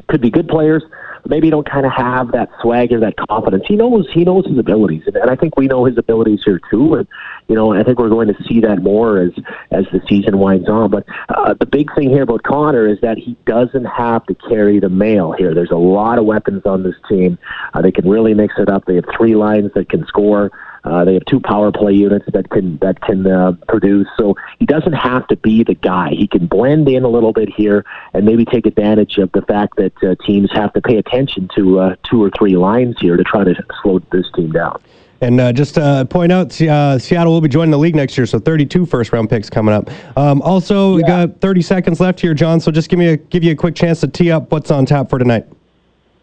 could 0.09 0.21
be 0.21 0.31
good 0.31 0.49
players, 0.49 0.83
maybe 1.27 1.51
don't 1.51 1.69
kind 1.69 1.87
of 1.87 1.93
have 1.93 2.33
that 2.33 2.49
swagger, 2.61 3.01
that 3.01 3.17
confidence. 3.29 3.65
He 3.67 3.77
knows 3.77 4.09
he 4.13 4.25
knows 4.25 4.47
his 4.47 4.59
abilities, 4.59 5.03
and, 5.07 5.17
and 5.17 5.31
I 5.31 5.37
think 5.37 5.57
we 5.57 5.67
know 5.67 5.85
his 5.85 5.99
abilities 5.99 6.43
here 6.45 6.61
too. 6.71 6.95
And 6.95 7.09
you 7.49 7.55
know, 7.55 7.73
I 7.73 7.83
think 7.83 7.99
we're 7.99 8.09
going 8.09 8.29
to 8.29 8.45
see 8.45 8.61
that 8.61 8.83
more 8.83 9.19
as 9.19 9.33
as 9.71 9.85
the 9.93 10.01
season 10.09 10.39
winds 10.39 10.69
on. 10.69 10.91
But 10.91 11.05
uh, 11.29 11.55
the 11.55 11.67
big 11.67 11.95
thing 11.95 12.11
here 12.11 12.23
about 12.23 12.43
Connor 12.43 12.87
is 12.87 13.01
that 13.01 13.19
he 13.19 13.37
doesn't 13.47 13.85
have 13.85 14.25
to 14.27 14.35
carry 14.35 14.81
the 14.81 14.89
mail 14.89 15.33
here. 15.33 15.55
There's 15.55 15.71
a 15.71 15.77
lot 15.77 16.19
of 16.19 16.25
weapons 16.25 16.63
on 16.65 16.83
this 16.83 16.97
team. 17.09 17.39
Uh, 17.75 17.83
they 17.83 17.93
can 17.93 18.09
really 18.09 18.35
mix 18.35 18.55
it 18.59 18.69
up. 18.69 18.85
They 18.87 18.97
have 18.97 19.07
three 19.17 19.35
lines 19.35 19.73
that 19.75 19.89
can 19.89 20.07
score. 20.07 20.51
Uh, 20.85 21.05
they 21.05 21.15
have 21.15 21.25
two 21.27 21.41
power 21.41 21.71
play 21.73 21.93
units 21.93 22.25
that 22.33 22.49
can 22.51 22.79
that 22.79 23.01
can 23.01 23.27
uh, 23.27 23.53
produce. 23.69 24.09
So 24.17 24.37
he 24.59 24.67
doesn't 24.67 24.93
have 24.93 25.27
to 25.29 25.37
be 25.37 25.65
the 25.65 25.75
guy. 25.75 26.11
He 26.11 26.27
can 26.27 26.47
blend 26.47 26.89
in 26.89 27.05
a 27.05 27.09
little 27.09 27.33
bit 27.33 27.49
here 27.49 27.85
and 28.15 28.25
maybe 28.25 28.45
take 28.45 28.67
advantage 28.67 29.19
of 29.19 29.31
the 29.33 29.43
fact 29.43 29.77
that 29.77 29.93
uh, 30.03 30.15
teams 30.27 30.51
have 30.53 30.73
to 30.75 30.81
pay 30.81 30.97
attention 30.97 31.49
to 31.57 31.81
uh, 31.81 31.97
two 32.09 32.23
or 32.23 32.31
three 32.39 32.57
lines 32.57 32.97
here 33.01 33.17
to 33.17 33.25
try 33.25 33.45
to 33.45 33.55
slow 33.83 34.01
this 34.11 34.27
team 34.35 34.53
down. 34.53 34.81
And 35.23 35.39
uh, 35.39 35.53
just 35.53 35.77
uh, 35.77 36.07
point 36.07 36.33
out, 36.33 36.59
uh, 36.63 36.99
Seattle 36.99 37.33
will 37.33 37.43
be 37.43 37.49
joining 37.49 37.71
the 37.71 37.79
league 37.79 37.95
next 37.95 38.17
year, 38.17 38.27
so 38.27 38.39
32 38.39 38.87
first 38.87 39.13
round 39.13 39.29
picks 39.29 39.51
coming 39.51 39.75
up. 39.75 39.91
Um, 40.17 40.41
also, 40.41 40.95
we 40.95 41.03
got 41.03 41.41
30 41.43 41.61
seconds 41.61 42.01
left 42.01 42.19
here, 42.19 42.33
Jon. 42.33 42.59
So 42.59 42.71
just 42.71 42.89
give 42.89 42.99
me 42.99 43.09
a 43.09 43.17
give 43.19 43.45
you 43.45 43.53
a 43.53 43.57
quick 43.57 43.75
chance 43.75 44.01
to 44.01 44.09
tee 44.09 44.31
up 44.31 44.51
what's 44.51 44.71
on 44.71 44.87
tap 44.87 45.11
for 45.11 45.19
tonight. 45.19 45.47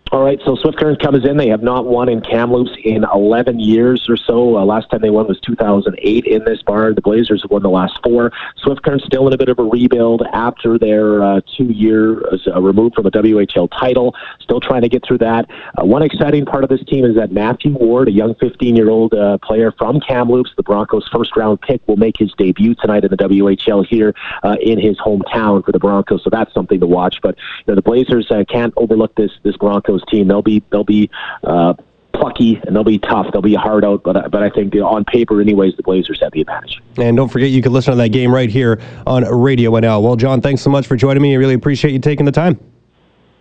All 0.09 0.23
right, 0.23 0.39
so 0.45 0.55
Swift 0.55 0.77
Current 0.77 1.01
comes 1.01 1.25
in. 1.25 1.35
They 1.35 1.49
have 1.49 1.61
not 1.61 1.85
won 1.85 2.07
in 2.07 2.21
Kamloops 2.21 2.71
in 2.85 3.03
11 3.13 3.59
years 3.59 4.07
or 4.07 4.15
so. 4.15 4.57
Uh, 4.57 4.63
last 4.63 4.89
time 4.89 5.01
they 5.01 5.09
won 5.09 5.27
was 5.27 5.37
2008 5.41 6.25
in 6.25 6.45
this 6.45 6.61
bar. 6.61 6.93
The 6.93 7.01
Blazers 7.01 7.41
have 7.41 7.51
won 7.51 7.61
the 7.61 7.69
last 7.69 7.99
four. 8.01 8.31
Swift 8.55 8.83
Current 8.83 9.01
still 9.01 9.27
in 9.27 9.33
a 9.33 9.37
bit 9.37 9.49
of 9.49 9.59
a 9.59 9.63
rebuild 9.63 10.21
after 10.31 10.79
their 10.79 11.21
uh, 11.21 11.41
two 11.57 11.65
years 11.65 12.47
uh, 12.47 12.61
removed 12.61 12.95
from 12.95 13.05
a 13.05 13.11
WHL 13.11 13.69
title. 13.77 14.15
Still 14.39 14.61
trying 14.61 14.83
to 14.83 14.87
get 14.87 15.05
through 15.05 15.17
that. 15.17 15.49
Uh, 15.77 15.85
one 15.85 16.01
exciting 16.01 16.45
part 16.45 16.63
of 16.63 16.69
this 16.69 16.83
team 16.85 17.03
is 17.03 17.15
that 17.15 17.33
Matthew 17.33 17.73
Ward, 17.73 18.07
a 18.07 18.11
young 18.11 18.33
15 18.35 18.77
year 18.77 18.89
old 18.89 19.13
uh, 19.13 19.37
player 19.39 19.73
from 19.73 19.99
Kamloops, 19.99 20.51
the 20.55 20.63
Broncos' 20.63 21.07
first 21.11 21.35
round 21.35 21.59
pick, 21.59 21.85
will 21.85 21.97
make 21.97 22.15
his 22.17 22.31
debut 22.37 22.75
tonight 22.75 23.03
in 23.03 23.11
the 23.11 23.17
WHL 23.17 23.85
here 23.85 24.15
uh, 24.43 24.55
in 24.61 24.79
his 24.79 24.97
hometown 24.99 25.65
for 25.65 25.73
the 25.73 25.79
Broncos. 25.79 26.23
So 26.23 26.29
that's 26.29 26.53
something 26.53 26.79
to 26.79 26.87
watch. 26.87 27.17
But 27.21 27.35
you 27.35 27.63
know, 27.67 27.75
the 27.75 27.81
Blazers 27.81 28.31
can't 28.47 28.73
overlook 28.77 29.13
this 29.15 29.31
this 29.43 29.57
Broncos 29.97 30.11
team. 30.11 30.27
They'll 30.27 30.41
be 30.41 30.63
they'll 30.71 30.83
be 30.83 31.09
uh, 31.43 31.73
plucky 32.13 32.59
and 32.65 32.75
they'll 32.75 32.83
be 32.83 32.99
tough. 32.99 33.27
They'll 33.31 33.41
be 33.41 33.55
hard 33.55 33.85
out, 33.85 34.03
but 34.03 34.31
but 34.31 34.43
I 34.43 34.49
think 34.49 34.73
you 34.73 34.81
know, 34.81 34.87
on 34.87 35.05
paper, 35.05 35.41
anyways, 35.41 35.75
the 35.75 35.83
Blazers 35.83 36.19
have 36.21 36.31
the 36.31 36.41
advantage. 36.41 36.81
And 36.97 37.17
don't 37.17 37.29
forget, 37.29 37.49
you 37.49 37.61
can 37.61 37.73
listen 37.73 37.91
to 37.91 37.97
that 37.97 38.09
game 38.09 38.33
right 38.33 38.49
here 38.49 38.81
on 39.05 39.23
Radio 39.23 39.71
NL. 39.71 40.01
Well, 40.01 40.15
Jon, 40.15 40.41
thanks 40.41 40.61
so 40.61 40.69
much 40.69 40.87
for 40.87 40.95
joining 40.95 41.21
me. 41.21 41.33
I 41.33 41.37
really 41.37 41.53
appreciate 41.53 41.91
you 41.91 41.99
taking 41.99 42.25
the 42.25 42.31
time. 42.31 42.59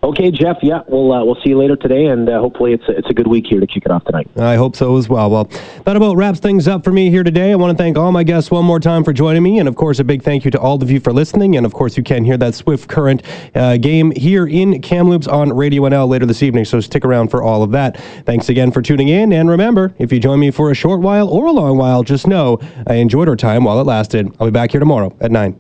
Okay, 0.02 0.30
Jeff. 0.30 0.58
Yeah, 0.62 0.82
we'll 0.86 1.10
uh, 1.10 1.24
we'll 1.24 1.36
see 1.36 1.48
you 1.48 1.58
later 1.58 1.74
today, 1.74 2.06
and 2.06 2.28
uh, 2.28 2.38
hopefully 2.38 2.72
it's 2.74 2.86
a, 2.88 2.96
it's 2.98 3.08
a 3.08 3.14
good 3.14 3.26
week 3.26 3.46
here 3.48 3.60
to 3.60 3.66
kick 3.66 3.84
it 3.86 3.90
off 3.90 4.04
tonight. 4.04 4.28
I 4.36 4.54
hope 4.54 4.76
so 4.76 4.96
as 4.98 5.08
well. 5.08 5.30
Well, 5.30 5.50
that 5.84 5.96
about 5.96 6.16
wraps 6.16 6.38
things 6.38 6.68
up 6.68 6.84
for 6.84 6.92
me 6.92 7.10
here 7.10 7.24
today. 7.24 7.50
I 7.50 7.56
want 7.56 7.76
to 7.76 7.82
thank 7.82 7.96
all 7.96 8.12
my 8.12 8.22
guests 8.22 8.50
one 8.50 8.64
more 8.64 8.78
time 8.78 9.04
for 9.04 9.12
joining 9.12 9.42
me, 9.42 9.58
and 9.58 9.66
of 9.66 9.74
course, 9.74 9.98
a 9.98 10.04
big 10.04 10.22
thank 10.22 10.44
you 10.44 10.50
to 10.50 10.60
all 10.60 10.80
of 10.80 10.90
you 10.90 11.00
for 11.00 11.12
listening. 11.12 11.56
And 11.56 11.64
of 11.64 11.72
course, 11.72 11.96
you 11.96 12.02
can 12.02 12.24
hear 12.24 12.36
that 12.36 12.54
Swift 12.54 12.88
Current 12.88 13.22
uh, 13.54 13.78
game 13.78 14.12
here 14.12 14.46
in 14.46 14.80
Kamloops 14.82 15.26
on 15.26 15.52
Radio 15.52 15.82
NL 15.82 16.08
later 16.08 16.26
this 16.26 16.42
evening. 16.42 16.66
So 16.66 16.78
stick 16.80 17.04
around 17.04 17.28
for 17.28 17.42
all 17.42 17.62
of 17.62 17.70
that. 17.72 17.98
Thanks 18.26 18.50
again 18.50 18.70
for 18.70 18.82
tuning 18.82 19.08
in, 19.08 19.32
and 19.32 19.48
remember, 19.48 19.94
if 19.98 20.12
you 20.12 20.20
join 20.20 20.38
me 20.38 20.50
for 20.50 20.70
a 20.70 20.74
short 20.74 21.00
while 21.00 21.28
or 21.28 21.46
a 21.46 21.52
long 21.52 21.78
while, 21.78 22.02
just 22.02 22.26
know 22.26 22.60
I 22.86 22.94
enjoyed 22.94 23.28
our 23.28 23.36
time 23.36 23.64
while 23.64 23.80
it 23.80 23.84
lasted. 23.84 24.36
I'll 24.38 24.46
be 24.46 24.52
back 24.52 24.70
here 24.72 24.80
tomorrow 24.80 25.16
at 25.20 25.32
nine. 25.32 25.58